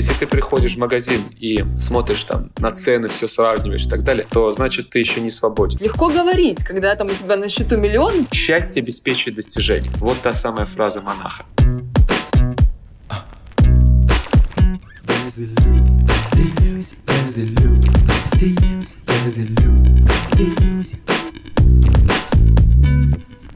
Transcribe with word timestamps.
Если 0.00 0.14
ты 0.14 0.26
приходишь 0.26 0.76
в 0.76 0.78
магазин 0.78 1.26
и 1.38 1.62
смотришь 1.78 2.24
там 2.24 2.46
на 2.58 2.70
цены, 2.70 3.08
все 3.08 3.28
сравниваешь 3.28 3.84
и 3.84 3.88
так 3.90 4.02
далее, 4.02 4.24
то 4.24 4.50
значит 4.50 4.88
ты 4.88 4.98
еще 4.98 5.20
не 5.20 5.28
свободен. 5.28 5.78
Легко 5.78 6.08
говорить, 6.08 6.64
когда 6.64 6.96
там 6.96 7.08
у 7.08 7.10
тебя 7.10 7.36
на 7.36 7.50
счету 7.50 7.76
миллион. 7.76 8.26
Счастье 8.32 8.80
обеспечивает 8.80 9.36
достижение. 9.36 9.92
Вот 9.98 10.22
та 10.22 10.32
самая 10.32 10.64
фраза 10.64 11.02
монаха. 11.02 11.44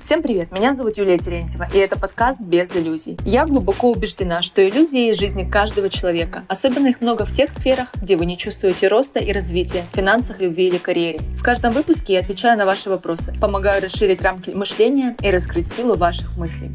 Всем 0.05 0.23
привет, 0.23 0.52
меня 0.52 0.75
зовут 0.75 0.98
Юлия 0.98 1.16
Терентьева, 1.16 1.66
и 1.73 1.79
это 1.79 1.98
подкаст 1.98 2.39
«Без 2.39 2.77
иллюзий». 2.77 3.16
Я 3.25 3.46
глубоко 3.46 3.91
убеждена, 3.91 4.43
что 4.43 4.62
иллюзии 4.68 5.07
есть 5.07 5.18
жизни 5.18 5.49
каждого 5.49 5.89
человека. 5.89 6.45
Особенно 6.46 6.89
их 6.89 7.00
много 7.00 7.25
в 7.25 7.32
тех 7.32 7.49
сферах, 7.49 7.89
где 7.95 8.14
вы 8.17 8.26
не 8.26 8.36
чувствуете 8.36 8.89
роста 8.89 9.18
и 9.18 9.32
развития, 9.32 9.86
в 9.90 9.96
финансах, 9.96 10.40
любви 10.40 10.68
или 10.68 10.76
карьере. 10.76 11.21
В 11.39 11.43
каждом 11.43 11.72
выпуске 11.72 12.12
я 12.12 12.21
отвечаю 12.21 12.59
на 12.59 12.67
ваши 12.67 12.90
вопросы, 12.90 13.32
помогаю 13.40 13.82
расширить 13.82 14.21
рамки 14.21 14.50
мышления 14.50 15.17
и 15.22 15.31
раскрыть 15.31 15.72
силу 15.72 15.95
ваших 15.95 16.36
мыслей. 16.36 16.73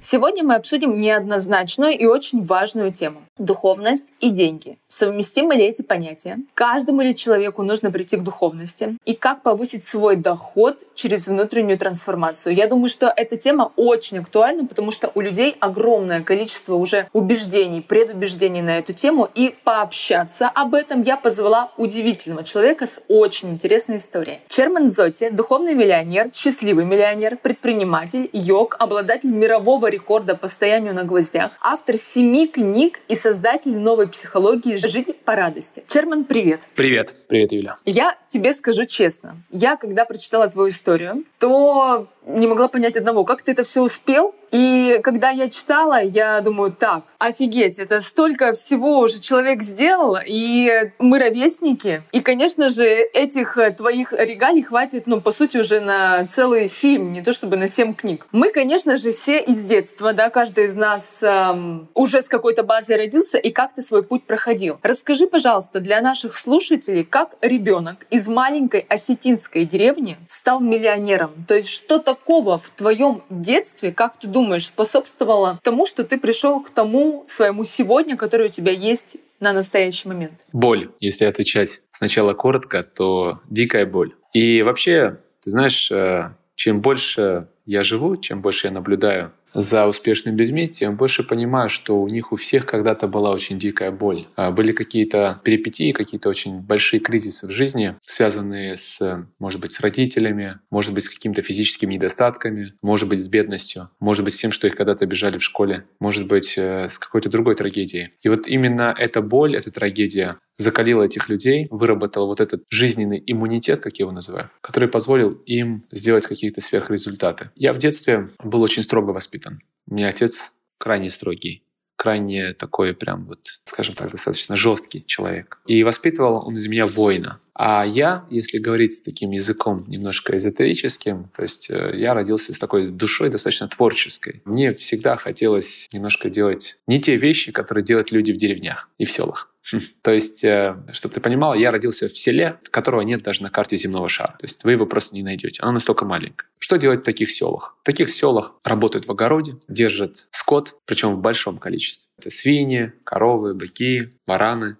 Сегодня 0.00 0.42
мы 0.42 0.56
обсудим 0.56 0.98
неоднозначную 0.98 1.96
и 1.96 2.04
очень 2.04 2.42
важную 2.42 2.92
тему– 2.92 3.22
духовность 3.38 4.08
и 4.20 4.30
деньги. 4.30 4.78
Совместимы 4.88 5.54
ли 5.54 5.64
эти 5.64 5.82
понятия? 5.82 6.38
Каждому 6.54 7.02
ли 7.02 7.14
человеку 7.14 7.62
нужно 7.62 7.90
прийти 7.90 8.16
к 8.16 8.22
духовности? 8.22 8.96
И 9.04 9.14
как 9.14 9.42
повысить 9.42 9.84
свой 9.84 10.16
доход 10.16 10.78
через 10.94 11.26
внутреннюю 11.26 11.78
трансформацию? 11.78 12.54
Я 12.54 12.66
думаю, 12.66 12.88
что 12.88 13.12
эта 13.14 13.36
тема 13.36 13.72
очень 13.76 14.18
актуальна, 14.18 14.66
потому 14.66 14.90
что 14.90 15.12
у 15.14 15.20
людей 15.20 15.56
огромное 15.60 16.22
количество 16.22 16.74
уже 16.74 17.08
убеждений, 17.12 17.80
предубеждений 17.80 18.62
на 18.62 18.78
эту 18.78 18.92
тему. 18.92 19.28
И 19.34 19.54
пообщаться 19.64 20.48
об 20.48 20.74
этом 20.74 21.02
я 21.02 21.16
позвала 21.16 21.70
удивительного 21.76 22.44
человека 22.44 22.86
с 22.86 23.00
очень 23.08 23.50
интересной 23.50 23.98
историей. 23.98 24.40
Черман 24.48 24.90
Зоти— 24.90 25.30
духовный 25.32 25.74
миллионер, 25.74 26.30
счастливый 26.34 26.84
миллионер, 26.84 27.36
предприниматель, 27.36 28.28
йог, 28.32 28.76
обладатель 28.78 29.30
мирового 29.30 29.88
рекорда 29.88 30.34
по 30.34 30.48
стоянию 30.48 30.94
на 30.94 31.04
гвоздях, 31.04 31.52
автор 31.60 31.96
семи 31.96 32.46
книг 32.46 33.00
и 33.08 33.16
создатель 33.28 33.76
новой 33.76 34.08
психологии 34.08 34.76
«Жизнь 34.76 35.12
по 35.12 35.36
радости». 35.36 35.84
Черман, 35.86 36.24
привет! 36.24 36.60
Привет! 36.74 37.14
Привет, 37.28 37.52
Юля! 37.52 37.76
Я 37.84 38.16
тебе 38.30 38.54
скажу 38.54 38.86
честно. 38.86 39.42
Я, 39.50 39.76
когда 39.76 40.06
прочитала 40.06 40.48
твою 40.48 40.70
историю, 40.70 41.24
то 41.38 42.08
не 42.28 42.46
могла 42.46 42.68
понять 42.68 42.96
одного, 42.96 43.24
как 43.24 43.42
ты 43.42 43.52
это 43.52 43.64
все 43.64 43.82
успел. 43.82 44.34
И 44.50 45.00
когда 45.02 45.30
я 45.30 45.48
читала, 45.50 46.02
я 46.02 46.40
думаю, 46.40 46.72
так, 46.72 47.04
офигеть, 47.18 47.78
это 47.78 48.00
столько 48.00 48.52
всего 48.54 49.00
уже 49.00 49.20
человек 49.20 49.62
сделал, 49.62 50.16
и 50.24 50.90
мы 50.98 51.18
ровесники. 51.18 52.02
И, 52.12 52.20
конечно 52.20 52.68
же, 52.70 52.86
этих 52.86 53.58
э, 53.58 53.70
твоих 53.72 54.12
регалий 54.12 54.62
хватит, 54.62 55.06
ну, 55.06 55.20
по 55.20 55.32
сути, 55.32 55.58
уже 55.58 55.80
на 55.80 56.26
целый 56.26 56.68
фильм, 56.68 57.12
не 57.12 57.22
то 57.22 57.32
чтобы 57.32 57.56
на 57.56 57.68
семь 57.68 57.94
книг. 57.94 58.26
Мы, 58.32 58.50
конечно 58.50 58.96
же, 58.96 59.12
все 59.12 59.40
из 59.40 59.62
детства, 59.64 60.12
да, 60.14 60.30
каждый 60.30 60.64
из 60.64 60.74
нас 60.74 61.22
эм, 61.22 61.88
уже 61.94 62.22
с 62.22 62.28
какой-то 62.28 62.62
базой 62.62 62.96
родился 62.96 63.36
и 63.36 63.50
как-то 63.50 63.82
свой 63.82 64.02
путь 64.02 64.24
проходил. 64.24 64.78
Расскажи, 64.82 65.26
пожалуйста, 65.26 65.80
для 65.80 66.00
наших 66.00 66.34
слушателей, 66.34 67.04
как 67.04 67.36
ребенок 67.42 68.06
из 68.10 68.28
маленькой 68.28 68.86
осетинской 68.88 69.64
деревни 69.64 70.16
стал 70.26 70.60
миллионером. 70.60 71.32
То 71.46 71.54
есть 71.54 71.68
что 71.68 71.98
такого 72.18 72.58
в 72.58 72.70
твоем 72.70 73.22
детстве, 73.30 73.92
как 73.92 74.18
ты 74.18 74.26
думаешь, 74.26 74.66
способствовало 74.66 75.58
тому, 75.62 75.86
что 75.86 76.04
ты 76.04 76.18
пришел 76.18 76.62
к 76.62 76.70
тому 76.70 77.24
своему 77.26 77.64
сегодня, 77.64 78.16
который 78.16 78.46
у 78.46 78.50
тебя 78.50 78.72
есть 78.72 79.18
на 79.40 79.52
настоящий 79.52 80.08
момент? 80.08 80.46
Боль. 80.52 80.90
Если 81.00 81.24
отвечать 81.24 81.80
сначала 81.90 82.34
коротко, 82.34 82.82
то 82.82 83.38
дикая 83.48 83.86
боль. 83.86 84.14
И 84.32 84.62
вообще, 84.62 85.18
ты 85.40 85.50
знаешь, 85.50 85.90
э, 85.90 86.34
чем 86.54 86.80
больше 86.80 87.48
я 87.66 87.82
живу, 87.82 88.16
чем 88.16 88.42
больше 88.42 88.66
я 88.66 88.72
наблюдаю 88.72 89.32
за 89.58 89.86
успешными 89.86 90.36
людьми, 90.36 90.68
тем 90.68 90.96
больше 90.96 91.24
понимаю, 91.24 91.68
что 91.68 92.00
у 92.00 92.08
них 92.08 92.32
у 92.32 92.36
всех 92.36 92.64
когда-то 92.64 93.08
была 93.08 93.30
очень 93.30 93.58
дикая 93.58 93.90
боль. 93.90 94.26
А, 94.36 94.52
были 94.52 94.72
какие-то 94.72 95.40
перипетии, 95.42 95.92
какие-то 95.92 96.28
очень 96.28 96.60
большие 96.60 97.00
кризисы 97.00 97.46
в 97.48 97.50
жизни, 97.50 97.96
связанные 98.00 98.76
с, 98.76 99.26
может 99.38 99.60
быть, 99.60 99.72
с 99.72 99.80
родителями, 99.80 100.60
может 100.70 100.94
быть, 100.94 101.04
с 101.04 101.08
какими-то 101.08 101.42
физическими 101.42 101.94
недостатками, 101.94 102.74
может 102.82 103.08
быть, 103.08 103.18
с 103.18 103.28
бедностью, 103.28 103.90
может 103.98 104.24
быть, 104.24 104.34
с 104.34 104.38
тем, 104.38 104.52
что 104.52 104.68
их 104.68 104.76
когда-то 104.76 105.04
обижали 105.04 105.38
в 105.38 105.42
школе, 105.42 105.84
может 105.98 106.28
быть, 106.28 106.54
э, 106.56 106.88
с 106.88 106.98
какой-то 106.98 107.28
другой 107.28 107.56
трагедией. 107.56 108.10
И 108.22 108.28
вот 108.28 108.46
именно 108.46 108.94
эта 108.96 109.22
боль, 109.22 109.56
эта 109.56 109.72
трагедия 109.72 110.36
закалила 110.58 111.04
этих 111.04 111.28
людей, 111.28 111.66
выработала 111.70 112.26
вот 112.26 112.40
этот 112.40 112.64
жизненный 112.68 113.22
иммунитет, 113.24 113.80
как 113.80 113.96
я 113.98 114.04
его 114.04 114.12
называю, 114.12 114.50
который 114.60 114.88
позволил 114.88 115.30
им 115.46 115.84
сделать 115.90 116.26
какие-то 116.26 116.60
сверхрезультаты. 116.60 117.50
Я 117.54 117.72
в 117.72 117.78
детстве 117.78 118.30
был 118.42 118.60
очень 118.62 118.82
строго 118.82 119.12
воспитан. 119.12 119.47
У 119.86 119.94
меня 119.94 120.08
отец 120.08 120.52
крайне 120.78 121.08
строгий 121.08 121.62
крайне 121.98 122.52
такой 122.52 122.94
прям 122.94 123.26
вот, 123.26 123.40
скажем 123.64 123.94
так, 123.94 124.10
достаточно 124.10 124.54
жесткий 124.54 125.04
человек. 125.04 125.58
И 125.66 125.82
воспитывал 125.82 126.46
он 126.46 126.56
из 126.56 126.68
меня 126.68 126.86
воина. 126.86 127.40
А 127.54 127.84
я, 127.84 128.24
если 128.30 128.58
говорить 128.58 129.02
таким 129.04 129.30
языком 129.30 129.84
немножко 129.88 130.36
эзотерическим, 130.36 131.28
то 131.34 131.42
есть 131.42 131.68
э, 131.68 131.92
я 131.96 132.14
родился 132.14 132.54
с 132.54 132.58
такой 132.58 132.90
душой 132.90 133.30
достаточно 133.30 133.66
творческой. 133.66 134.42
Мне 134.44 134.72
всегда 134.72 135.16
хотелось 135.16 135.88
немножко 135.92 136.30
делать 136.30 136.78
не 136.86 137.00
те 137.00 137.16
вещи, 137.16 137.50
которые 137.50 137.84
делают 137.84 138.12
люди 138.12 138.30
в 138.30 138.36
деревнях 138.36 138.88
и 138.98 139.04
в 139.04 139.10
селах. 139.10 139.52
То 140.02 140.12
есть, 140.12 140.44
э, 140.44 140.76
чтобы 140.92 141.14
ты 141.14 141.20
понимал, 141.20 141.54
я 141.54 141.70
родился 141.70 142.08
в 142.08 142.16
селе, 142.16 142.58
которого 142.70 143.02
нет 143.02 143.22
даже 143.22 143.42
на 143.42 143.50
карте 143.50 143.76
земного 143.76 144.08
шара. 144.08 144.36
То 144.38 144.44
есть 144.44 144.64
вы 144.64 144.72
его 144.72 144.86
просто 144.86 145.14
не 145.14 145.22
найдете. 145.22 145.62
Оно 145.62 145.72
настолько 145.72 146.04
маленькое. 146.04 146.48
Что 146.58 146.76
делать 146.76 147.00
в 147.00 147.04
таких 147.04 147.30
селах? 147.30 147.76
В 147.82 147.84
таких 147.84 148.10
селах 148.10 148.54
работают 148.64 149.06
в 149.06 149.10
огороде, 149.10 149.56
держат 149.68 150.28
скот, 150.30 150.74
причем 150.84 151.14
в 151.14 151.20
большом 151.20 151.58
количестве. 151.58 152.10
Это 152.18 152.30
свиньи, 152.30 152.92
коровы, 153.04 153.54
быки, 153.54 154.14
бараны, 154.26 154.76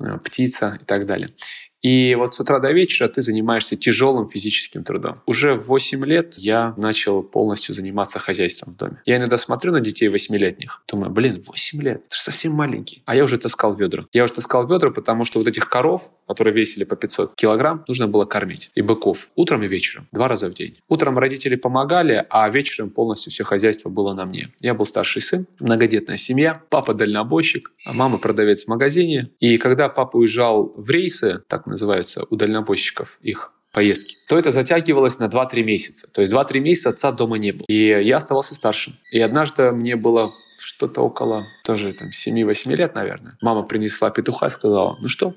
э, 0.00 0.18
птица 0.24 0.78
и 0.80 0.84
так 0.84 1.06
далее. 1.06 1.34
И 1.82 2.14
вот 2.16 2.34
с 2.34 2.40
утра 2.40 2.58
до 2.58 2.72
вечера 2.72 3.08
ты 3.08 3.22
занимаешься 3.22 3.76
тяжелым 3.76 4.28
физическим 4.28 4.84
трудом. 4.84 5.16
Уже 5.26 5.54
в 5.54 5.66
8 5.68 6.04
лет 6.04 6.34
я 6.38 6.74
начал 6.76 7.22
полностью 7.22 7.74
заниматься 7.74 8.18
хозяйством 8.18 8.74
в 8.74 8.76
доме. 8.76 9.02
Я 9.06 9.16
иногда 9.16 9.38
смотрю 9.38 9.72
на 9.72 9.80
детей 9.80 10.08
8-летних, 10.08 10.82
думаю, 10.90 11.10
блин, 11.10 11.40
8 11.46 11.82
лет, 11.82 12.02
это 12.06 12.16
же 12.16 12.22
совсем 12.22 12.52
маленький. 12.52 13.02
А 13.06 13.14
я 13.14 13.24
уже 13.24 13.38
таскал 13.38 13.74
ведра. 13.74 14.06
Я 14.12 14.24
уже 14.24 14.32
таскал 14.32 14.66
ведра, 14.66 14.90
потому 14.90 15.24
что 15.24 15.38
вот 15.38 15.46
этих 15.46 15.68
коров, 15.68 16.10
которые 16.26 16.54
весили 16.54 16.84
по 16.84 16.96
500 16.96 17.34
килограмм, 17.34 17.84
нужно 17.86 18.08
было 18.08 18.24
кормить. 18.24 18.70
И 18.74 18.82
быков. 18.82 19.28
Утром 19.36 19.62
и 19.62 19.68
вечером. 19.68 20.08
Два 20.12 20.28
раза 20.28 20.50
в 20.50 20.54
день. 20.54 20.74
Утром 20.88 21.16
родители 21.16 21.54
помогали, 21.54 22.24
а 22.28 22.48
вечером 22.50 22.90
полностью 22.90 23.30
все 23.30 23.44
хозяйство 23.44 23.88
было 23.88 24.14
на 24.14 24.26
мне. 24.26 24.52
Я 24.60 24.74
был 24.74 24.84
старший 24.84 25.22
сын, 25.22 25.46
многодетная 25.60 26.16
семья, 26.16 26.62
папа 26.70 26.94
дальнобойщик, 26.94 27.70
а 27.84 27.92
мама 27.92 28.18
продавец 28.18 28.64
в 28.64 28.68
магазине. 28.68 29.22
И 29.38 29.58
когда 29.58 29.88
папа 29.88 30.16
уезжал 30.16 30.72
в 30.76 30.90
рейсы, 30.90 31.42
так 31.46 31.67
называются 31.68 32.24
у 32.30 32.36
дальнобойщиков 32.36 33.18
их 33.22 33.52
поездки, 33.72 34.16
то 34.28 34.38
это 34.38 34.50
затягивалось 34.50 35.18
на 35.18 35.24
2-3 35.24 35.62
месяца. 35.62 36.08
То 36.08 36.22
есть 36.22 36.32
2-3 36.32 36.60
месяца 36.60 36.90
отца 36.90 37.12
дома 37.12 37.38
не 37.38 37.52
было. 37.52 37.64
И 37.68 37.74
я 37.74 38.16
оставался 38.16 38.54
старшим. 38.54 38.94
И 39.12 39.20
однажды 39.20 39.72
мне 39.72 39.96
было 39.96 40.32
что-то 40.58 41.02
около 41.02 41.46
тоже 41.64 41.92
там 41.92 42.08
7-8 42.08 42.74
лет, 42.74 42.94
наверное. 42.94 43.36
Мама 43.42 43.62
принесла 43.62 44.10
петуха 44.10 44.46
и 44.46 44.50
сказала, 44.50 44.96
ну 45.00 45.08
что, 45.08 45.34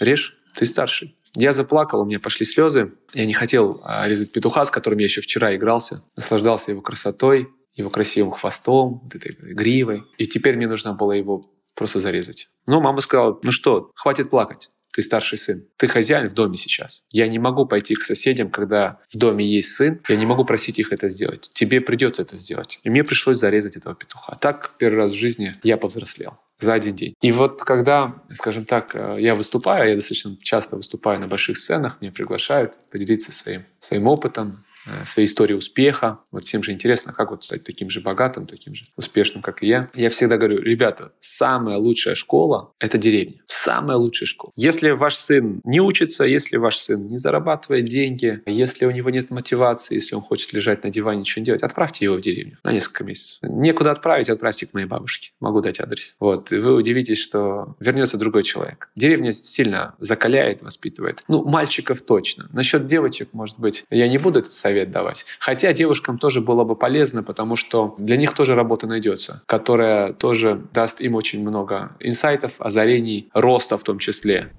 режь, 0.00 0.36
ты 0.54 0.66
старший. 0.66 1.16
Я 1.34 1.52
заплакал, 1.52 2.02
у 2.02 2.04
меня 2.04 2.20
пошли 2.20 2.44
слезы. 2.44 2.92
Я 3.14 3.24
не 3.24 3.32
хотел 3.32 3.80
а, 3.84 4.06
резать 4.06 4.32
петуха, 4.32 4.66
с 4.66 4.70
которым 4.70 4.98
я 4.98 5.04
еще 5.04 5.22
вчера 5.22 5.54
игрался. 5.56 6.02
Наслаждался 6.14 6.72
его 6.72 6.82
красотой, 6.82 7.48
его 7.74 7.88
красивым 7.88 8.32
хвостом, 8.32 9.00
вот 9.04 9.14
этой 9.14 9.32
гривой. 9.32 10.02
И 10.18 10.26
теперь 10.26 10.56
мне 10.56 10.68
нужно 10.68 10.92
было 10.92 11.12
его 11.12 11.42
просто 11.74 12.00
зарезать. 12.00 12.48
Но 12.66 12.80
мама 12.82 13.00
сказала, 13.00 13.38
ну 13.42 13.50
что, 13.50 13.90
хватит 13.94 14.28
плакать 14.28 14.70
ты 14.92 15.02
старший 15.02 15.38
сын. 15.38 15.64
Ты 15.76 15.88
хозяин 15.88 16.28
в 16.28 16.34
доме 16.34 16.56
сейчас. 16.56 17.04
Я 17.10 17.26
не 17.26 17.38
могу 17.38 17.66
пойти 17.66 17.94
к 17.94 18.00
соседям, 18.00 18.50
когда 18.50 19.00
в 19.08 19.16
доме 19.16 19.44
есть 19.44 19.74
сын. 19.74 20.00
Я 20.08 20.16
не 20.16 20.26
могу 20.26 20.44
просить 20.44 20.78
их 20.78 20.92
это 20.92 21.08
сделать. 21.08 21.50
Тебе 21.52 21.80
придется 21.80 22.22
это 22.22 22.36
сделать. 22.36 22.80
И 22.82 22.90
мне 22.90 23.04
пришлось 23.04 23.38
зарезать 23.38 23.76
этого 23.76 23.94
петуха. 23.94 24.36
Так 24.40 24.74
первый 24.78 24.96
раз 24.96 25.12
в 25.12 25.16
жизни 25.16 25.52
я 25.62 25.76
повзрослел 25.76 26.38
за 26.58 26.74
один 26.74 26.94
день. 26.94 27.14
И 27.20 27.32
вот 27.32 27.62
когда, 27.62 28.22
скажем 28.30 28.64
так, 28.64 28.94
э, 28.94 29.16
я 29.18 29.34
выступаю, 29.34 29.88
я 29.88 29.94
достаточно 29.94 30.36
часто 30.40 30.76
выступаю 30.76 31.20
на 31.20 31.26
больших 31.26 31.58
сценах, 31.58 31.98
меня 32.00 32.12
приглашают 32.12 32.74
поделиться 32.90 33.32
своим, 33.32 33.64
своим 33.80 34.06
опытом, 34.06 34.64
э, 34.86 35.04
свои 35.04 35.24
истории 35.24 35.54
успеха. 35.54 36.20
Вот 36.30 36.44
всем 36.44 36.62
же 36.62 36.72
интересно, 36.72 37.12
как 37.12 37.30
вот 37.30 37.44
стать 37.44 37.64
таким 37.64 37.90
же 37.90 38.00
богатым, 38.00 38.46
таким 38.46 38.74
же 38.74 38.84
успешным, 38.96 39.42
как 39.42 39.62
и 39.62 39.66
я. 39.66 39.82
Я 39.94 40.08
всегда 40.08 40.36
говорю, 40.36 40.60
ребята, 40.60 41.12
самая 41.18 41.76
лучшая 41.78 42.14
школа— 42.14 42.72
это 42.80 42.98
деревня. 42.98 43.42
Самая 43.46 43.96
лучшая 43.96 44.26
школа. 44.26 44.52
Если 44.56 44.90
ваш 44.90 45.16
сын 45.16 45.60
не 45.64 45.80
учится, 45.80 46.24
если 46.24 46.56
ваш 46.56 46.78
сын 46.78 47.06
не 47.06 47.18
зарабатывает 47.18 47.84
деньги, 47.84 48.40
если 48.46 48.86
у 48.86 48.90
него 48.90 49.10
нет 49.10 49.30
мотивации, 49.30 49.94
если 49.94 50.14
он 50.14 50.22
хочет 50.22 50.52
лежать 50.52 50.84
на 50.84 50.90
диване, 50.90 51.20
ничего 51.20 51.40
не 51.40 51.46
делать, 51.46 51.62
отправьте 51.62 52.04
его 52.04 52.16
в 52.16 52.20
деревню 52.20 52.56
на 52.64 52.72
несколько 52.72 53.04
месяцев. 53.04 53.38
Некуда 53.42 53.90
отправить, 53.90 54.28
отправьте 54.28 54.66
к 54.66 54.74
моей 54.74 54.86
бабушке. 54.86 55.30
Могу 55.40 55.60
дать 55.60 55.80
адрес. 55.80 56.16
Вот. 56.20 56.52
И 56.52 56.56
вы 56.56 56.74
удивитесь, 56.74 57.18
что 57.18 57.76
вернется 57.80 58.16
другой 58.16 58.42
человек. 58.42 58.90
Деревня 58.96 59.32
сильно 59.32 59.94
закаляет, 59.98 60.62
воспитывает. 60.62 61.22
Ну, 61.28 61.44
мальчиков 61.44 62.02
точно. 62.02 62.48
Насчет 62.52 62.86
девочек, 62.86 63.28
может 63.32 63.58
быть, 63.58 63.84
я 63.90 64.08
не 64.08 64.18
буду 64.18 64.40
этот 64.40 64.52
совет 64.72 64.90
давать. 64.90 65.26
Хотя 65.38 65.72
девушкам 65.72 66.18
тоже 66.18 66.40
было 66.40 66.64
бы 66.64 66.74
полезно, 66.76 67.22
потому 67.22 67.56
что 67.56 67.94
для 67.98 68.16
них 68.16 68.32
тоже 68.34 68.54
работа 68.54 68.86
найдется, 68.86 69.42
которая 69.46 70.12
тоже 70.12 70.62
даст 70.72 71.00
им 71.00 71.14
очень 71.14 71.42
много 71.42 71.90
инсайтов, 72.00 72.56
озарений, 72.58 73.28
роста 73.34 73.76
в 73.76 73.82
том 73.82 73.98
числе. 73.98 74.50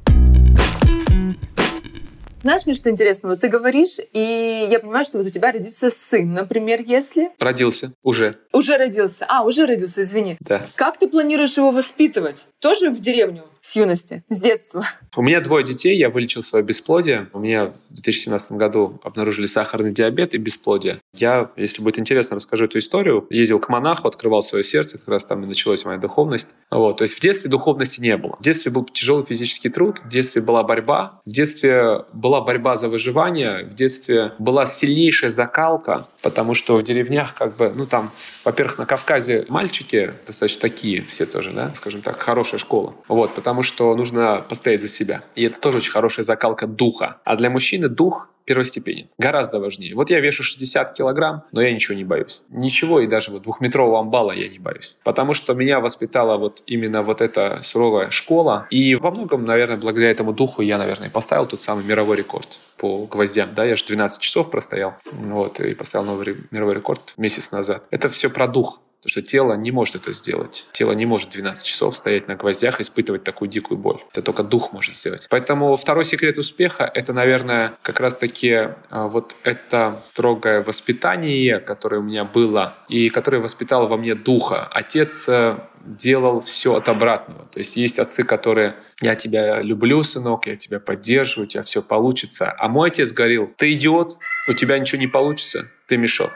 Знаешь, 2.43 2.65
мне 2.65 2.75
что 2.75 2.89
интересно? 2.89 3.29
Вот 3.29 3.39
ты 3.39 3.47
говоришь, 3.47 3.99
и 4.11 4.67
я 4.69 4.81
понимаю, 4.81 5.05
что 5.05 5.17
вот 5.17 5.27
у 5.27 5.29
тебя 5.29 5.53
родится 5.53 5.89
сын, 5.89 6.33
например, 6.33 6.81
если... 6.85 7.31
Родился. 7.39 7.93
Уже. 8.03 8.35
Уже 8.51 8.75
родился. 8.75 9.25
А, 9.29 9.45
уже 9.45 9.65
родился, 9.65 10.01
извини. 10.01 10.35
Да. 10.41 10.61
Как 10.75 10.99
ты 10.99 11.07
планируешь 11.07 11.55
его 11.55 11.71
воспитывать? 11.71 12.45
Тоже 12.59 12.89
в 12.89 12.99
деревню? 12.99 13.43
с 13.63 13.77
юности, 13.77 14.23
с 14.29 14.39
детства? 14.39 14.85
У 15.15 15.21
меня 15.21 15.39
двое 15.39 15.63
детей, 15.63 15.97
я 15.97 16.09
вылечил 16.09 16.41
свое 16.41 16.65
бесплодие. 16.65 17.29
У 17.31 17.39
меня 17.39 17.67
в 17.67 17.93
2017 17.93 18.51
году 18.53 18.99
обнаружили 19.03 19.45
сахарный 19.45 19.93
диабет 19.93 20.33
и 20.33 20.37
бесплодие. 20.37 20.99
Я, 21.13 21.49
если 21.55 21.81
будет 21.81 21.97
интересно, 21.97 22.35
расскажу 22.35 22.65
эту 22.65 22.79
историю. 22.79 23.25
Ездил 23.29 23.59
к 23.59 23.69
монаху, 23.69 24.07
открывал 24.07 24.41
свое 24.43 24.63
сердце, 24.63 24.97
как 24.97 25.07
раз 25.07 25.25
там 25.25 25.43
и 25.43 25.47
началась 25.47 25.85
моя 25.85 25.97
духовность. 25.97 26.47
Вот. 26.71 26.97
То 26.97 27.03
есть 27.03 27.15
в 27.15 27.21
детстве 27.21 27.49
духовности 27.49 28.01
не 28.01 28.17
было. 28.17 28.35
В 28.37 28.43
детстве 28.43 28.69
был 28.69 28.83
тяжелый 28.83 29.23
физический 29.23 29.69
труд, 29.69 29.99
в 30.03 30.09
детстве 30.09 30.41
была 30.41 30.63
борьба, 30.63 31.21
в 31.25 31.29
детстве 31.29 32.03
была 32.11 32.32
борьба 32.41 32.75
за 32.75 32.89
выживание, 32.89 33.63
в 33.63 33.73
детстве 33.73 34.33
была 34.39 34.65
сильнейшая 34.65 35.29
закалка, 35.29 36.03
потому 36.21 36.53
что 36.53 36.77
в 36.77 36.83
деревнях 36.83 37.35
как 37.35 37.57
бы, 37.57 37.71
ну 37.75 37.85
там, 37.85 38.11
во-первых, 38.45 38.77
на 38.77 38.85
Кавказе 38.85 39.45
мальчики 39.49 40.11
достаточно 40.25 40.61
такие 40.61 41.03
все 41.03 41.25
тоже, 41.25 41.51
да, 41.51 41.71
скажем 41.75 42.01
так, 42.01 42.17
хорошая 42.17 42.59
школа. 42.59 42.95
Вот, 43.07 43.33
потому 43.35 43.63
что 43.63 43.95
нужно 43.95 44.45
постоять 44.47 44.81
за 44.81 44.87
себя. 44.87 45.23
И 45.35 45.43
это 45.43 45.59
тоже 45.59 45.77
очень 45.77 45.91
хорошая 45.91 46.23
закалка 46.23 46.67
духа. 46.67 47.17
А 47.23 47.35
для 47.35 47.49
мужчины 47.49 47.89
дух 47.89 48.29
первостепенен. 48.45 49.07
Гораздо 49.17 49.59
важнее. 49.59 49.95
Вот 49.95 50.09
я 50.09 50.19
вешу 50.19 50.43
60 50.43 50.93
килограмм, 50.93 51.43
но 51.51 51.61
я 51.61 51.71
ничего 51.73 51.95
не 51.95 52.03
боюсь. 52.03 52.43
Ничего, 52.49 52.99
и 52.99 53.07
даже 53.07 53.31
вот 53.31 53.43
двухметрового 53.43 53.99
амбала 53.99 54.31
я 54.31 54.47
не 54.49 54.59
боюсь. 54.59 54.97
Потому 55.03 55.33
что 55.33 55.53
меня 55.53 55.79
воспитала 55.79 56.37
вот 56.37 56.63
именно 56.65 57.03
вот 57.03 57.21
эта 57.21 57.61
суровая 57.63 58.09
школа. 58.09 58.67
И 58.69 58.95
во 58.95 59.11
многом, 59.11 59.45
наверное, 59.45 59.77
благодаря 59.77 60.11
этому 60.11 60.33
духу 60.33 60.61
я, 60.61 60.77
наверное, 60.77 61.09
поставил 61.09 61.45
тот 61.45 61.61
самый 61.61 61.83
мировой 61.83 62.17
рекорд 62.17 62.59
по 62.77 63.05
гвоздям. 63.05 63.53
Да, 63.55 63.65
я 63.65 63.75
же 63.75 63.85
12 63.85 64.21
часов 64.21 64.51
простоял. 64.51 64.95
Вот, 65.11 65.59
и 65.59 65.73
поставил 65.73 66.05
новый 66.05 66.37
мировой 66.51 66.75
рекорд 66.75 67.13
месяц 67.17 67.51
назад. 67.51 67.83
Это 67.91 68.09
все 68.09 68.29
про 68.29 68.47
дух. 68.47 68.81
Потому 69.03 69.11
что 69.11 69.21
тело 69.21 69.53
не 69.55 69.71
может 69.71 69.95
это 69.95 70.13
сделать. 70.13 70.65
Тело 70.71 70.93
не 70.93 71.05
может 71.05 71.29
12 71.31 71.65
часов 71.65 71.97
стоять 71.97 72.29
на 72.29 72.35
гвоздях 72.35 72.79
и 72.79 72.83
испытывать 72.83 73.25
такую 73.25 73.49
дикую 73.49 73.77
боль. 73.77 73.99
Это 74.11 74.21
только 74.21 74.43
дух 74.43 74.71
может 74.71 74.95
сделать. 74.95 75.27
Поэтому 75.29 75.75
второй 75.75 76.05
секрет 76.05 76.37
успеха— 76.37 76.89
это, 76.93 77.11
наверное, 77.11 77.73
как 77.81 77.99
раз-таки 77.99 78.69
а, 78.89 79.09
вот 79.09 79.35
это 79.43 80.01
строгое 80.05 80.63
воспитание, 80.63 81.59
которое 81.59 81.97
у 81.97 82.03
меня 82.03 82.23
было, 82.23 82.75
и 82.87 83.09
которое 83.09 83.39
воспитало 83.39 83.87
во 83.87 83.97
мне 83.97 84.15
духа. 84.15 84.69
Отец 84.71 85.25
э, 85.27 85.57
делал 85.83 86.39
все 86.39 86.75
от 86.75 86.87
обратного. 86.87 87.45
То 87.51 87.59
есть 87.59 87.75
есть 87.75 87.99
отцы, 87.99 88.23
которые 88.23 88.77
«я 89.01 89.15
тебя 89.15 89.61
люблю, 89.61 90.01
сынок, 90.03 90.47
я 90.47 90.55
тебя 90.55 90.79
поддерживаю, 90.79 91.45
у 91.45 91.49
тебя 91.49 91.63
все 91.63 91.81
получится». 91.81 92.55
А 92.57 92.69
мой 92.69 92.87
отец 92.87 93.11
говорил 93.11 93.51
«ты 93.57 93.73
идиот, 93.73 94.17
у 94.47 94.53
тебя 94.53 94.79
ничего 94.79 95.01
не 95.01 95.07
получится, 95.07 95.67
ты 95.87 95.97
мешок» 95.97 96.31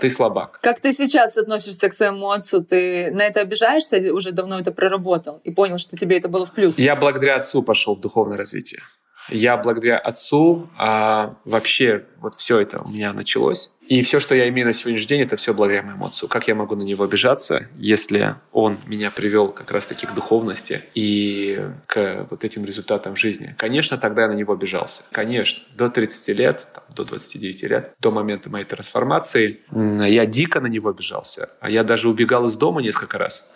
ты 0.00 0.08
слабак. 0.08 0.58
Как 0.62 0.80
ты 0.80 0.92
сейчас 0.92 1.36
относишься 1.36 1.88
к 1.88 1.92
своему 1.92 2.30
отцу? 2.30 2.62
Ты 2.62 3.10
на 3.12 3.22
это 3.22 3.40
обижаешься 3.40 3.96
или 3.96 4.10
уже 4.10 4.32
давно 4.32 4.58
это 4.58 4.72
проработал 4.72 5.40
и 5.44 5.50
понял, 5.50 5.78
что 5.78 5.96
тебе 5.96 6.18
это 6.18 6.28
было 6.28 6.46
в 6.46 6.52
плюс? 6.52 6.78
Я 6.78 6.96
благодаря 6.96 7.36
отцу 7.36 7.62
пошел 7.62 7.96
в 7.96 8.00
духовное 8.00 8.38
развитие. 8.38 8.80
Я 9.28 9.56
благодаря 9.56 9.98
отцу 9.98 10.68
а, 10.76 11.36
вообще 11.44 12.04
вот 12.18 12.34
все 12.34 12.60
это 12.60 12.82
у 12.84 12.88
меня 12.88 13.12
началось. 13.12 13.70
И 13.86 14.02
все, 14.02 14.20
что 14.20 14.34
я 14.34 14.48
имею 14.48 14.66
на 14.66 14.72
сегодняшний 14.72 15.06
день, 15.06 15.20
это 15.22 15.36
все 15.36 15.52
благодаря 15.52 15.82
моему 15.82 16.06
отцу. 16.06 16.28
Как 16.28 16.48
я 16.48 16.54
могу 16.54 16.76
на 16.76 16.82
него 16.82 17.04
обижаться, 17.04 17.68
если 17.76 18.36
он 18.52 18.78
меня 18.86 19.10
привел 19.10 19.48
как 19.48 19.70
раз-таки 19.70 20.06
к 20.06 20.14
духовности 20.14 20.82
и 20.94 21.60
к 21.86 22.26
вот 22.30 22.44
этим 22.44 22.64
результатам 22.64 23.16
жизни? 23.16 23.54
Конечно, 23.58 23.98
тогда 23.98 24.22
я 24.22 24.28
на 24.28 24.34
него 24.34 24.52
обижался. 24.52 25.02
Конечно, 25.10 25.64
до 25.74 25.88
30 25.88 26.36
лет, 26.36 26.68
там, 26.74 26.84
до 26.94 27.04
29 27.04 27.62
лет, 27.64 27.94
до 28.00 28.10
момента 28.10 28.50
моей 28.50 28.64
трансформации, 28.64 29.60
я 29.72 30.26
дико 30.26 30.60
на 30.60 30.68
него 30.68 30.90
обижался. 30.90 31.50
А 31.60 31.68
я 31.68 31.84
даже 31.84 32.08
убегал 32.08 32.44
из 32.46 32.56
дома 32.56 32.82
несколько 32.82 33.18
раз. 33.18 33.46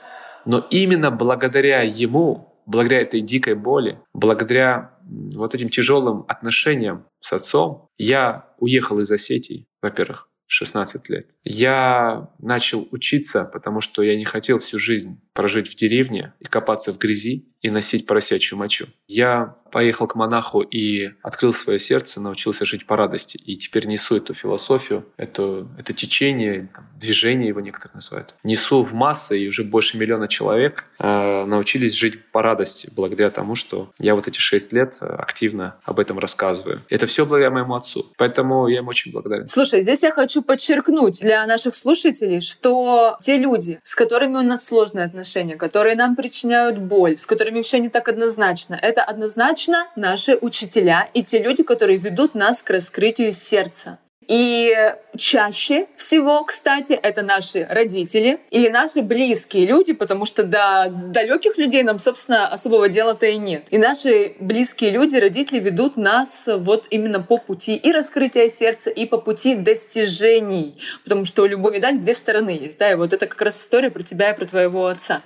Но 0.44 0.66
именно 0.70 1.10
благодаря 1.10 1.82
ему 1.82 2.52
благодаря 2.66 3.02
этой 3.02 3.20
дикой 3.20 3.54
боли, 3.54 4.00
благодаря 4.12 4.95
вот 5.06 5.54
этим 5.54 5.68
тяжелым 5.68 6.24
отношениям 6.28 7.06
с 7.20 7.32
отцом, 7.32 7.88
я 7.96 8.50
уехал 8.58 8.98
из 8.98 9.10
Осетии, 9.10 9.66
во-первых, 9.80 10.28
в 10.46 10.52
16 10.52 11.08
лет. 11.08 11.30
Я 11.44 12.30
начал 12.38 12.86
учиться, 12.90 13.44
потому 13.44 13.80
что 13.80 14.02
я 14.02 14.16
не 14.16 14.24
хотел 14.24 14.58
всю 14.58 14.78
жизнь 14.78 15.20
прожить 15.36 15.68
в 15.68 15.76
деревне 15.76 16.32
и 16.40 16.44
копаться 16.46 16.92
в 16.92 16.98
грязи 16.98 17.44
и 17.62 17.70
носить 17.70 18.06
поросячью 18.06 18.58
мочу. 18.58 18.86
Я 19.06 19.56
поехал 19.70 20.06
к 20.06 20.14
монаху 20.14 20.60
и 20.60 21.10
открыл 21.22 21.52
свое 21.52 21.78
сердце, 21.78 22.20
научился 22.20 22.64
жить 22.64 22.86
по 22.86 22.96
радости. 22.96 23.36
И 23.36 23.56
теперь 23.56 23.86
несу 23.86 24.16
эту 24.16 24.32
философию, 24.32 25.04
это, 25.16 25.66
это 25.78 25.92
течение, 25.92 26.70
движение 26.98 27.48
его 27.48 27.60
некоторые 27.60 27.96
называют. 27.96 28.34
Несу 28.44 28.82
в 28.82 28.94
массы, 28.94 29.38
и 29.38 29.48
уже 29.48 29.64
больше 29.64 29.98
миллиона 29.98 30.28
человек 30.28 30.84
э, 30.98 31.44
научились 31.44 31.92
жить 31.92 32.24
по 32.30 32.40
радости, 32.42 32.88
благодаря 32.94 33.30
тому, 33.30 33.54
что 33.54 33.90
я 33.98 34.14
вот 34.14 34.28
эти 34.28 34.38
шесть 34.38 34.72
лет 34.72 34.96
активно 35.00 35.76
об 35.84 35.98
этом 35.98 36.18
рассказываю. 36.18 36.82
Это 36.88 37.06
все 37.06 37.26
благодаря 37.26 37.50
моему 37.50 37.74
отцу. 37.74 38.12
Поэтому 38.16 38.68
я 38.68 38.78
ему 38.78 38.90
очень 38.90 39.12
благодарен. 39.12 39.48
Слушай, 39.48 39.82
здесь 39.82 40.02
я 40.02 40.12
хочу 40.12 40.40
подчеркнуть 40.40 41.20
для 41.20 41.44
наших 41.46 41.74
слушателей, 41.74 42.40
что 42.40 43.16
те 43.20 43.36
люди, 43.36 43.80
с 43.82 43.94
которыми 43.94 44.36
у 44.36 44.42
нас 44.42 44.64
сложные 44.64 45.04
отношения, 45.04 45.25
которые 45.56 45.96
нам 45.96 46.16
причиняют 46.16 46.78
боль, 46.78 47.16
с 47.16 47.26
которыми 47.26 47.62
все 47.62 47.78
не 47.78 47.88
так 47.88 48.08
однозначно, 48.08 48.78
это 48.80 49.02
однозначно 49.02 49.88
наши 49.96 50.36
учителя 50.40 51.08
и 51.14 51.22
те 51.22 51.42
люди, 51.42 51.62
которые 51.62 51.98
ведут 51.98 52.34
нас 52.34 52.62
к 52.62 52.70
раскрытию 52.70 53.32
сердца. 53.32 53.98
И 54.28 54.74
чаще 55.16 55.86
всего, 55.96 56.44
кстати, 56.44 56.92
это 56.92 57.22
наши 57.22 57.66
родители 57.70 58.40
или 58.50 58.68
наши 58.68 59.02
близкие 59.02 59.66
люди, 59.66 59.92
потому 59.92 60.26
что 60.26 60.42
до 60.42 60.88
далеких 60.90 61.58
людей 61.58 61.82
нам, 61.82 61.98
собственно, 61.98 62.48
особого 62.48 62.88
дела-то 62.88 63.26
и 63.26 63.36
нет. 63.36 63.64
И 63.70 63.78
наши 63.78 64.34
близкие 64.40 64.90
люди, 64.90 65.16
родители 65.16 65.60
ведут 65.60 65.96
нас 65.96 66.44
вот 66.46 66.86
именно 66.90 67.20
по 67.22 67.38
пути 67.38 67.76
и 67.76 67.92
раскрытия 67.92 68.48
сердца, 68.48 68.90
и 68.90 69.06
по 69.06 69.18
пути 69.18 69.54
достижений. 69.54 70.76
Потому 71.04 71.24
что 71.24 71.42
у 71.42 71.46
любой 71.46 71.74
медали 71.74 71.98
две 71.98 72.14
стороны 72.14 72.50
есть. 72.50 72.78
Да? 72.78 72.90
И 72.90 72.94
вот 72.94 73.12
это 73.12 73.26
как 73.26 73.40
раз 73.40 73.60
история 73.60 73.90
про 73.90 74.02
тебя 74.02 74.32
и 74.32 74.36
про 74.36 74.46
твоего 74.46 74.86
отца. 74.86 75.22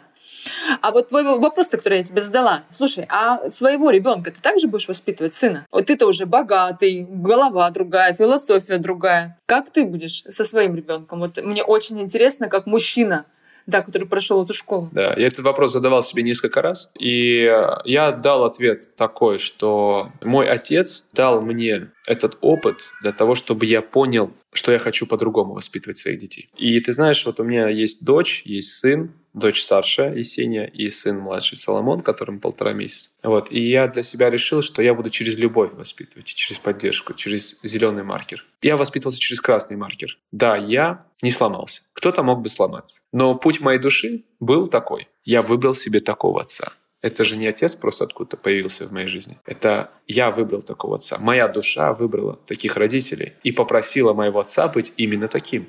А 0.80 0.90
вот 0.90 1.08
твой 1.08 1.22
вопрос, 1.22 1.68
который 1.68 1.98
я 1.98 2.04
тебе 2.04 2.20
задала. 2.20 2.64
Слушай, 2.68 3.06
а 3.08 3.50
своего 3.50 3.90
ребенка 3.90 4.30
ты 4.30 4.40
также 4.40 4.66
будешь 4.68 4.88
воспитывать 4.88 5.34
сына? 5.34 5.66
Вот 5.70 5.86
ты-то 5.86 6.06
уже 6.06 6.26
богатый, 6.26 7.06
голова 7.08 7.70
другая, 7.70 8.12
философия 8.12 8.78
другая. 8.78 9.38
Как 9.46 9.70
ты 9.70 9.84
будешь 9.84 10.22
со 10.22 10.44
своим 10.44 10.74
ребенком? 10.74 11.20
Вот 11.20 11.42
мне 11.42 11.62
очень 11.62 12.00
интересно, 12.00 12.48
как 12.48 12.66
мужчина 12.66 13.26
да, 13.66 13.82
который 13.82 14.08
прошел 14.08 14.42
эту 14.42 14.52
школу. 14.52 14.88
Да, 14.92 15.14
я 15.16 15.26
этот 15.26 15.40
вопрос 15.40 15.72
задавал 15.72 16.02
себе 16.02 16.22
несколько 16.22 16.60
раз, 16.62 16.90
и 16.98 17.42
я 17.84 18.10
дал 18.10 18.44
ответ 18.44 18.94
такой, 18.96 19.38
что 19.38 20.10
мой 20.22 20.48
отец 20.48 21.04
дал 21.12 21.40
мне 21.42 21.88
этот 22.10 22.38
опыт 22.40 22.92
для 23.02 23.12
того, 23.12 23.36
чтобы 23.36 23.66
я 23.66 23.82
понял, 23.82 24.32
что 24.52 24.72
я 24.72 24.78
хочу 24.78 25.06
по-другому 25.06 25.54
воспитывать 25.54 25.96
своих 25.96 26.18
детей. 26.18 26.50
И 26.56 26.80
ты 26.80 26.92
знаешь, 26.92 27.24
вот 27.24 27.38
у 27.38 27.44
меня 27.44 27.68
есть 27.68 28.04
дочь, 28.04 28.42
есть 28.44 28.72
сын, 28.72 29.12
дочь 29.32 29.62
старшая 29.62 30.16
Есения 30.16 30.66
и 30.66 30.90
сын 30.90 31.20
младший 31.20 31.56
Соломон, 31.56 32.00
которому 32.00 32.40
полтора 32.40 32.72
месяца. 32.72 33.10
Вот. 33.22 33.52
И 33.52 33.60
я 33.60 33.86
для 33.86 34.02
себя 34.02 34.28
решил, 34.28 34.60
что 34.60 34.82
я 34.82 34.92
буду 34.92 35.08
через 35.08 35.36
любовь 35.36 35.72
воспитывать, 35.74 36.26
через 36.26 36.58
поддержку, 36.58 37.14
через 37.14 37.58
зеленый 37.62 38.02
маркер. 38.02 38.44
Я 38.60 38.76
воспитывался 38.76 39.20
через 39.20 39.40
красный 39.40 39.76
маркер. 39.76 40.18
Да, 40.32 40.56
я 40.56 41.06
не 41.22 41.30
сломался. 41.30 41.82
Кто-то 41.92 42.24
мог 42.24 42.42
бы 42.42 42.48
сломаться. 42.48 43.02
Но 43.12 43.36
путь 43.36 43.60
моей 43.60 43.78
души 43.78 44.24
был 44.40 44.66
такой. 44.66 45.06
Я 45.22 45.42
выбрал 45.42 45.74
себе 45.74 46.00
такого 46.00 46.40
отца. 46.40 46.72
Это 47.02 47.24
же 47.24 47.36
не 47.36 47.46
отец 47.46 47.76
просто 47.76 48.04
откуда-то 48.04 48.36
появился 48.36 48.86
в 48.86 48.92
моей 48.92 49.06
жизни. 49.06 49.38
Это 49.46 49.90
я 50.06 50.30
выбрал 50.30 50.60
такого 50.60 50.94
отца. 50.94 51.16
Моя 51.18 51.48
душа 51.48 51.94
выбрала 51.94 52.38
таких 52.46 52.76
родителей 52.76 53.34
и 53.42 53.52
попросила 53.52 54.12
моего 54.12 54.40
отца 54.40 54.68
быть 54.68 54.92
именно 54.96 55.28
таким. 55.28 55.68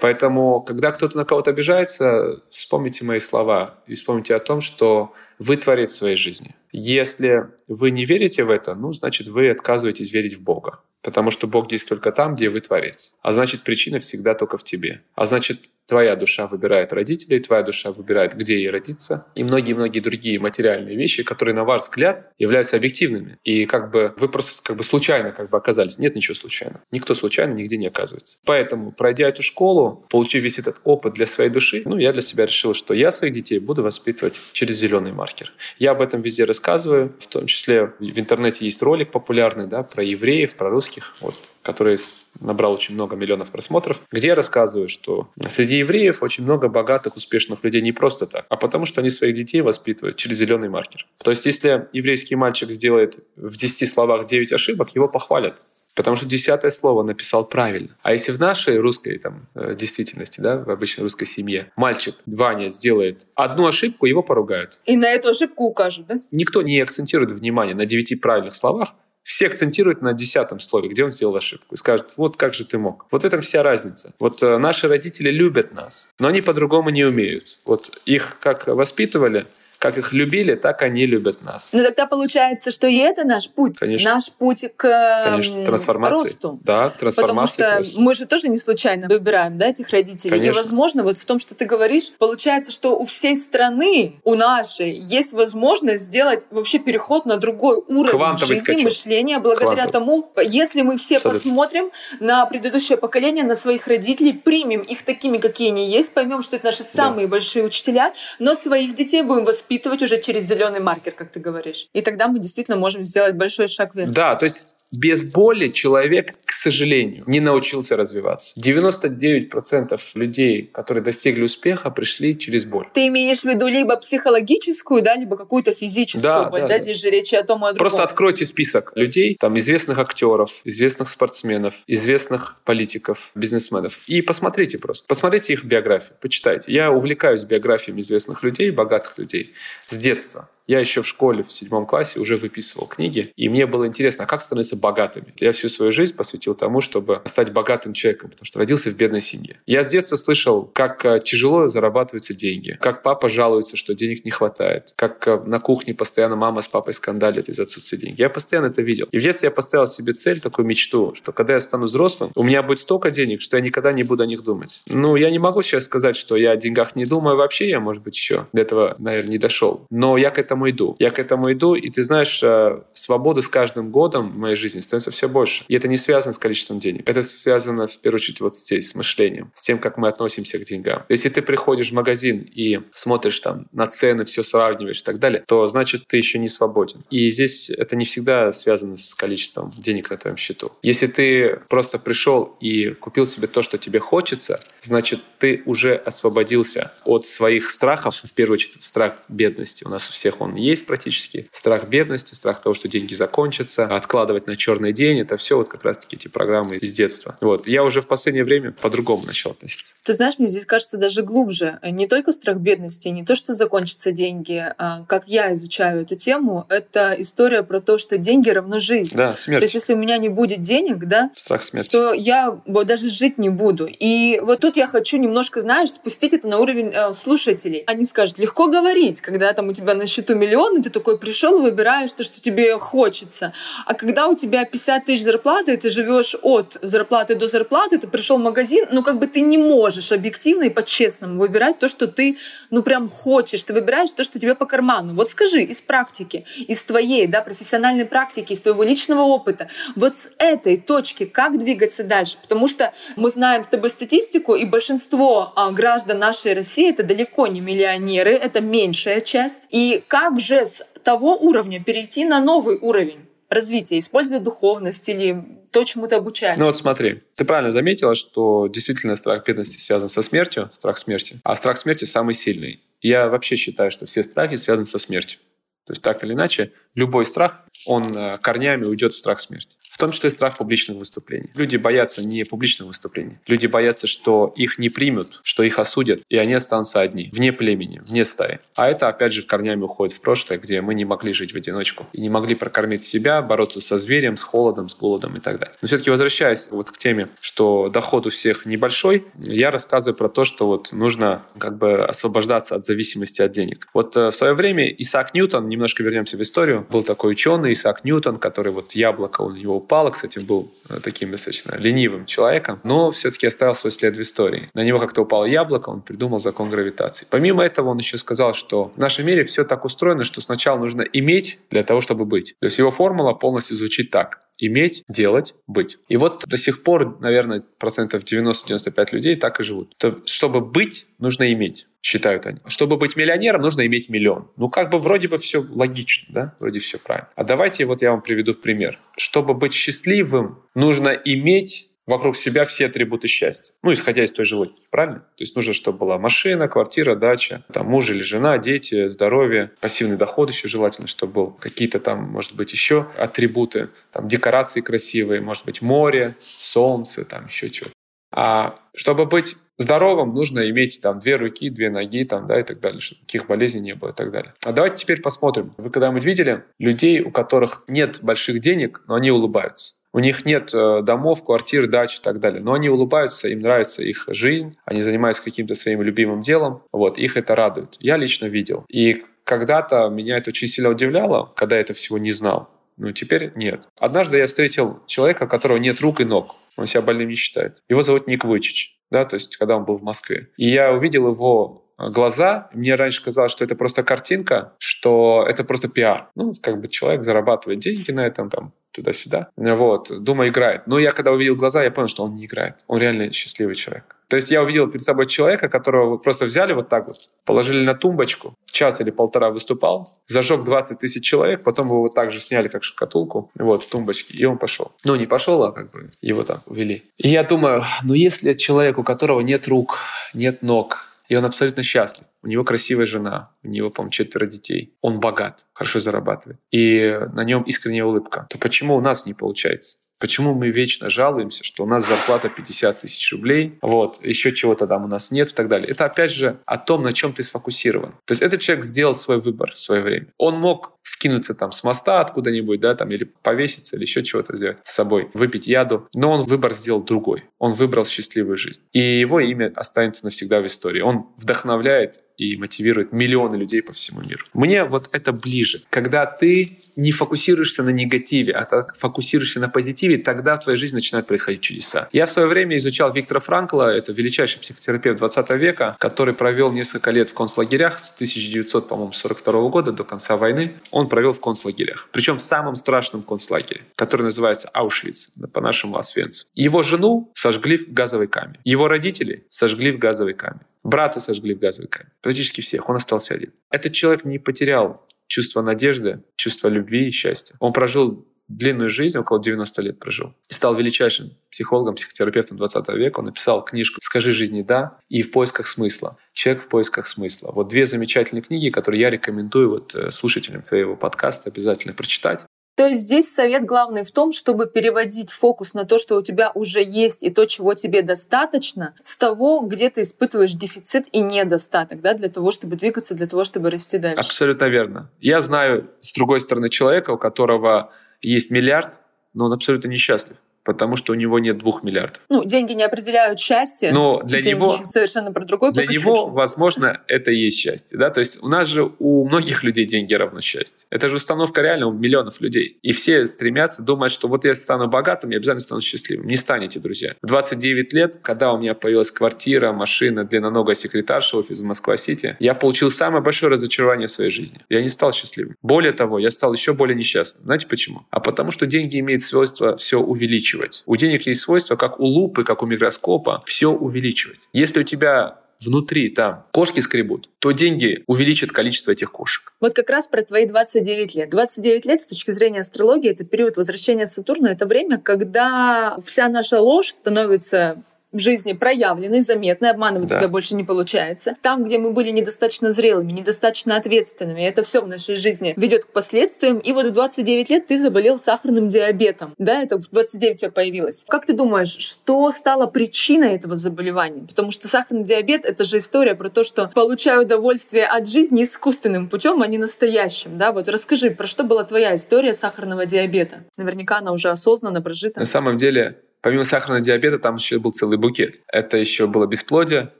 Поэтому, 0.00 0.60
когда 0.60 0.90
кто-то 0.90 1.16
на 1.16 1.24
кого-то 1.24 1.50
обижается, 1.50 2.42
вспомните 2.50 3.04
мои 3.04 3.20
слова 3.20 3.78
и 3.86 3.94
вспомните 3.94 4.34
о 4.34 4.40
том, 4.40 4.60
что 4.60 5.12
вы 5.38 5.56
творец 5.56 5.92
своей 5.92 6.16
жизни. 6.16 6.56
Если 6.72 7.48
вы 7.68 7.90
не 7.90 8.04
верите 8.04 8.44
в 8.44 8.50
это, 8.50 8.74
ну, 8.74 8.92
значит, 8.92 9.28
вы 9.28 9.50
отказываетесь 9.50 10.12
верить 10.12 10.34
в 10.34 10.42
Бога. 10.42 10.80
Потому 11.02 11.30
что 11.30 11.46
Бог 11.46 11.68
действует 11.68 12.02
только 12.02 12.12
там, 12.12 12.34
где 12.34 12.48
вы 12.48 12.60
творец. 12.60 13.16
А 13.22 13.32
значит, 13.32 13.62
причина 13.62 13.98
всегда 13.98 14.34
только 14.34 14.56
в 14.56 14.64
тебе. 14.64 15.02
А 15.14 15.24
значит, 15.24 15.70
твоя 15.86 16.16
душа 16.16 16.46
выбирает 16.46 16.92
родителей, 16.92 17.40
твоя 17.40 17.62
душа 17.62 17.92
выбирает, 17.92 18.34
где 18.34 18.56
ей 18.56 18.70
родиться, 18.70 19.26
и 19.34 19.44
многие-многие 19.44 20.00
другие 20.00 20.38
материальные 20.38 20.96
вещи, 20.96 21.22
которые, 21.22 21.54
на 21.54 21.64
ваш 21.64 21.82
взгляд, 21.82 22.30
являются 22.38 22.76
объективными. 22.76 23.38
И 23.44 23.66
как 23.66 23.90
бы 23.90 24.14
вы 24.16 24.28
просто 24.28 24.62
как 24.62 24.76
бы 24.76 24.84
случайно 24.84 25.32
как 25.32 25.50
бы 25.50 25.56
оказались. 25.56 25.98
Нет 25.98 26.14
ничего 26.14 26.34
случайно. 26.34 26.80
Никто 26.92 27.14
случайно 27.14 27.52
нигде 27.52 27.76
не 27.76 27.88
оказывается. 27.88 28.38
Поэтому, 28.46 28.92
пройдя 28.92 29.28
эту 29.28 29.42
школу, 29.42 30.06
получив 30.08 30.42
весь 30.42 30.58
этот 30.58 30.80
опыт 30.84 31.14
для 31.14 31.26
своей 31.26 31.50
души, 31.50 31.82
ну, 31.84 31.98
я 31.98 32.12
для 32.12 32.22
себя 32.22 32.46
решил, 32.46 32.74
что 32.74 32.94
я 32.94 33.10
своих 33.10 33.34
детей 33.34 33.58
буду 33.58 33.82
воспитывать 33.82 34.40
через 34.52 34.76
зеленый 34.76 35.12
маркер. 35.12 35.52
Я 35.78 35.90
об 35.90 36.00
этом 36.00 36.22
везде 36.22 36.44
рассказываю, 36.44 37.14
в 37.18 37.26
том 37.26 37.46
числе 37.46 37.92
в 37.98 38.18
интернете 38.18 38.64
есть 38.64 38.82
ролик 38.82 39.10
популярный, 39.10 39.66
да, 39.66 39.82
про 39.82 40.02
евреев, 40.02 40.56
про 40.56 40.70
русских, 40.70 40.91
вот, 41.20 41.34
который 41.62 41.98
набрал 42.40 42.72
очень 42.72 42.94
много 42.94 43.16
миллионов 43.16 43.50
просмотров, 43.50 44.02
где 44.10 44.28
я 44.28 44.34
рассказываю, 44.34 44.88
что 44.88 45.28
среди 45.48 45.78
евреев 45.78 46.22
очень 46.22 46.44
много 46.44 46.68
богатых, 46.68 47.16
успешных 47.16 47.62
людей 47.64 47.82
не 47.82 47.92
просто 47.92 48.26
так, 48.26 48.46
а 48.48 48.56
потому 48.56 48.86
что 48.86 49.00
они 49.00 49.10
своих 49.10 49.34
детей 49.34 49.60
воспитывают 49.60 50.16
через 50.16 50.36
зеленый 50.36 50.68
маркер. 50.68 51.06
То 51.22 51.30
есть 51.30 51.46
если 51.46 51.88
еврейский 51.92 52.36
мальчик 52.36 52.70
сделает 52.70 53.18
в 53.36 53.56
10 53.56 53.90
словах 53.90 54.26
9 54.26 54.52
ошибок, 54.52 54.90
его 54.94 55.08
похвалят. 55.08 55.56
Потому 55.94 56.16
что 56.16 56.26
десятое 56.26 56.70
слово 56.70 57.02
написал 57.02 57.44
правильно. 57.44 57.96
А 58.02 58.12
если 58.12 58.32
в 58.32 58.40
нашей 58.40 58.78
русской 58.78 59.18
там, 59.18 59.48
э, 59.54 59.74
действительности, 59.74 60.40
да, 60.40 60.56
в 60.56 60.70
обычной 60.70 61.02
русской 61.02 61.26
семье, 61.26 61.70
мальчик 61.76 62.14
Ваня 62.24 62.70
сделает 62.70 63.26
одну 63.34 63.66
ошибку, 63.66 64.06
его 64.06 64.22
поругают. 64.22 64.80
И 64.86 64.96
на 64.96 65.10
эту 65.10 65.28
ошибку 65.28 65.64
укажут, 65.64 66.06
да? 66.06 66.18
Никто 66.30 66.62
не 66.62 66.80
акцентирует 66.80 67.32
внимание 67.32 67.74
на 67.74 67.84
девяти 67.84 68.16
правильных 68.16 68.54
словах, 68.54 68.94
все 69.32 69.46
акцентируют 69.46 70.02
на 70.02 70.12
десятом 70.12 70.60
слове, 70.60 70.90
где 70.90 71.04
он 71.04 71.10
сделал 71.10 71.34
ошибку. 71.36 71.74
И 71.74 71.78
скажут, 71.78 72.08
вот 72.18 72.36
как 72.36 72.52
же 72.52 72.66
ты 72.66 72.76
мог. 72.76 73.06
Вот 73.10 73.22
в 73.22 73.24
этом 73.24 73.40
вся 73.40 73.62
разница. 73.62 74.12
Вот 74.20 74.42
э, 74.42 74.58
наши 74.58 74.88
родители 74.88 75.30
любят 75.30 75.72
нас, 75.72 76.10
но 76.18 76.28
они 76.28 76.42
по-другому 76.42 76.90
не 76.90 77.04
умеют. 77.04 77.44
Вот 77.64 77.98
их 78.04 78.38
как 78.40 78.66
воспитывали, 78.66 79.46
как 79.82 79.98
их 79.98 80.12
любили, 80.12 80.54
так 80.54 80.80
они 80.82 81.06
любят 81.06 81.42
нас. 81.42 81.70
Ну 81.72 81.82
тогда 81.82 82.06
получается, 82.06 82.70
что 82.70 82.86
и 82.86 82.96
это 82.98 83.24
наш 83.26 83.50
путь. 83.50 83.78
Конечно. 83.78 84.14
Наш 84.14 84.30
путь 84.30 84.64
к 84.76 85.24
Конечно, 85.24 85.64
трансформации. 85.64 86.22
росту. 86.22 86.60
Да, 86.62 86.88
к 86.90 86.96
трансформации. 86.96 87.62
Потому 87.62 87.84
что 87.84 88.00
мы 88.00 88.14
же 88.14 88.26
тоже 88.26 88.48
не 88.48 88.58
случайно 88.58 89.08
выбираем 89.08 89.58
да, 89.58 89.66
этих 89.66 89.90
родителей. 89.90 90.30
Конечно. 90.30 90.60
И, 90.60 90.62
возможно, 90.62 91.02
вот 91.02 91.16
в 91.16 91.24
том, 91.24 91.40
что 91.40 91.56
ты 91.56 91.64
говоришь, 91.64 92.12
получается, 92.16 92.70
что 92.70 92.96
у 92.96 93.04
всей 93.04 93.36
страны, 93.36 94.20
у 94.22 94.36
нашей, 94.36 94.92
есть 94.92 95.32
возможность 95.32 96.04
сделать 96.04 96.46
вообще 96.52 96.78
переход 96.78 97.26
на 97.26 97.36
другой 97.36 97.82
уровень 97.88 98.16
Квантовый 98.16 98.54
жизни, 98.54 98.62
скачок. 98.62 98.84
мышления, 98.84 99.40
благодаря 99.40 99.88
Квантовый. 99.88 99.92
тому, 99.92 100.32
если 100.44 100.82
мы 100.82 100.96
все 100.96 101.16
Абсолютно. 101.16 101.40
посмотрим 101.40 101.90
на 102.20 102.46
предыдущее 102.46 102.98
поколение, 102.98 103.42
на 103.42 103.56
своих 103.56 103.88
родителей, 103.88 104.32
примем 104.32 104.82
их 104.82 105.02
такими, 105.02 105.38
какие 105.38 105.70
они 105.70 105.90
есть, 105.90 106.14
поймем, 106.14 106.40
что 106.42 106.54
это 106.54 106.66
наши 106.66 106.84
самые 106.84 107.26
большие 107.26 107.64
учителя, 107.64 108.14
но 108.38 108.54
своих 108.54 108.94
детей 108.94 109.22
будем 109.22 109.44
воспитывать 109.44 109.71
уже 110.02 110.20
через 110.20 110.44
зеленый 110.44 110.80
маркер, 110.80 111.12
как 111.12 111.30
ты 111.30 111.40
говоришь. 111.40 111.86
И 111.92 112.02
тогда 112.02 112.28
мы 112.28 112.38
действительно 112.38 112.76
можем 112.76 113.02
сделать 113.02 113.34
большой 113.34 113.68
шаг 113.68 113.94
вверх. 113.94 114.10
Да, 114.10 114.34
то 114.36 114.44
есть 114.44 114.74
без 114.92 115.24
боли 115.24 115.68
человек, 115.68 116.30
к 116.44 116.52
сожалению, 116.52 117.24
не 117.26 117.40
научился 117.40 117.96
развиваться. 117.96 118.58
99% 118.60 119.98
людей, 120.14 120.70
которые 120.72 121.02
достигли 121.02 121.42
успеха, 121.42 121.90
пришли 121.90 122.38
через 122.38 122.64
боль. 122.66 122.88
Ты 122.92 123.08
имеешь 123.08 123.40
в 123.40 123.44
виду 123.44 123.66
либо 123.66 123.96
психологическую, 123.96 125.02
да, 125.02 125.16
либо 125.16 125.36
какую-то 125.36 125.72
физическую 125.72 126.22
Да, 126.22 126.44
боль, 126.44 126.60
да, 126.60 126.68
да, 126.68 126.74
да. 126.74 126.80
здесь 126.80 127.00
же 127.00 127.10
речь 127.10 127.32
о 127.32 127.42
том, 127.42 127.64
и 127.64 127.68
о 127.68 127.72
другом. 127.72 127.78
Просто 127.78 128.02
откройте 128.04 128.44
список 128.44 128.92
людей, 128.94 129.36
там 129.40 129.58
известных 129.58 129.98
актеров, 129.98 130.60
известных 130.64 131.08
спортсменов, 131.08 131.74
известных 131.86 132.56
политиков, 132.64 133.30
бизнесменов. 133.34 133.98
И 134.06 134.20
посмотрите 134.20 134.78
просто. 134.78 135.06
Посмотрите 135.08 135.54
их 135.54 135.64
биографию, 135.64 136.16
почитайте. 136.20 136.70
Я 136.72 136.92
увлекаюсь 136.92 137.44
биографиями 137.44 138.00
известных 138.00 138.42
людей, 138.42 138.70
богатых 138.70 139.16
людей 139.18 139.54
с 139.86 139.94
детства. 139.94 140.48
Я 140.66 140.80
еще 140.80 141.02
в 141.02 141.06
школе 141.06 141.42
в 141.42 141.50
седьмом 141.50 141.86
классе 141.86 142.20
уже 142.20 142.36
выписывал 142.36 142.86
книги, 142.86 143.32
и 143.36 143.48
мне 143.48 143.66
было 143.66 143.86
интересно, 143.86 144.24
а 144.24 144.26
как 144.26 144.40
становиться 144.40 144.76
богатыми. 144.76 145.34
Я 145.38 145.52
всю 145.52 145.68
свою 145.68 145.92
жизнь 145.92 146.14
посвятил 146.14 146.54
тому, 146.54 146.80
чтобы 146.80 147.22
стать 147.24 147.52
богатым 147.52 147.92
человеком, 147.92 148.30
потому 148.30 148.46
что 148.46 148.58
родился 148.58 148.90
в 148.90 148.96
бедной 148.96 149.20
семье. 149.20 149.60
Я 149.66 149.82
с 149.82 149.88
детства 149.88 150.16
слышал, 150.16 150.64
как 150.64 151.04
э, 151.04 151.20
тяжело 151.20 151.68
зарабатываются 151.68 152.34
деньги, 152.34 152.78
как 152.80 153.02
папа 153.02 153.28
жалуется, 153.28 153.76
что 153.76 153.94
денег 153.94 154.24
не 154.24 154.30
хватает, 154.30 154.92
как 154.96 155.26
э, 155.26 155.40
на 155.46 155.58
кухне 155.58 155.94
постоянно 155.94 156.36
мама 156.36 156.60
с 156.60 156.68
папой 156.68 156.92
скандалят 156.92 157.48
из-за 157.48 157.62
отсутствия 157.64 157.98
денег. 157.98 158.18
Я 158.18 158.30
постоянно 158.30 158.66
это 158.66 158.82
видел. 158.82 159.08
И 159.10 159.18
в 159.18 159.22
детстве 159.22 159.48
я 159.48 159.50
поставил 159.50 159.86
себе 159.86 160.12
цель, 160.12 160.40
такую 160.40 160.66
мечту, 160.66 161.14
что 161.14 161.32
когда 161.32 161.54
я 161.54 161.60
стану 161.60 161.84
взрослым, 161.84 162.30
у 162.36 162.42
меня 162.42 162.62
будет 162.62 162.78
столько 162.78 163.10
денег, 163.10 163.40
что 163.40 163.56
я 163.56 163.62
никогда 163.62 163.92
не 163.92 164.02
буду 164.02 164.22
о 164.22 164.26
них 164.26 164.42
думать. 164.42 164.80
Ну, 164.88 165.16
я 165.16 165.30
не 165.30 165.38
могу 165.38 165.62
сейчас 165.62 165.84
сказать, 165.84 166.16
что 166.16 166.36
я 166.36 166.52
о 166.52 166.56
деньгах 166.56 166.96
не 166.96 167.04
думаю 167.04 167.36
вообще, 167.36 167.68
я, 167.68 167.80
может 167.80 168.02
быть, 168.02 168.16
еще 168.16 168.46
до 168.52 168.60
этого, 168.60 168.94
наверное, 168.98 169.32
не 169.32 169.38
дошел. 169.38 169.86
Но 169.90 170.16
я 170.16 170.30
к 170.30 170.38
этому 170.38 170.51
иду. 170.70 170.96
Я 170.98 171.10
к 171.10 171.18
этому 171.18 171.52
иду, 171.52 171.74
и 171.74 171.88
ты 171.90 172.02
знаешь, 172.02 172.42
э, 172.42 172.82
свободы 172.92 173.42
с 173.42 173.48
каждым 173.48 173.90
годом 173.90 174.30
в 174.30 174.38
моей 174.38 174.56
жизни 174.56 174.80
становится 174.80 175.10
все 175.10 175.28
больше. 175.28 175.64
И 175.68 175.74
это 175.74 175.88
не 175.88 175.96
связано 175.96 176.32
с 176.32 176.38
количеством 176.38 176.78
денег. 176.78 177.08
Это 177.08 177.22
связано, 177.22 177.86
в 177.86 177.98
первую 177.98 178.16
очередь, 178.16 178.40
вот 178.40 178.56
здесь, 178.56 178.90
с 178.90 178.94
мышлением, 178.94 179.50
с 179.54 179.62
тем, 179.62 179.78
как 179.78 179.98
мы 179.98 180.08
относимся 180.08 180.58
к 180.58 180.64
деньгам. 180.64 181.04
Если 181.08 181.28
ты 181.28 181.42
приходишь 181.42 181.90
в 181.90 181.94
магазин 181.94 182.38
и 182.38 182.80
смотришь 182.92 183.40
там 183.40 183.62
на 183.72 183.86
цены, 183.86 184.24
все 184.24 184.42
сравниваешь 184.42 185.00
и 185.00 185.04
так 185.04 185.18
далее, 185.18 185.44
то 185.46 185.66
значит, 185.66 186.06
ты 186.06 186.16
еще 186.16 186.38
не 186.38 186.48
свободен. 186.48 187.00
И 187.10 187.28
здесь 187.30 187.70
это 187.70 187.96
не 187.96 188.04
всегда 188.04 188.52
связано 188.52 188.96
с 188.96 189.14
количеством 189.14 189.70
денег 189.70 190.10
на 190.10 190.16
твоем 190.16 190.36
счету. 190.36 190.72
Если 190.82 191.06
ты 191.06 191.60
просто 191.68 191.98
пришел 191.98 192.56
и 192.60 192.90
купил 192.90 193.26
себе 193.26 193.48
то, 193.48 193.62
что 193.62 193.78
тебе 193.78 193.98
хочется, 193.98 194.58
значит, 194.80 195.20
ты 195.38 195.62
уже 195.66 195.94
освободился 195.94 196.92
от 197.04 197.24
своих 197.24 197.70
страхов, 197.70 198.20
в 198.22 198.34
первую 198.34 198.54
очередь, 198.54 198.82
страх 198.82 199.14
бедности. 199.28 199.84
У 199.84 199.88
нас 199.88 200.08
у 200.08 200.12
всех 200.12 200.40
он 200.42 200.54
есть 200.56 200.86
практически. 200.86 201.48
Страх 201.50 201.84
бедности, 201.88 202.34
страх 202.34 202.60
того, 202.60 202.74
что 202.74 202.88
деньги 202.88 203.14
закончатся, 203.14 203.86
откладывать 203.86 204.46
на 204.46 204.56
черный 204.56 204.92
день, 204.92 205.20
это 205.20 205.36
все 205.36 205.56
вот 205.56 205.68
как 205.68 205.84
раз-таки 205.84 206.16
эти 206.16 206.28
программы 206.28 206.76
из 206.76 206.92
детства. 206.92 207.36
Вот. 207.40 207.66
Я 207.66 207.84
уже 207.84 208.00
в 208.00 208.06
последнее 208.06 208.44
время 208.44 208.72
по-другому 208.72 209.24
начал 209.24 209.52
относиться. 209.52 209.94
Ты 210.04 210.14
знаешь, 210.14 210.34
мне 210.38 210.48
здесь 210.48 210.66
кажется 210.66 210.96
даже 210.96 211.22
глубже. 211.22 211.78
Не 211.82 212.06
только 212.06 212.32
страх 212.32 212.58
бедности, 212.58 213.08
не 213.08 213.24
то, 213.24 213.34
что 213.34 213.54
закончатся 213.54 214.12
деньги. 214.12 214.64
А 214.78 215.04
как 215.04 215.28
я 215.28 215.52
изучаю 215.52 216.02
эту 216.02 216.16
тему, 216.16 216.66
это 216.68 217.14
история 217.18 217.62
про 217.62 217.80
то, 217.80 217.98
что 217.98 218.18
деньги 218.18 218.50
равно 218.50 218.80
жизнь. 218.80 219.16
Да, 219.16 219.32
То 219.32 219.38
смерть. 219.38 219.62
есть, 219.62 219.74
если 219.74 219.94
у 219.94 219.96
меня 219.96 220.18
не 220.18 220.28
будет 220.28 220.60
денег, 220.60 221.04
да, 221.06 221.30
Страх 221.34 221.62
смерти. 221.62 221.90
то 221.90 222.12
я 222.12 222.60
даже 222.66 223.08
жить 223.08 223.38
не 223.38 223.48
буду. 223.48 223.86
И 223.88 224.40
вот 224.42 224.60
тут 224.60 224.76
я 224.76 224.86
хочу 224.86 225.16
немножко, 225.16 225.60
знаешь, 225.60 225.90
спустить 225.90 226.32
это 226.32 226.48
на 226.48 226.58
уровень 226.58 226.90
э, 226.92 227.12
слушателей. 227.12 227.82
Они 227.86 228.04
скажут, 228.04 228.38
легко 228.38 228.68
говорить, 228.68 229.20
когда 229.20 229.52
там 229.52 229.68
у 229.68 229.72
тебя 229.72 229.94
на 229.94 230.06
счету 230.06 230.31
миллион, 230.34 230.78
и 230.78 230.82
ты 230.82 230.90
такой 230.90 231.18
пришел 231.18 231.60
выбираешь 231.60 232.12
то, 232.12 232.22
что 232.22 232.40
тебе 232.40 232.78
хочется. 232.78 233.52
А 233.86 233.94
когда 233.94 234.28
у 234.28 234.36
тебя 234.36 234.64
50 234.64 235.04
тысяч 235.04 235.24
зарплаты, 235.24 235.74
и 235.74 235.76
ты 235.76 235.90
живешь 235.90 236.34
от 236.42 236.76
зарплаты 236.82 237.34
до 237.34 237.46
зарплаты, 237.46 237.98
ты 237.98 238.08
пришел 238.08 238.38
в 238.38 238.40
магазин, 238.40 238.86
ну 238.90 239.02
как 239.02 239.18
бы 239.18 239.26
ты 239.26 239.40
не 239.40 239.58
можешь 239.58 240.12
объективно 240.12 240.64
и 240.64 240.70
по-честному 240.70 241.38
выбирать 241.38 241.78
то, 241.78 241.88
что 241.88 242.06
ты, 242.06 242.38
ну 242.70 242.82
прям 242.82 243.08
хочешь. 243.08 243.62
Ты 243.62 243.72
выбираешь 243.72 244.10
то, 244.10 244.22
что 244.22 244.38
тебе 244.38 244.54
по 244.54 244.66
карману. 244.66 245.14
Вот 245.14 245.28
скажи 245.28 245.62
из 245.62 245.80
практики, 245.80 246.44
из 246.56 246.82
твоей, 246.82 247.26
да, 247.26 247.42
профессиональной 247.42 248.04
практики, 248.04 248.52
из 248.52 248.60
твоего 248.60 248.82
личного 248.82 249.22
опыта, 249.22 249.68
вот 249.96 250.14
с 250.14 250.30
этой 250.38 250.76
точки 250.76 251.24
как 251.24 251.58
двигаться 251.58 252.04
дальше? 252.04 252.36
Потому 252.42 252.68
что 252.68 252.92
мы 253.16 253.30
знаем 253.30 253.64
с 253.64 253.68
тобой 253.68 253.90
статистику, 253.90 254.54
и 254.54 254.64
большинство 254.64 255.52
а, 255.56 255.70
граждан 255.70 256.18
нашей 256.18 256.54
России 256.54 256.90
это 256.90 257.02
далеко 257.02 257.46
не 257.46 257.60
миллионеры, 257.60 258.34
это 258.34 258.60
меньшая 258.60 259.20
часть. 259.20 259.68
И 259.70 260.02
как 260.08 260.21
же 260.38 260.64
с 260.64 260.82
того 261.02 261.36
уровня 261.36 261.82
перейти 261.82 262.24
на 262.24 262.40
новый 262.40 262.78
уровень? 262.78 263.26
развития, 263.52 263.98
используя 263.98 264.40
духовность 264.40 265.08
или 265.08 265.44
то, 265.70 265.84
чему 265.84 266.06
ты 266.06 266.16
обучаешь. 266.16 266.56
Ну 266.56 266.66
вот 266.66 266.76
смотри, 266.76 267.22
ты 267.34 267.44
правильно 267.44 267.70
заметила, 267.70 268.14
что 268.14 268.66
действительно 268.68 269.16
страх 269.16 269.44
бедности 269.46 269.78
связан 269.78 270.08
со 270.08 270.22
смертью, 270.22 270.70
страх 270.74 270.98
смерти, 270.98 271.40
а 271.44 271.54
страх 271.54 271.78
смерти 271.78 272.04
самый 272.04 272.34
сильный. 272.34 272.80
Я 273.00 273.28
вообще 273.28 273.56
считаю, 273.56 273.90
что 273.90 274.06
все 274.06 274.22
страхи 274.22 274.56
связаны 274.56 274.86
со 274.86 274.98
смертью. 274.98 275.40
То 275.86 275.92
есть 275.92 276.02
так 276.02 276.22
или 276.24 276.32
иначе, 276.32 276.72
любой 276.94 277.24
страх, 277.24 277.64
он 277.86 278.16
э, 278.16 278.38
корнями 278.40 278.84
уйдет 278.84 279.12
в 279.12 279.16
страх 279.16 279.40
смерти. 279.40 279.76
В 279.92 279.98
том 279.98 280.10
числе 280.10 280.30
страх 280.30 280.56
публичных 280.56 280.96
выступлений. 280.96 281.50
Люди 281.54 281.76
боятся 281.76 282.26
не 282.26 282.44
публичных 282.44 282.88
выступлений. 282.88 283.36
Люди 283.46 283.66
боятся, 283.66 284.06
что 284.06 284.52
их 284.56 284.78
не 284.78 284.88
примут, 284.88 285.40
что 285.42 285.62
их 285.62 285.78
осудят, 285.78 286.22
и 286.30 286.38
они 286.38 286.54
останутся 286.54 287.00
одни, 287.02 287.30
вне 287.32 287.52
племени, 287.52 288.00
вне 288.02 288.24
стаи. 288.24 288.58
А 288.74 288.88
это, 288.88 289.08
опять 289.08 289.34
же, 289.34 289.42
корнями 289.42 289.82
уходит 289.82 290.16
в 290.16 290.22
прошлое, 290.22 290.58
где 290.58 290.80
мы 290.80 290.94
не 290.94 291.04
могли 291.04 291.34
жить 291.34 291.52
в 291.52 291.56
одиночку 291.56 292.06
и 292.14 292.22
не 292.22 292.30
могли 292.30 292.54
прокормить 292.54 293.02
себя, 293.02 293.42
бороться 293.42 293.82
со 293.82 293.98
зверем, 293.98 294.38
с 294.38 294.42
холодом, 294.42 294.88
с 294.88 294.94
голодом 294.94 295.34
и 295.34 295.40
так 295.40 295.58
далее. 295.58 295.76
Но 295.82 295.88
все-таки 295.88 296.08
возвращаясь 296.08 296.68
вот 296.70 296.90
к 296.90 296.96
теме, 296.96 297.28
что 297.38 297.90
доход 297.90 298.26
у 298.26 298.30
всех 298.30 298.64
небольшой, 298.64 299.26
я 299.36 299.70
рассказываю 299.70 300.16
про 300.16 300.30
то, 300.30 300.44
что 300.44 300.66
вот 300.66 300.92
нужно 300.92 301.42
как 301.58 301.76
бы 301.76 302.02
освобождаться 302.06 302.76
от 302.76 302.86
зависимости 302.86 303.42
от 303.42 303.52
денег. 303.52 303.88
Вот 303.92 304.16
э, 304.16 304.28
в 304.28 304.32
свое 304.32 304.54
время 304.54 304.88
Исаак 304.88 305.34
Ньютон, 305.34 305.68
немножко 305.68 306.02
вернемся 306.02 306.38
в 306.38 306.40
историю, 306.40 306.86
был 306.90 307.02
такой 307.02 307.32
ученый 307.32 307.74
Исаак 307.74 308.04
Ньютон, 308.04 308.36
который 308.36 308.72
вот 308.72 308.92
яблоко 308.92 309.42
у 309.42 309.50
него 309.50 309.81
упало, 309.82 310.10
кстати, 310.10 310.38
был 310.38 310.72
э, 310.88 311.00
таким 311.02 311.30
достаточно 311.30 311.76
ленивым 311.76 312.24
человеком, 312.24 312.80
но 312.84 313.10
все-таки 313.10 313.46
оставил 313.46 313.74
свой 313.74 313.90
след 313.90 314.16
в 314.16 314.20
истории. 314.20 314.70
На 314.74 314.84
него 314.84 314.98
как-то 314.98 315.22
упало 315.22 315.44
яблоко, 315.44 315.90
он 315.90 316.02
придумал 316.02 316.38
закон 316.38 316.70
гравитации. 316.70 317.26
Помимо 317.28 317.62
этого, 317.62 317.90
он 317.90 317.98
еще 317.98 318.18
сказал, 318.18 318.54
что 318.54 318.92
в 318.96 318.98
нашем 318.98 319.26
мире 319.26 319.42
все 319.44 319.64
так 319.64 319.84
устроено, 319.84 320.24
что 320.24 320.40
сначала 320.40 320.78
нужно 320.78 321.02
иметь 321.02 321.60
для 321.70 321.82
того, 321.82 322.00
чтобы 322.00 322.24
быть. 322.24 322.54
То 322.60 322.66
есть 322.66 322.78
его 322.78 322.90
формула 322.90 323.34
полностью 323.34 323.76
звучит 323.76 324.10
так 324.10 324.40
иметь, 324.58 325.02
делать, 325.08 325.54
быть. 325.66 325.98
И 326.08 326.16
вот 326.16 326.44
до 326.46 326.56
сих 326.56 326.84
пор, 326.84 327.18
наверное, 327.20 327.64
процентов 327.78 328.22
90-95 328.22 329.06
людей 329.12 329.36
так 329.36 329.58
и 329.58 329.62
живут. 329.64 329.94
То, 329.98 330.20
чтобы 330.24 330.60
быть, 330.60 331.06
нужно 331.18 331.52
иметь 331.52 331.88
считают 332.02 332.46
они. 332.46 332.58
Чтобы 332.66 332.96
быть 332.96 333.16
миллионером, 333.16 333.62
нужно 333.62 333.86
иметь 333.86 334.08
миллион. 334.08 334.50
Ну, 334.56 334.68
как 334.68 334.90
бы 334.90 334.98
вроде 334.98 335.28
бы 335.28 335.38
все 335.38 335.64
логично, 335.70 336.34
да? 336.34 336.56
Вроде 336.60 336.80
все 336.80 336.98
правильно. 336.98 337.28
А 337.36 337.44
давайте 337.44 337.84
вот 337.86 338.02
я 338.02 338.10
вам 338.10 338.20
приведу 338.20 338.54
пример. 338.54 338.98
Чтобы 339.16 339.54
быть 339.54 339.72
счастливым, 339.72 340.62
нужно 340.74 341.08
иметь 341.10 341.88
вокруг 342.06 342.36
себя 342.36 342.64
все 342.64 342.86
атрибуты 342.86 343.28
счастья. 343.28 343.74
Ну, 343.82 343.92
исходя 343.92 344.24
из 344.24 344.32
той 344.32 344.44
же 344.44 344.56
логики, 344.56 344.86
правильно? 344.90 345.20
То 345.20 345.44
есть 345.44 345.54
нужно, 345.54 345.72
чтобы 345.72 345.98
была 345.98 346.18
машина, 346.18 346.68
квартира, 346.68 347.14
дача, 347.14 347.64
там 347.72 347.86
муж 347.86 348.10
или 348.10 348.20
жена, 348.20 348.58
дети, 348.58 349.08
здоровье, 349.08 349.70
пассивный 349.80 350.16
доход 350.16 350.50
еще 350.50 350.66
желательно, 350.66 351.06
чтобы 351.06 351.32
был, 351.32 351.50
какие-то 351.52 352.00
там, 352.00 352.24
может 352.24 352.54
быть, 352.54 352.72
еще 352.72 353.08
атрибуты, 353.16 353.88
там 354.10 354.26
декорации 354.26 354.80
красивые, 354.80 355.40
может 355.40 355.64
быть, 355.64 355.80
море, 355.80 356.34
солнце, 356.40 357.24
там 357.24 357.46
еще 357.46 357.70
чего. 357.70 357.90
А 358.32 358.78
чтобы 358.94 359.26
быть 359.26 359.56
здоровым, 359.78 360.34
нужно 360.34 360.68
иметь 360.70 361.00
там 361.00 361.18
две 361.18 361.36
руки, 361.36 361.70
две 361.70 361.90
ноги, 361.90 362.24
там, 362.24 362.46
да, 362.46 362.60
и 362.60 362.62
так 362.62 362.80
далее, 362.80 363.00
чтобы 363.00 363.20
никаких 363.22 363.46
болезней 363.46 363.80
не 363.80 363.94
было 363.94 364.10
и 364.10 364.14
так 364.14 364.30
далее. 364.30 364.54
А 364.64 364.72
давайте 364.72 364.96
теперь 364.96 365.20
посмотрим. 365.20 365.74
Вы 365.76 365.90
когда-нибудь 365.90 366.24
видели 366.24 366.64
людей, 366.78 367.20
у 367.20 367.30
которых 367.30 367.84
нет 367.88 368.18
больших 368.22 368.60
денег, 368.60 369.02
но 369.06 369.14
они 369.14 369.30
улыбаются? 369.30 369.94
У 370.14 370.18
них 370.18 370.44
нет 370.44 370.72
э, 370.74 371.00
домов, 371.02 371.42
квартир, 371.42 371.86
дач 371.86 372.18
и 372.18 372.22
так 372.22 372.38
далее. 372.38 372.62
Но 372.62 372.74
они 372.74 372.90
улыбаются, 372.90 373.48
им 373.48 373.60
нравится 373.60 374.02
их 374.02 374.26
жизнь, 374.28 374.76
они 374.84 375.00
занимаются 375.00 375.42
каким-то 375.42 375.74
своим 375.74 376.02
любимым 376.02 376.42
делом. 376.42 376.82
Вот, 376.92 377.18
их 377.18 377.38
это 377.38 377.54
радует. 377.54 377.96
Я 377.98 378.18
лично 378.18 378.46
видел. 378.46 378.84
И 378.88 379.22
когда-то 379.44 380.08
меня 380.10 380.36
это 380.36 380.50
очень 380.50 380.68
сильно 380.68 380.90
удивляло, 380.90 381.50
когда 381.56 381.76
я 381.76 381.82
это 381.82 381.94
всего 381.94 382.18
не 382.18 382.30
знал. 382.30 382.68
Но 382.98 383.12
теперь 383.12 383.52
нет. 383.56 383.88
Однажды 383.98 384.36
я 384.36 384.46
встретил 384.46 385.00
человека, 385.06 385.44
у 385.44 385.48
которого 385.48 385.78
нет 385.78 386.00
рук 386.02 386.20
и 386.20 386.24
ног. 386.24 386.54
Он 386.76 386.86
себя 386.86 387.02
больным 387.02 387.28
не 387.28 387.34
считает. 387.34 387.82
Его 387.88 388.02
зовут 388.02 388.26
Ник 388.26 388.44
Вычич. 388.44 388.98
Да, 389.10 389.24
то 389.24 389.34
есть, 389.34 389.56
когда 389.56 389.76
он 389.76 389.84
был 389.84 389.96
в 389.96 390.02
Москве. 390.02 390.48
И 390.56 390.70
я 390.70 390.92
увидел 390.92 391.28
его 391.30 391.82
глаза. 391.98 392.70
Мне 392.72 392.94
раньше 392.94 393.22
казалось, 393.22 393.52
что 393.52 393.64
это 393.64 393.76
просто 393.76 394.02
картинка, 394.02 394.72
что 394.78 395.44
это 395.48 395.64
просто 395.64 395.88
пиар. 395.88 396.30
Ну, 396.34 396.54
как 396.60 396.80
бы 396.80 396.88
человек 396.88 397.22
зарабатывает 397.24 397.80
деньги 397.80 398.10
на 398.10 398.26
этом, 398.26 398.48
там, 398.48 398.72
туда-сюда. 398.92 399.50
Вот, 399.56 400.10
думаю, 400.22 400.50
играет. 400.50 400.86
Но 400.86 400.98
я 400.98 401.10
когда 401.10 401.32
увидел 401.32 401.56
глаза, 401.56 401.82
я 401.82 401.90
понял, 401.90 402.08
что 402.08 402.24
он 402.24 402.34
не 402.34 402.46
играет. 402.46 402.76
Он 402.86 402.98
реально 402.98 403.30
счастливый 403.32 403.74
человек. 403.74 404.16
То 404.32 404.36
есть 404.36 404.50
я 404.50 404.62
увидел 404.62 404.86
перед 404.86 405.04
собой 405.04 405.26
человека, 405.26 405.68
которого 405.68 406.16
просто 406.16 406.46
взяли 406.46 406.72
вот 406.72 406.88
так 406.88 407.06
вот, 407.06 407.16
положили 407.44 407.84
на 407.84 407.94
тумбочку, 407.94 408.54
час 408.64 408.98
или 409.02 409.10
полтора 409.10 409.50
выступал, 409.50 410.08
зажег 410.24 410.64
20 410.64 410.98
тысяч 410.98 411.22
человек, 411.22 411.62
потом 411.62 411.88
его 411.88 412.00
вот 412.00 412.14
так 412.14 412.32
же 412.32 412.40
сняли, 412.40 412.68
как 412.68 412.82
шкатулку, 412.82 413.50
вот, 413.54 413.82
в 413.82 413.90
тумбочке, 413.90 414.32
и 414.32 414.42
он 414.46 414.56
пошел. 414.56 414.92
Ну, 415.04 415.16
не 415.16 415.26
пошел, 415.26 415.62
а 415.64 415.72
как 415.72 415.92
бы 415.92 416.08
его 416.22 416.44
там 416.44 416.60
увели. 416.64 417.02
И 417.18 417.28
я 417.28 417.42
думаю, 417.42 417.82
ну 418.04 418.14
если 418.14 418.54
человек, 418.54 418.96
у 418.96 419.02
которого 419.02 419.42
нет 419.42 419.68
рук, 419.68 419.98
нет 420.32 420.62
ног, 420.62 421.11
и 421.32 421.34
он 421.34 421.46
абсолютно 421.46 421.82
счастлив. 421.82 422.26
У 422.42 422.46
него 422.46 422.62
красивая 422.62 423.06
жена, 423.06 423.52
у 423.62 423.68
него, 423.68 423.88
по-моему, 423.88 424.10
четверо 424.10 424.44
детей. 424.44 424.92
Он 425.00 425.18
богат, 425.18 425.64
хорошо 425.72 425.98
зарабатывает. 425.98 426.60
И 426.70 427.18
на 427.32 427.42
нем 427.44 427.62
искренняя 427.62 428.04
улыбка. 428.04 428.46
То 428.50 428.58
почему 428.58 428.96
у 428.96 429.00
нас 429.00 429.24
не 429.24 429.32
получается? 429.32 429.98
Почему 430.20 430.52
мы 430.52 430.68
вечно 430.68 431.08
жалуемся, 431.08 431.64
что 431.64 431.84
у 431.84 431.86
нас 431.86 432.06
зарплата 432.06 432.50
50 432.50 433.00
тысяч 433.00 433.32
рублей, 433.32 433.78
вот, 433.80 434.22
еще 434.22 434.52
чего-то 434.52 434.86
там 434.86 435.04
у 435.04 435.08
нас 435.08 435.30
нет 435.30 435.52
и 435.52 435.54
так 435.54 435.68
далее. 435.68 435.88
Это 435.88 436.04
опять 436.04 436.30
же 436.30 436.60
о 436.66 436.76
том, 436.76 437.02
на 437.02 437.12
чем 437.12 437.32
ты 437.32 437.42
сфокусирован. 437.42 438.12
То 438.26 438.32
есть 438.32 438.42
этот 438.42 438.60
человек 438.60 438.84
сделал 438.84 439.14
свой 439.14 439.38
выбор 439.38 439.72
в 439.72 439.78
свое 439.78 440.02
время. 440.02 440.26
Он 440.36 440.60
мог 440.60 440.98
скинуться 441.22 441.54
там 441.54 441.70
с 441.70 441.84
моста 441.84 442.20
откуда-нибудь, 442.20 442.80
да, 442.80 442.96
там, 442.96 443.10
или 443.12 443.24
повеситься, 443.42 443.94
или 443.94 444.02
еще 444.02 444.24
чего-то 444.24 444.56
сделать 444.56 444.78
с 444.82 444.92
собой, 444.92 445.30
выпить 445.34 445.68
яду. 445.68 446.08
Но 446.14 446.32
он 446.32 446.40
выбор 446.42 446.74
сделал 446.74 447.02
другой. 447.02 447.44
Он 447.58 447.72
выбрал 447.72 448.04
счастливую 448.04 448.56
жизнь. 448.56 448.82
И 448.92 449.20
его 449.20 449.38
имя 449.38 449.72
останется 449.76 450.24
навсегда 450.24 450.60
в 450.60 450.66
истории. 450.66 451.00
Он 451.00 451.28
вдохновляет 451.36 452.20
и 452.42 452.56
мотивирует 452.56 453.12
миллионы 453.12 453.56
людей 453.56 453.82
по 453.82 453.92
всему 453.92 454.20
миру. 454.22 454.44
Мне 454.54 454.84
вот 454.84 455.08
это 455.12 455.32
ближе. 455.32 455.80
Когда 455.90 456.26
ты 456.26 456.78
не 456.96 457.12
фокусируешься 457.12 457.82
на 457.82 457.90
негативе, 457.90 458.52
а 458.52 458.86
фокусируешься 458.94 459.60
на 459.60 459.68
позитиве, 459.68 460.18
тогда 460.18 460.56
в 460.56 460.60
твоей 460.60 460.78
жизни 460.78 460.96
начинают 460.96 461.26
происходить 461.26 461.60
чудеса. 461.60 462.08
Я 462.12 462.26
в 462.26 462.30
свое 462.30 462.48
время 462.48 462.76
изучал 462.76 463.12
Виктора 463.12 463.40
Франкла, 463.40 463.94
это 463.94 464.12
величайший 464.12 464.60
психотерапевт 464.60 465.18
20 465.18 465.50
века, 465.52 465.96
который 465.98 466.34
провел 466.34 466.72
несколько 466.72 467.10
лет 467.10 467.30
в 467.30 467.34
концлагерях 467.34 467.98
с 467.98 468.12
1942 468.12 469.68
года 469.68 469.92
до 469.92 470.04
конца 470.04 470.36
войны. 470.36 470.74
Он 470.90 471.08
провел 471.08 471.32
в 471.32 471.40
концлагерях. 471.40 472.08
Причем 472.12 472.36
в 472.36 472.40
самом 472.40 472.74
страшном 472.74 473.22
концлагере, 473.22 473.82
который 473.96 474.22
называется 474.22 474.68
Аушвиц, 474.72 475.32
по-нашему 475.52 475.96
Освенцу. 475.96 476.46
Его 476.54 476.82
жену 476.82 477.30
сожгли 477.34 477.76
в 477.76 477.92
газовой 477.92 478.26
камере. 478.26 478.60
Его 478.64 478.88
родители 478.88 479.44
сожгли 479.48 479.92
в 479.92 479.98
газовой 479.98 480.34
камере. 480.34 480.66
Брата 480.82 481.20
сожгли 481.20 481.54
в 481.54 481.58
газовой 481.58 481.88
камере. 481.88 482.12
Практически 482.20 482.60
всех. 482.60 482.88
Он 482.88 482.96
остался 482.96 483.34
один. 483.34 483.52
Этот 483.70 483.92
человек 483.92 484.24
не 484.24 484.38
потерял 484.38 485.06
чувство 485.26 485.62
надежды, 485.62 486.22
чувство 486.36 486.68
любви 486.68 487.08
и 487.08 487.10
счастья. 487.10 487.56
Он 487.60 487.72
прожил 487.72 488.26
длинную 488.48 488.90
жизнь, 488.90 489.16
около 489.16 489.40
90 489.40 489.82
лет 489.82 489.98
прожил. 489.98 490.34
И 490.48 490.52
стал 490.52 490.74
величайшим 490.74 491.30
психологом, 491.50 491.94
психотерапевтом 491.94 492.56
20 492.56 492.88
века. 492.90 493.20
Он 493.20 493.26
написал 493.26 493.64
книжку 493.64 493.98
«Скажи 494.02 494.30
жизни 494.32 494.62
да» 494.62 494.98
и 495.08 495.22
«В 495.22 495.30
поисках 495.30 495.66
смысла». 495.66 496.18
«Человек 496.32 496.62
в 496.62 496.68
поисках 496.68 497.06
смысла». 497.06 497.52
Вот 497.52 497.68
две 497.68 497.86
замечательные 497.86 498.42
книги, 498.42 498.68
которые 498.68 499.00
я 499.00 499.10
рекомендую 499.10 499.70
вот 499.70 499.94
э, 499.94 500.10
слушателям 500.10 500.62
твоего 500.62 500.96
подкаста 500.96 501.50
обязательно 501.50 501.94
прочитать. 501.94 502.44
То 502.74 502.86
есть 502.86 503.02
здесь 503.02 503.32
совет 503.32 503.64
главный 503.64 504.02
в 504.02 504.10
том, 504.12 504.32
чтобы 504.32 504.66
переводить 504.66 505.30
фокус 505.30 505.74
на 505.74 505.84
то, 505.84 505.98
что 505.98 506.16
у 506.16 506.22
тебя 506.22 506.50
уже 506.54 506.82
есть 506.82 507.22
и 507.22 507.30
то, 507.30 507.44
чего 507.44 507.74
тебе 507.74 508.02
достаточно, 508.02 508.94
с 509.02 509.16
того, 509.16 509.60
где 509.60 509.90
ты 509.90 510.02
испытываешь 510.02 510.52
дефицит 510.52 511.06
и 511.12 511.20
недостаток, 511.20 512.00
да, 512.00 512.14
для 512.14 512.28
того, 512.28 512.50
чтобы 512.50 512.76
двигаться, 512.76 513.14
для 513.14 513.26
того, 513.26 513.44
чтобы 513.44 513.70
расти 513.70 513.98
дальше. 513.98 514.20
Абсолютно 514.20 514.64
верно. 514.66 515.10
Я 515.20 515.40
знаю, 515.40 515.90
с 516.00 516.12
другой 516.14 516.40
стороны, 516.40 516.70
человека, 516.70 517.10
у 517.10 517.18
которого 517.18 517.90
есть 518.22 518.50
миллиард, 518.50 519.00
но 519.34 519.46
он 519.46 519.52
абсолютно 519.52 519.88
несчастлив 519.88 520.38
потому 520.64 520.96
что 520.96 521.12
у 521.12 521.16
него 521.16 521.38
нет 521.38 521.58
двух 521.58 521.82
миллиардов. 521.82 522.22
Ну, 522.28 522.44
деньги 522.44 522.72
не 522.72 522.82
определяют 522.82 523.38
счастье. 523.40 523.92
Но 523.92 524.22
для 524.22 524.40
деньги 524.42 524.56
него 524.56 524.78
совершенно 524.84 525.32
про 525.32 525.44
другой 525.44 525.72
Для 525.72 525.86
него, 525.86 526.28
возможно, 526.28 527.00
это 527.08 527.30
и 527.30 527.36
есть 527.36 527.58
счастье. 527.58 527.98
Да? 527.98 528.10
То 528.10 528.20
есть 528.20 528.42
у 528.42 528.48
нас 528.48 528.68
же 528.68 528.92
у 528.98 529.26
многих 529.26 529.64
людей 529.64 529.84
деньги 529.84 530.14
равно 530.14 530.40
счастье. 530.40 530.86
Это 530.90 531.08
же 531.08 531.16
установка 531.16 531.60
реально 531.60 531.88
у 531.88 531.92
миллионов 531.92 532.40
людей. 532.40 532.78
И 532.82 532.92
все 532.92 533.26
стремятся, 533.26 533.82
думать, 533.82 534.12
что 534.12 534.28
вот 534.28 534.44
я 534.44 534.54
стану 534.54 534.88
богатым, 534.88 535.30
я 535.30 535.38
обязательно 535.38 535.60
стану 535.60 535.80
счастливым. 535.80 536.26
Не 536.26 536.36
станете, 536.36 536.80
друзья. 536.80 537.14
В 537.22 537.26
29 537.26 537.92
лет, 537.92 538.18
когда 538.22 538.52
у 538.52 538.58
меня 538.58 538.74
появилась 538.74 539.10
квартира, 539.10 539.72
машина, 539.72 540.24
длинноногая 540.24 540.74
секретарша, 540.74 541.38
офис 541.38 541.60
в 541.60 541.64
Москва-Сити, 541.64 542.36
я 542.38 542.54
получил 542.54 542.90
самое 542.90 543.22
большое 543.22 543.50
разочарование 543.52 544.06
в 544.06 544.10
своей 544.10 544.30
жизни. 544.30 544.60
Я 544.68 544.82
не 544.82 544.88
стал 544.88 545.12
счастливым. 545.12 545.56
Более 545.62 545.92
того, 545.92 546.18
я 546.18 546.30
стал 546.30 546.52
еще 546.52 546.72
более 546.72 546.96
несчастным. 546.96 547.44
Знаете 547.44 547.66
почему? 547.66 548.06
А 548.10 548.20
потому 548.20 548.50
что 548.50 548.66
деньги 548.66 548.98
имеют 549.00 549.22
свойство 549.22 549.76
все 549.76 549.98
увеличивать 549.98 550.51
увеличивать. 550.52 550.82
У 550.86 550.96
денег 550.96 551.26
есть 551.26 551.40
свойство, 551.40 551.76
как 551.76 552.00
у 552.00 552.04
лупы, 552.04 552.44
как 552.44 552.62
у 552.62 552.66
микроскопа, 552.66 553.42
все 553.46 553.68
увеличивать. 553.68 554.48
Если 554.52 554.80
у 554.80 554.82
тебя 554.82 555.38
внутри 555.64 556.08
там 556.10 556.44
кошки 556.50 556.80
скребут, 556.80 557.28
то 557.38 557.52
деньги 557.52 558.02
увеличат 558.08 558.50
количество 558.50 558.90
этих 558.90 559.12
кошек. 559.12 559.52
Вот 559.60 559.74
как 559.74 559.90
раз 559.90 560.08
про 560.08 560.22
твои 560.22 560.44
29 560.44 561.14
лет. 561.14 561.30
29 561.30 561.86
лет 561.86 562.00
с 562.00 562.06
точки 562.06 562.32
зрения 562.32 562.60
астрологии— 562.60 563.10
это 563.12 563.24
период 563.24 563.56
возвращения 563.56 564.08
Сатурна, 564.08 564.50
это 564.50 564.66
время, 564.66 564.98
когда 564.98 565.96
вся 566.04 566.28
наша 566.28 566.60
ложь 566.60 566.88
становится 566.88 567.84
в 568.12 568.18
жизни 568.18 568.52
проявленный, 568.52 569.20
заметный, 569.20 569.70
обманывать 569.70 570.08
Да. 570.08 570.18
себя 570.18 570.28
больше 570.28 570.54
не 570.54 570.64
получается. 570.64 571.36
Там, 571.42 571.64
где 571.64 571.78
мы 571.78 571.92
были 571.92 572.10
недостаточно 572.10 572.70
зрелыми, 572.72 573.12
недостаточно 573.12 573.76
ответственными, 573.76 574.42
это 574.42 574.62
все 574.62 574.80
в 574.82 574.88
нашей 574.88 575.14
жизни 575.16 575.54
ведет 575.56 575.86
к 575.86 575.88
последствиям. 575.88 576.58
И 576.58 576.72
вот 576.72 576.86
в 576.86 576.90
29 576.90 577.50
лет 577.50 577.66
ты 577.66 577.78
заболел 577.78 578.18
сахарным 578.18 578.68
диабетом. 578.68 579.34
Да, 579.38 579.62
это 579.62 579.78
в 579.78 579.88
29 579.90 580.34
у 580.34 580.38
тебя 580.38 580.50
появилось. 580.50 581.04
Как 581.08 581.26
ты 581.26 581.32
думаешь, 581.32 581.76
что 581.78 582.30
стало 582.30 582.66
причиной 582.66 583.34
этого 583.34 583.54
заболевания? 583.54 584.26
Потому 584.26 584.50
что 584.50 584.68
сахарный 584.68 585.04
диабет— 585.04 585.44
это 585.46 585.64
же 585.64 585.78
история 585.78 586.14
про 586.14 586.28
то, 586.28 586.44
что 586.44 586.68
получаю 586.74 587.22
удовольствие 587.22 587.86
от 587.86 588.08
жизни 588.08 588.42
искусственным 588.44 589.08
путем, 589.08 589.42
а 589.42 589.46
не 589.46 589.58
настоящим. 589.58 590.36
Да, 590.36 590.52
вот 590.52 590.68
расскажи, 590.68 591.10
про 591.10 591.26
что 591.26 591.44
была 591.44 591.64
твоя 591.64 591.94
история 591.94 592.32
сахарного 592.32 592.86
диабета? 592.86 593.44
Наверняка 593.56 593.98
она 593.98 594.12
уже 594.12 594.28
осознанно 594.30 594.82
прожита. 594.82 595.20
На 595.20 595.26
самом 595.26 595.56
деле, 595.56 595.98
помимо 596.22 596.44
сахарного 596.44 596.80
диабета, 596.80 597.18
там 597.18 597.34
еще 597.34 597.58
был 597.58 597.72
целый 597.72 597.98
букет. 597.98 598.40
Это 598.48 598.78
еще 598.78 599.06
было 599.06 599.26
бесплодие, 599.26 599.92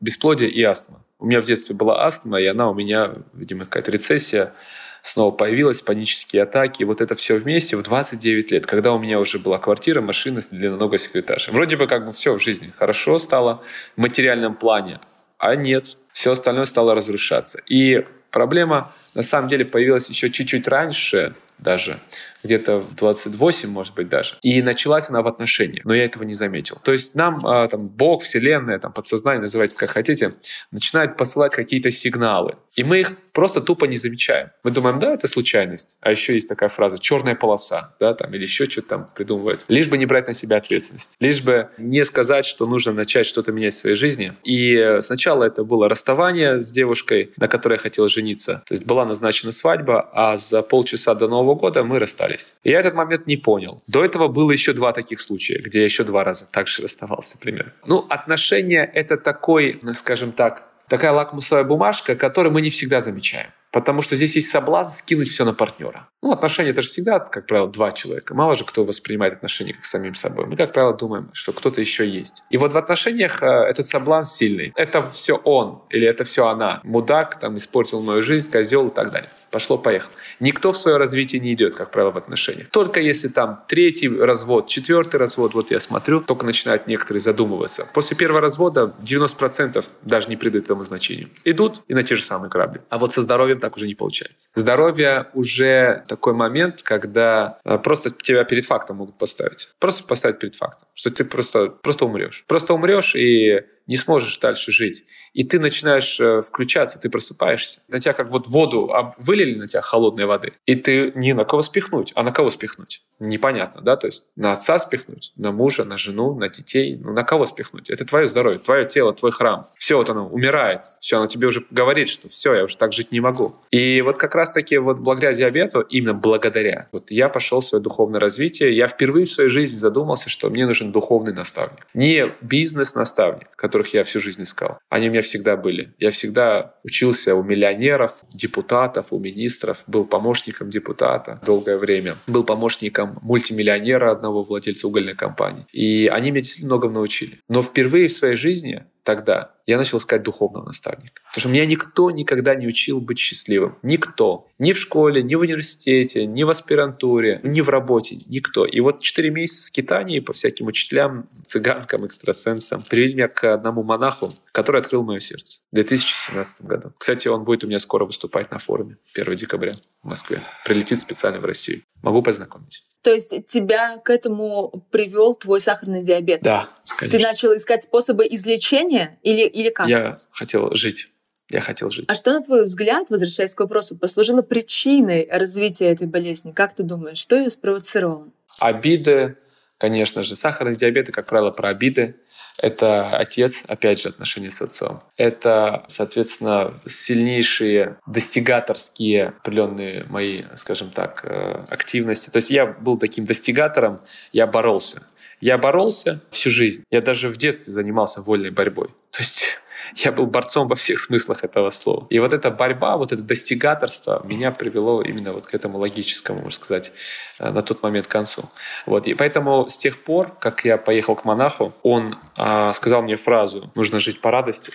бесплодие 0.00 0.50
и 0.50 0.62
астма. 0.62 1.04
У 1.18 1.26
меня 1.26 1.40
в 1.40 1.44
детстве 1.44 1.74
была 1.74 2.04
астма, 2.04 2.40
и 2.40 2.46
она 2.46 2.70
у 2.70 2.74
меня, 2.74 3.12
видимо, 3.34 3.64
какая-то 3.64 3.90
рецессия 3.90 4.54
снова 5.02 5.30
появилась, 5.30 5.82
панические 5.82 6.42
атаки. 6.44 6.82
Вот 6.82 7.00
это 7.00 7.14
все 7.14 7.36
вместе 7.36 7.76
в 7.76 7.82
29 7.82 8.52
лет, 8.52 8.66
когда 8.66 8.92
у 8.92 8.98
меня 8.98 9.20
уже 9.20 9.38
была 9.38 9.58
квартира, 9.58 10.00
машина 10.00 10.40
с 10.40 10.48
длинноногой 10.48 10.98
этаж. 11.12 11.48
Вроде 11.48 11.76
бы 11.76 11.86
как 11.86 12.06
бы 12.06 12.12
все 12.12 12.34
в 12.34 12.42
жизни 12.42 12.72
хорошо 12.76 13.18
стало 13.18 13.62
в 13.96 14.00
материальном 14.00 14.54
плане, 14.54 15.00
а 15.38 15.56
нет, 15.56 15.98
все 16.12 16.32
остальное 16.32 16.64
стало 16.64 16.94
разрушаться. 16.94 17.60
И 17.68 18.06
проблема 18.30 18.90
на 19.14 19.22
самом 19.22 19.48
деле 19.48 19.64
появилась 19.64 20.08
еще 20.08 20.30
чуть-чуть 20.30 20.66
раньше, 20.68 21.34
даже 21.58 21.98
где-то 22.44 22.78
в 22.78 22.94
28, 22.94 23.68
может 23.68 23.94
быть, 23.94 24.08
даже. 24.08 24.36
И 24.42 24.62
началась 24.62 25.08
она 25.08 25.22
в 25.22 25.26
отношениях, 25.26 25.84
но 25.84 25.94
я 25.94 26.04
этого 26.04 26.24
не 26.24 26.34
заметил. 26.34 26.78
То 26.84 26.92
есть 26.92 27.14
нам 27.14 27.44
а, 27.46 27.66
там 27.68 27.88
Бог, 27.88 28.22
Вселенная, 28.22 28.78
там 28.78 28.92
подсознание, 28.92 29.40
называйте 29.40 29.76
как 29.76 29.90
хотите, 29.90 30.34
начинает 30.70 31.16
посылать 31.16 31.52
какие-то 31.52 31.90
сигналы. 31.90 32.56
И 32.76 32.84
мы 32.84 33.00
их 33.00 33.12
просто 33.32 33.60
тупо 33.60 33.86
не 33.86 33.96
замечаем. 33.96 34.50
Мы 34.62 34.70
думаем, 34.70 34.98
да, 34.98 35.14
это 35.14 35.28
случайность. 35.28 35.96
А 36.00 36.10
еще 36.10 36.34
есть 36.34 36.48
такая 36.48 36.68
фраза 36.68 36.98
«черная 36.98 37.34
полоса», 37.34 37.94
да, 38.00 38.14
там, 38.14 38.32
или 38.34 38.42
еще 38.42 38.66
что-то 38.66 38.88
там 38.88 39.08
придумывают. 39.14 39.64
Лишь 39.68 39.88
бы 39.88 39.98
не 39.98 40.06
брать 40.06 40.26
на 40.26 40.32
себя 40.32 40.56
ответственность. 40.56 41.16
Лишь 41.20 41.42
бы 41.42 41.70
не 41.78 42.04
сказать, 42.04 42.44
что 42.44 42.66
нужно 42.66 42.92
начать 42.92 43.26
что-то 43.26 43.52
менять 43.52 43.74
в 43.74 43.78
своей 43.78 43.96
жизни. 43.96 44.34
И 44.44 44.98
сначала 45.00 45.44
это 45.44 45.64
было 45.64 45.88
расставание 45.88 46.62
с 46.62 46.70
девушкой, 46.70 47.32
на 47.36 47.48
которой 47.48 47.74
я 47.74 47.78
хотел 47.78 48.08
жениться. 48.08 48.62
То 48.66 48.74
есть 48.74 48.84
была 48.84 49.04
назначена 49.04 49.52
свадьба, 49.52 50.08
а 50.12 50.36
за 50.36 50.62
полчаса 50.62 51.14
до 51.14 51.28
Нового 51.28 51.54
года 51.54 51.84
мы 51.84 51.98
расстались. 51.98 52.33
И 52.62 52.70
я 52.70 52.80
этот 52.80 52.94
момент 52.94 53.26
не 53.26 53.36
понял. 53.36 53.82
До 53.86 54.04
этого 54.04 54.28
было 54.28 54.52
еще 54.52 54.72
два 54.72 54.92
таких 54.92 55.20
случая, 55.20 55.58
где 55.58 55.80
я 55.80 55.84
еще 55.84 56.04
два 56.04 56.24
раза 56.24 56.46
так 56.50 56.66
же 56.66 56.82
расставался 56.82 57.38
примерно. 57.38 57.72
Ну, 57.86 58.06
отношения— 58.08 58.84
это 58.94 59.16
такой, 59.16 59.78
ну, 59.82 59.92
скажем 59.94 60.32
так, 60.32 60.68
такая 60.88 61.12
лакмусовая 61.12 61.64
бумажка, 61.64 62.14
которую 62.16 62.52
мы 62.52 62.60
не 62.60 62.70
всегда 62.70 63.00
замечаем. 63.00 63.50
Потому 63.74 64.02
что 64.02 64.14
здесь 64.14 64.36
есть 64.36 64.50
соблазн 64.50 64.96
скинуть 64.98 65.28
все 65.28 65.44
на 65.44 65.52
партнера. 65.52 66.08
Ну, 66.22 66.30
отношения 66.30 66.70
это 66.70 66.80
же 66.80 66.86
всегда, 66.86 67.18
как 67.18 67.48
правило, 67.48 67.68
два 67.68 67.90
человека. 67.90 68.32
Мало 68.32 68.54
же 68.54 68.62
кто 68.62 68.84
воспринимает 68.84 69.34
отношения 69.34 69.74
как 69.74 69.84
самим 69.84 70.14
собой. 70.14 70.46
Мы, 70.46 70.56
как 70.56 70.72
правило, 70.72 70.94
думаем, 70.94 71.28
что 71.32 71.52
кто-то 71.52 71.80
еще 71.80 72.08
есть. 72.08 72.44
И 72.50 72.56
вот 72.56 72.72
в 72.72 72.78
отношениях 72.78 73.42
э, 73.42 73.46
этот 73.46 73.84
соблазн 73.84 74.30
сильный. 74.30 74.72
Это 74.76 75.02
все 75.02 75.34
он 75.34 75.82
или 75.90 76.06
это 76.06 76.22
все 76.22 76.46
она. 76.46 76.80
Мудак, 76.84 77.40
там, 77.40 77.56
испортил 77.56 78.00
мою 78.00 78.22
жизнь, 78.22 78.48
козел 78.48 78.86
и 78.88 78.94
так 78.94 79.10
далее. 79.10 79.28
Пошло-поехало. 79.50 80.12
Никто 80.38 80.70
в 80.70 80.78
свое 80.78 80.96
развитие 80.96 81.40
не 81.40 81.52
идет, 81.52 81.74
как 81.74 81.90
правило, 81.90 82.12
в 82.12 82.16
отношениях. 82.16 82.68
Только 82.70 83.00
если 83.00 83.26
там 83.26 83.64
третий 83.66 84.08
развод, 84.08 84.68
четвертый 84.68 85.16
развод, 85.16 85.54
вот 85.54 85.72
я 85.72 85.80
смотрю, 85.80 86.20
только 86.20 86.46
начинают 86.46 86.86
некоторые 86.86 87.20
задумываться. 87.20 87.88
После 87.92 88.16
первого 88.16 88.40
развода 88.40 88.94
90% 89.02 89.84
даже 90.02 90.28
не 90.28 90.36
придают 90.36 90.66
этому 90.66 90.84
значению. 90.84 91.28
Идут 91.44 91.80
и 91.88 91.94
на 91.94 92.04
те 92.04 92.14
же 92.14 92.22
самые 92.22 92.50
корабли. 92.50 92.80
А 92.88 92.98
вот 92.98 93.12
со 93.12 93.20
здоровьем 93.20 93.63
так 93.64 93.76
уже 93.76 93.86
не 93.86 93.94
получается. 93.94 94.50
Здоровье 94.54 95.28
уже 95.32 96.04
такой 96.06 96.34
момент, 96.34 96.82
когда 96.82 97.60
э, 97.64 97.78
просто 97.78 98.10
тебя 98.10 98.44
перед 98.44 98.66
фактом 98.66 98.96
могут 98.96 99.16
поставить. 99.16 99.70
Просто 99.78 100.04
поставить 100.04 100.38
перед 100.38 100.54
фактом, 100.54 100.86
что 100.92 101.10
ты 101.10 101.24
просто, 101.24 101.68
просто 101.68 102.04
умрешь. 102.04 102.44
Просто 102.46 102.74
умрешь 102.74 103.16
и 103.16 103.64
не 103.86 103.96
сможешь 103.96 104.38
дальше 104.38 104.70
жить. 104.70 105.04
И 105.32 105.44
ты 105.44 105.58
начинаешь 105.58 106.18
э, 106.20 106.42
включаться, 106.42 106.98
ты 106.98 107.10
просыпаешься. 107.10 107.80
На 107.88 108.00
тебя 108.00 108.12
как 108.12 108.30
вот 108.30 108.48
воду 108.48 108.92
вылили 109.18 109.58
на 109.58 109.68
тебя 109.68 109.80
холодной 109.80 110.26
воды, 110.26 110.52
и 110.66 110.74
ты 110.74 111.12
не 111.14 111.32
на 111.34 111.44
кого 111.44 111.62
спихнуть, 111.62 112.12
а 112.14 112.22
на 112.22 112.32
кого 112.32 112.50
спихнуть? 112.50 113.02
Непонятно, 113.20 113.80
да? 113.80 113.96
То 113.96 114.06
есть 114.08 114.24
на 114.36 114.52
отца 114.52 114.78
спихнуть, 114.78 115.32
на 115.36 115.52
мужа, 115.52 115.84
на 115.84 115.96
жену, 115.96 116.34
на 116.34 116.48
детей. 116.48 116.96
Ну, 116.96 117.12
на 117.12 117.22
кого 117.22 117.46
спихнуть? 117.46 117.88
Это 117.90 118.04
твое 118.04 118.26
здоровье, 118.26 118.58
твое 118.58 118.84
тело, 118.84 119.12
твой 119.14 119.30
храм. 119.30 119.66
Все 119.76 119.96
вот 119.96 120.10
оно 120.10 120.28
умирает. 120.28 120.86
Все, 121.00 121.18
оно 121.18 121.26
тебе 121.26 121.46
уже 121.46 121.64
говорит, 121.70 122.08
что 122.08 122.28
все, 122.28 122.54
я 122.54 122.64
уже 122.64 122.76
так 122.76 122.92
жить 122.92 123.12
не 123.12 123.20
могу. 123.20 123.56
И 123.70 124.00
вот 124.00 124.18
как 124.18 124.34
раз-таки 124.34 124.78
вот 124.78 124.98
благодаря 124.98 125.32
диабету, 125.32 125.80
именно 125.80 126.14
благодаря, 126.14 126.86
вот 126.92 127.10
я 127.10 127.28
пошел 127.28 127.60
в 127.60 127.64
свое 127.64 127.82
духовное 127.82 128.20
развитие. 128.20 128.76
Я 128.76 128.86
впервые 128.88 129.26
в 129.26 129.30
своей 129.30 129.50
жизни 129.50 129.76
задумался, 129.76 130.28
что 130.28 130.50
мне 130.50 130.66
нужен 130.66 130.92
духовный 130.92 131.32
наставник. 131.32 131.86
Не 131.94 132.34
бизнес-наставник, 132.40 133.48
которых 133.74 133.92
я 133.92 134.04
всю 134.04 134.20
жизнь 134.20 134.44
искал. 134.44 134.78
Они 134.88 135.08
у 135.08 135.10
меня 135.10 135.20
всегда 135.20 135.56
были. 135.56 135.94
Я 135.98 136.10
всегда 136.10 136.76
учился 136.84 137.34
у 137.34 137.42
миллионеров, 137.42 138.22
депутатов, 138.32 139.12
у 139.12 139.18
министров, 139.18 139.82
был 139.88 140.04
помощником 140.04 140.70
депутата 140.70 141.40
долгое 141.44 141.76
время, 141.76 142.14
был 142.28 142.44
помощником 142.44 143.18
мультимиллионера 143.22 144.12
одного 144.12 144.44
владельца 144.44 144.86
угольной 144.86 145.16
компании. 145.16 145.66
И 145.72 146.06
они 146.06 146.30
меня 146.30 146.42
действительно 146.42 146.74
многому 146.74 146.94
научили. 146.94 147.40
Но 147.48 147.62
впервые 147.62 148.06
в 148.06 148.12
своей 148.12 148.36
жизни 148.36 148.84
тогда 149.04 149.54
я 149.66 149.78
начал 149.78 149.98
искать 149.98 150.22
духовного 150.22 150.66
наставника. 150.66 151.22
Потому 151.28 151.40
что 151.40 151.48
меня 151.48 151.66
никто 151.66 152.10
никогда 152.10 152.54
не 152.54 152.66
учил 152.66 153.00
быть 153.00 153.18
счастливым. 153.18 153.78
Никто. 153.82 154.48
Ни 154.58 154.72
в 154.72 154.78
школе, 154.78 155.22
ни 155.22 155.34
в 155.34 155.40
университете, 155.40 156.26
ни 156.26 156.42
в 156.42 156.50
аспирантуре, 156.50 157.40
ни 157.42 157.60
в 157.60 157.68
работе. 157.68 158.18
Никто. 158.26 158.66
И 158.66 158.80
вот 158.80 159.00
4 159.00 159.30
месяца 159.30 159.64
скитаний 159.64 160.20
по 160.20 160.32
всяким 160.32 160.66
учителям, 160.66 161.28
цыганкам, 161.46 162.04
экстрасенсам 162.04 162.82
привели 162.82 163.14
меня 163.14 163.28
к 163.28 163.44
одному 163.52 163.82
монаху, 163.82 164.30
который 164.52 164.80
открыл 164.80 165.02
мое 165.02 165.20
сердце 165.20 165.60
в 165.70 165.74
2017 165.74 166.62
году. 166.66 166.92
Кстати, 166.98 167.28
он 167.28 167.44
будет 167.44 167.64
у 167.64 167.66
меня 167.66 167.78
скоро 167.78 168.04
выступать 168.04 168.50
на 168.50 168.58
форуме 168.58 168.96
1 169.14 169.34
декабря 169.36 169.72
в 170.02 170.06
Москве. 170.08 170.42
Прилетит 170.64 170.98
специально 170.98 171.40
в 171.40 171.44
Россию. 171.44 171.82
Могу 172.02 172.22
познакомить. 172.22 172.82
То 173.04 173.12
есть 173.12 173.46
тебя 173.46 173.98
к 173.98 174.08
этому 174.08 174.86
привел 174.90 175.34
твой 175.34 175.60
сахарный 175.60 176.02
диабет? 176.02 176.40
Да, 176.40 176.66
Ты 176.98 177.10
конечно. 177.10 177.28
начал 177.28 177.54
искать 177.54 177.82
способы 177.82 178.26
излечения 178.26 179.18
или, 179.22 179.42
или 179.46 179.68
как? 179.68 179.88
Я 179.88 180.18
хотел 180.30 180.72
жить. 180.74 181.08
Я 181.50 181.60
хотел 181.60 181.90
жить. 181.90 182.06
А 182.08 182.14
что, 182.14 182.32
на 182.32 182.40
твой 182.40 182.64
взгляд, 182.64 183.10
возвращаясь 183.10 183.52
к 183.52 183.60
вопросу, 183.60 183.98
послужило 183.98 184.40
причиной 184.40 185.28
развития 185.30 185.90
этой 185.90 186.06
болезни? 186.06 186.52
Как 186.52 186.74
ты 186.74 186.82
думаешь, 186.82 187.18
что 187.18 187.36
ее 187.36 187.50
спровоцировало? 187.50 188.30
Обиды, 188.58 189.36
конечно 189.76 190.22
же. 190.22 190.34
Сахарный 190.34 190.74
диабет, 190.74 191.12
как 191.12 191.26
правило, 191.26 191.50
про 191.50 191.68
обиды. 191.68 192.16
Это 192.62 193.16
отец, 193.16 193.64
опять 193.66 194.00
же, 194.00 194.10
отношения 194.10 194.50
с 194.50 194.62
отцом. 194.62 195.02
Это, 195.16 195.84
соответственно, 195.88 196.74
сильнейшие 196.86 197.98
достигаторские 198.06 199.28
определенные 199.28 200.04
мои, 200.08 200.38
скажем 200.54 200.90
так, 200.90 201.24
э, 201.24 201.64
активности. 201.70 202.30
То 202.30 202.36
есть 202.36 202.50
я 202.50 202.66
был 202.66 202.96
таким 202.96 203.24
достигатором, 203.24 204.00
я 204.32 204.46
боролся. 204.46 205.02
Я 205.40 205.58
боролся 205.58 206.22
всю 206.30 206.50
жизнь. 206.50 206.84
Я 206.90 207.02
даже 207.02 207.28
в 207.28 207.36
детстве 207.36 207.74
занимался 207.74 208.22
вольной 208.22 208.50
борьбой. 208.50 208.88
То 209.10 209.22
есть 209.22 209.58
я 209.96 210.12
был 210.12 210.26
борцом 210.26 210.68
во 210.68 210.74
всех 210.74 211.00
смыслах 211.00 211.44
этого 211.44 211.70
слова. 211.70 212.06
И 212.10 212.18
вот 212.18 212.32
эта 212.32 212.50
борьба, 212.50 212.96
вот 212.96 213.12
это 213.12 213.22
достигаторство 213.22 214.22
меня 214.24 214.50
привело 214.50 215.02
именно 215.02 215.32
вот 215.32 215.46
к 215.46 215.54
этому 215.54 215.78
логическому, 215.78 216.40
можно 216.40 216.52
сказать, 216.52 216.92
э, 217.40 217.50
на 217.50 217.62
тот 217.62 217.82
момент 217.82 218.06
концу. 218.06 218.44
Вот. 218.86 219.06
И 219.06 219.14
поэтому 219.14 219.66
с 219.68 219.76
тех 219.76 220.02
пор, 220.02 220.34
как 220.40 220.64
я 220.64 220.78
поехал 220.78 221.16
к 221.16 221.24
монаху, 221.24 221.72
он 221.82 222.16
а, 222.36 222.72
сказал 222.72 223.02
мне 223.02 223.16
фразу 223.16 223.70
«нужно 223.74 223.98
жить 223.98 224.20
по 224.20 224.30
радости». 224.30 224.72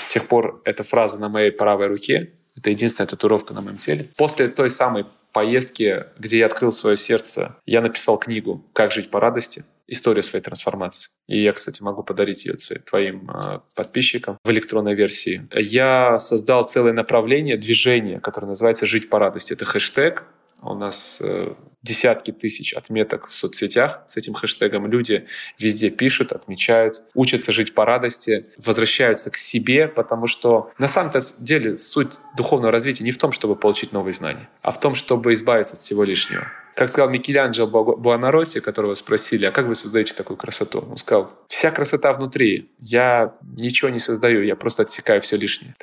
С 0.00 0.06
тех 0.06 0.26
пор 0.26 0.60
эта 0.64 0.82
фраза 0.82 1.18
на 1.20 1.28
моей 1.28 1.52
правой 1.52 1.86
руке. 1.86 2.32
Это 2.56 2.70
единственная 2.70 3.06
татуировка 3.06 3.54
на 3.54 3.60
моем 3.60 3.78
теле. 3.78 4.10
После 4.16 4.48
той 4.48 4.70
самой 4.70 5.06
поездки, 5.38 6.06
где 6.18 6.38
я 6.38 6.46
открыл 6.46 6.72
свое 6.72 6.96
сердце, 6.96 7.54
я 7.64 7.80
написал 7.80 8.18
книгу 8.18 8.68
«Как 8.72 8.90
жить 8.90 9.08
по 9.08 9.20
радости» 9.20 9.64
историю 9.86 10.24
своей 10.24 10.42
трансформации. 10.42 11.10
И 11.28 11.40
я, 11.40 11.52
кстати, 11.52 11.80
могу 11.80 12.02
подарить 12.02 12.44
ее 12.44 12.56
твоим 12.80 13.30
э, 13.30 13.60
подписчикам 13.76 14.36
в 14.44 14.50
электронной 14.50 14.94
версии. 14.94 15.48
Я 15.54 16.18
создал 16.18 16.64
целое 16.64 16.92
направление, 16.92 17.56
движение, 17.56 18.18
которое 18.18 18.48
называется 18.48 18.84
«Жить 18.84 19.08
по 19.08 19.20
радости». 19.20 19.52
Это 19.52 19.64
хэштег. 19.64 20.24
У 20.60 20.74
нас 20.74 21.18
э, 21.20 21.54
десятки 21.82 22.32
тысяч 22.32 22.74
отметок 22.74 23.28
в 23.28 23.32
соцсетях 23.32 24.02
с 24.08 24.16
этим 24.16 24.34
хэштегом. 24.34 24.86
Люди 24.86 25.26
везде 25.58 25.90
пишут, 25.90 26.32
отмечают, 26.32 27.02
учатся 27.14 27.52
жить 27.52 27.74
по 27.74 27.84
радости, 27.84 28.46
возвращаются 28.56 29.30
к 29.30 29.36
себе, 29.36 29.88
потому 29.88 30.26
что 30.26 30.72
на 30.78 30.88
самом-то 30.88 31.20
деле 31.38 31.78
суть 31.78 32.18
духовного 32.36 32.72
развития 32.72 33.04
не 33.04 33.10
в 33.10 33.18
том, 33.18 33.32
чтобы 33.32 33.56
получить 33.56 33.92
новые 33.92 34.12
знания, 34.12 34.48
а 34.62 34.70
в 34.70 34.80
том, 34.80 34.94
чтобы 34.94 35.32
избавиться 35.32 35.74
от 35.74 35.78
всего 35.78 36.04
лишнего. 36.04 36.46
Как 36.74 36.86
сказал 36.86 37.10
Микеланджело 37.10 37.66
Буонаротти, 37.66 38.60
которого 38.60 38.94
спросили, 38.94 39.46
а 39.46 39.50
как 39.50 39.66
вы 39.66 39.74
создаете 39.74 40.14
такую 40.14 40.36
красоту? 40.36 40.86
Он 40.88 40.96
сказал, 40.96 41.32
вся 41.48 41.72
красота 41.72 42.12
внутри. 42.12 42.70
Я 42.78 43.34
ничего 43.42 43.90
не 43.90 43.98
создаю, 43.98 44.44
я 44.44 44.54
просто 44.54 44.82
отсекаю 44.82 45.20
все 45.20 45.36
лишнее. 45.36 45.74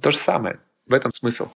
То 0.00 0.12
же 0.12 0.18
самое. 0.18 0.60
В 0.86 0.94
этом 0.94 1.12
смысл. 1.12 1.48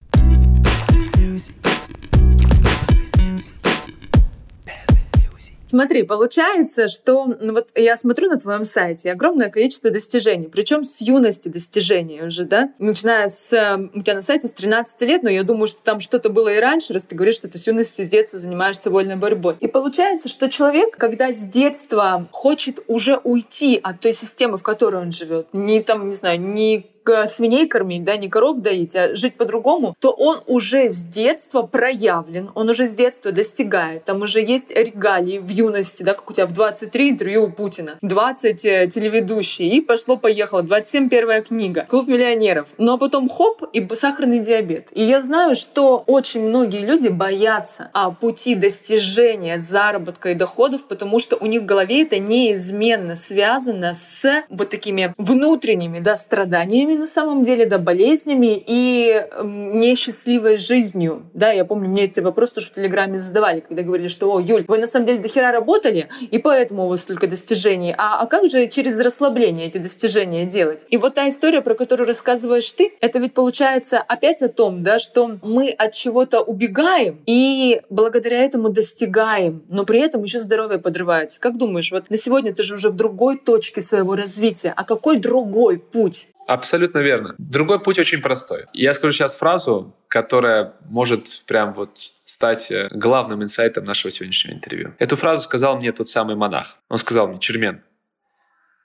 Смотри, 5.69 6.05
получается, 6.05 6.89
что 6.89 7.27
ну 7.27 7.53
вот 7.53 7.71
я 7.75 7.97
смотрю 7.97 8.29
на 8.31 8.39
твоем 8.39 8.65
сайте 8.65 9.11
огромное 9.11 9.51
количество 9.51 9.91
достижений, 9.91 10.49
причем 10.49 10.85
с 10.85 11.01
юности 11.01 11.49
достижений 11.49 12.23
уже, 12.23 12.45
да? 12.45 12.73
Начиная 12.79 13.29
с... 13.29 13.53
Эм, 13.53 13.91
у 13.95 14.03
тебя 14.03 14.15
на 14.15 14.23
сайте 14.23 14.47
с 14.47 14.53
13 14.53 15.01
лет, 15.03 15.23
но 15.23 15.31
я 15.31 15.43
думаю, 15.43 15.67
что 15.67 15.83
там 15.83 15.99
что-то 16.01 16.29
было 16.29 16.55
и 16.55 16.61
раньше, 16.61 16.93
раз 16.93 17.05
ты 17.05 17.15
говоришь, 17.15 17.37
что 17.37 17.49
ты 17.49 17.59
с 17.59 17.67
юности, 17.67 18.03
с 18.03 18.09
детства 18.09 18.39
занимаешься 18.39 18.91
вольной 18.91 19.17
борьбой. 19.17 19.57
И 19.61 19.67
получается, 19.67 20.29
что 20.29 20.49
человек, 20.49 20.97
когда 20.97 21.33
с 21.33 21.39
детства 21.39 22.29
хочет 22.31 22.79
уже 22.87 23.17
уйти 23.17 23.81
от 23.83 24.01
той 24.01 24.13
системы, 24.13 24.59
в 24.59 24.63
которой 24.63 25.03
он 25.03 25.11
живет, 25.11 25.49
не 25.53 25.83
там, 25.83 26.09
не 26.09 26.15
знаю, 26.15 26.41
не 26.41 26.87
свиней 27.27 27.69
кормить, 27.69 28.05
да, 28.05 28.17
не 28.17 28.29
коров 28.29 28.59
доить, 28.59 28.95
а 28.97 29.15
жить 29.15 29.37
по-другому, 29.37 29.95
то 30.01 30.11
он 30.11 30.41
уже 30.47 30.89
с 30.89 31.03
детства 31.03 31.63
проявлен, 31.63 32.51
он 32.55 32.69
уже 32.69 32.87
с 32.87 32.95
детства 32.95 33.33
достигает. 33.33 34.05
Там 34.05 34.23
уже 34.23 34.41
есть 34.41 34.71
регалии 34.71 35.39
в 35.39 35.49
юности, 35.49 36.03
да, 36.03 36.15
как 36.15 36.31
у 36.31 36.33
тебя 36.33 36.47
в 36.47 36.53
23 36.53 37.11
интервью 37.11 37.45
у 37.45 37.51
Путина, 37.51 37.99
20 38.03 38.65
э, 38.65 38.89
телеведущие, 38.89 39.71
и 39.71 39.81
пошло-поехало, 39.81 40.63
27 40.63 41.09
первая 41.09 41.43
книга, 41.43 41.87
клуб 41.89 42.09
миллионеров. 42.09 42.69
Ну 42.79 42.93
а 42.95 42.99
потом 42.99 43.29
хоп, 43.29 43.63
и 43.73 43.87
сахарный 43.95 44.41
диабет. 44.41 44.89
И 44.93 45.03
я 45.03 45.21
знаю, 45.21 45.55
что 45.55 46.03
очень 46.07 46.43
многие 46.43 46.85
люди 46.85 47.09
боятся 47.09 47.91
а, 47.93 48.11
пути 48.11 48.55
достижения 48.55 49.59
заработка 49.59 50.31
и 50.31 50.35
доходов, 50.35 50.85
потому 50.87 51.19
что 51.19 51.37
у 51.37 51.47
них 51.47 51.63
в 51.63 51.67
голове 51.67 52.03
это 52.03 52.19
неизменно 52.19 53.15
связано 53.15 53.95
с 53.95 54.45
вот 54.49 54.71
такими 54.71 55.15
внутренними 55.19 56.01
да, 56.01 56.17
страданиями, 56.17 56.95
на 56.97 57.07
самом 57.07 57.43
деле, 57.43 57.67
да, 57.67 57.79
болезнями 57.79 58.63
и 58.67 59.23
несчастливой 59.43 60.57
жизнью. 60.57 61.27
Да, 61.35 61.53
я 61.53 61.65
помню, 61.65 61.89
мне 61.89 62.05
эти 62.05 62.21
вопросы 62.21 62.55
тоже 62.55 62.69
в 62.69 62.73
Телеграме 62.73 63.19
задавали, 63.19 63.61
когда 63.61 63.83
говорили, 63.83 64.09
что, 64.09 64.33
о, 64.33 64.41
Юль, 64.41 64.65
вы 64.69 64.79
на 64.79 64.87
самом 64.87 65.07
деле 65.07 65.19
дохера 65.19 65.53
работали, 65.53 66.09
и 66.31 66.39
поэтому 66.39 66.87
у 66.87 66.89
вас 66.89 67.03
столько 67.03 67.27
достижений. 67.27 67.95
А, 67.97 68.21
а 68.21 68.27
как 68.27 68.51
же 68.51 68.67
через 68.69 68.99
расслабление 69.01 69.67
эти 69.67 69.79
достижения 69.79 70.45
делать? 70.45 70.87
И 70.91 70.97
вот 70.97 71.15
та 71.15 71.29
история, 71.29 71.61
про 71.63 71.75
которую 71.75 72.07
рассказываешь 72.07 72.71
ты, 72.73 72.93
это 73.01 73.19
ведь 73.19 73.35
получается 73.35 73.99
опять 73.99 74.43
о 74.43 74.49
том, 74.49 74.83
да, 74.83 74.99
что 74.99 75.39
мы 75.43 75.71
от 75.71 75.93
чего-то 75.93 76.41
убегаем 76.41 77.23
и 77.27 77.83
благодаря 77.91 78.43
этому 78.43 78.69
достигаем, 78.71 79.65
но 79.69 79.85
при 79.85 80.01
этом 80.01 80.23
еще 80.23 80.41
здоровье 80.41 80.79
подрывается. 80.79 81.41
Как 81.41 81.57
думаешь, 81.57 81.93
вот 81.93 82.11
на 82.11 82.17
сегодня 82.17 82.55
ты 82.55 82.63
же 82.63 82.75
уже 82.75 82.91
в 82.91 82.97
другой 82.97 83.39
точке 83.39 83.81
своего 83.81 84.17
развития, 84.17 84.73
а 84.77 84.85
какой 84.85 85.19
другой 85.19 85.79
путь? 85.79 86.29
Абсолютно 86.47 86.99
верно. 86.99 87.35
Другой 87.39 87.81
путь 87.81 87.99
очень 87.99 88.21
простой. 88.21 88.67
Я 88.73 88.93
скажу 88.95 89.11
сейчас 89.11 89.37
фразу, 89.37 89.97
которая 90.09 90.75
может 90.89 91.43
прям 91.47 91.73
вот 91.73 91.99
стать 92.25 92.71
э, 92.71 92.89
главным 92.93 93.43
инсайтом 93.43 93.85
нашего 93.85 94.11
сегодняшнего 94.11 94.55
интервью. 94.55 94.95
Эту 94.99 95.17
фразу 95.17 95.43
сказал 95.43 95.77
мне 95.77 95.91
тот 95.93 96.07
самый 96.09 96.37
монах. 96.37 96.79
Он 96.89 96.99
сказал 96.99 97.27
мне, 97.27 97.41
Чермен, 97.41 97.83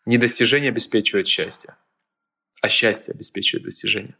не 0.06 0.17
достижение 0.17 0.69
обеспечивает 0.69 1.28
счастье, 1.28 1.76
а 2.62 2.69
счастье 2.69 3.13
обеспечивает 3.13 3.65
достижение. 3.65 4.15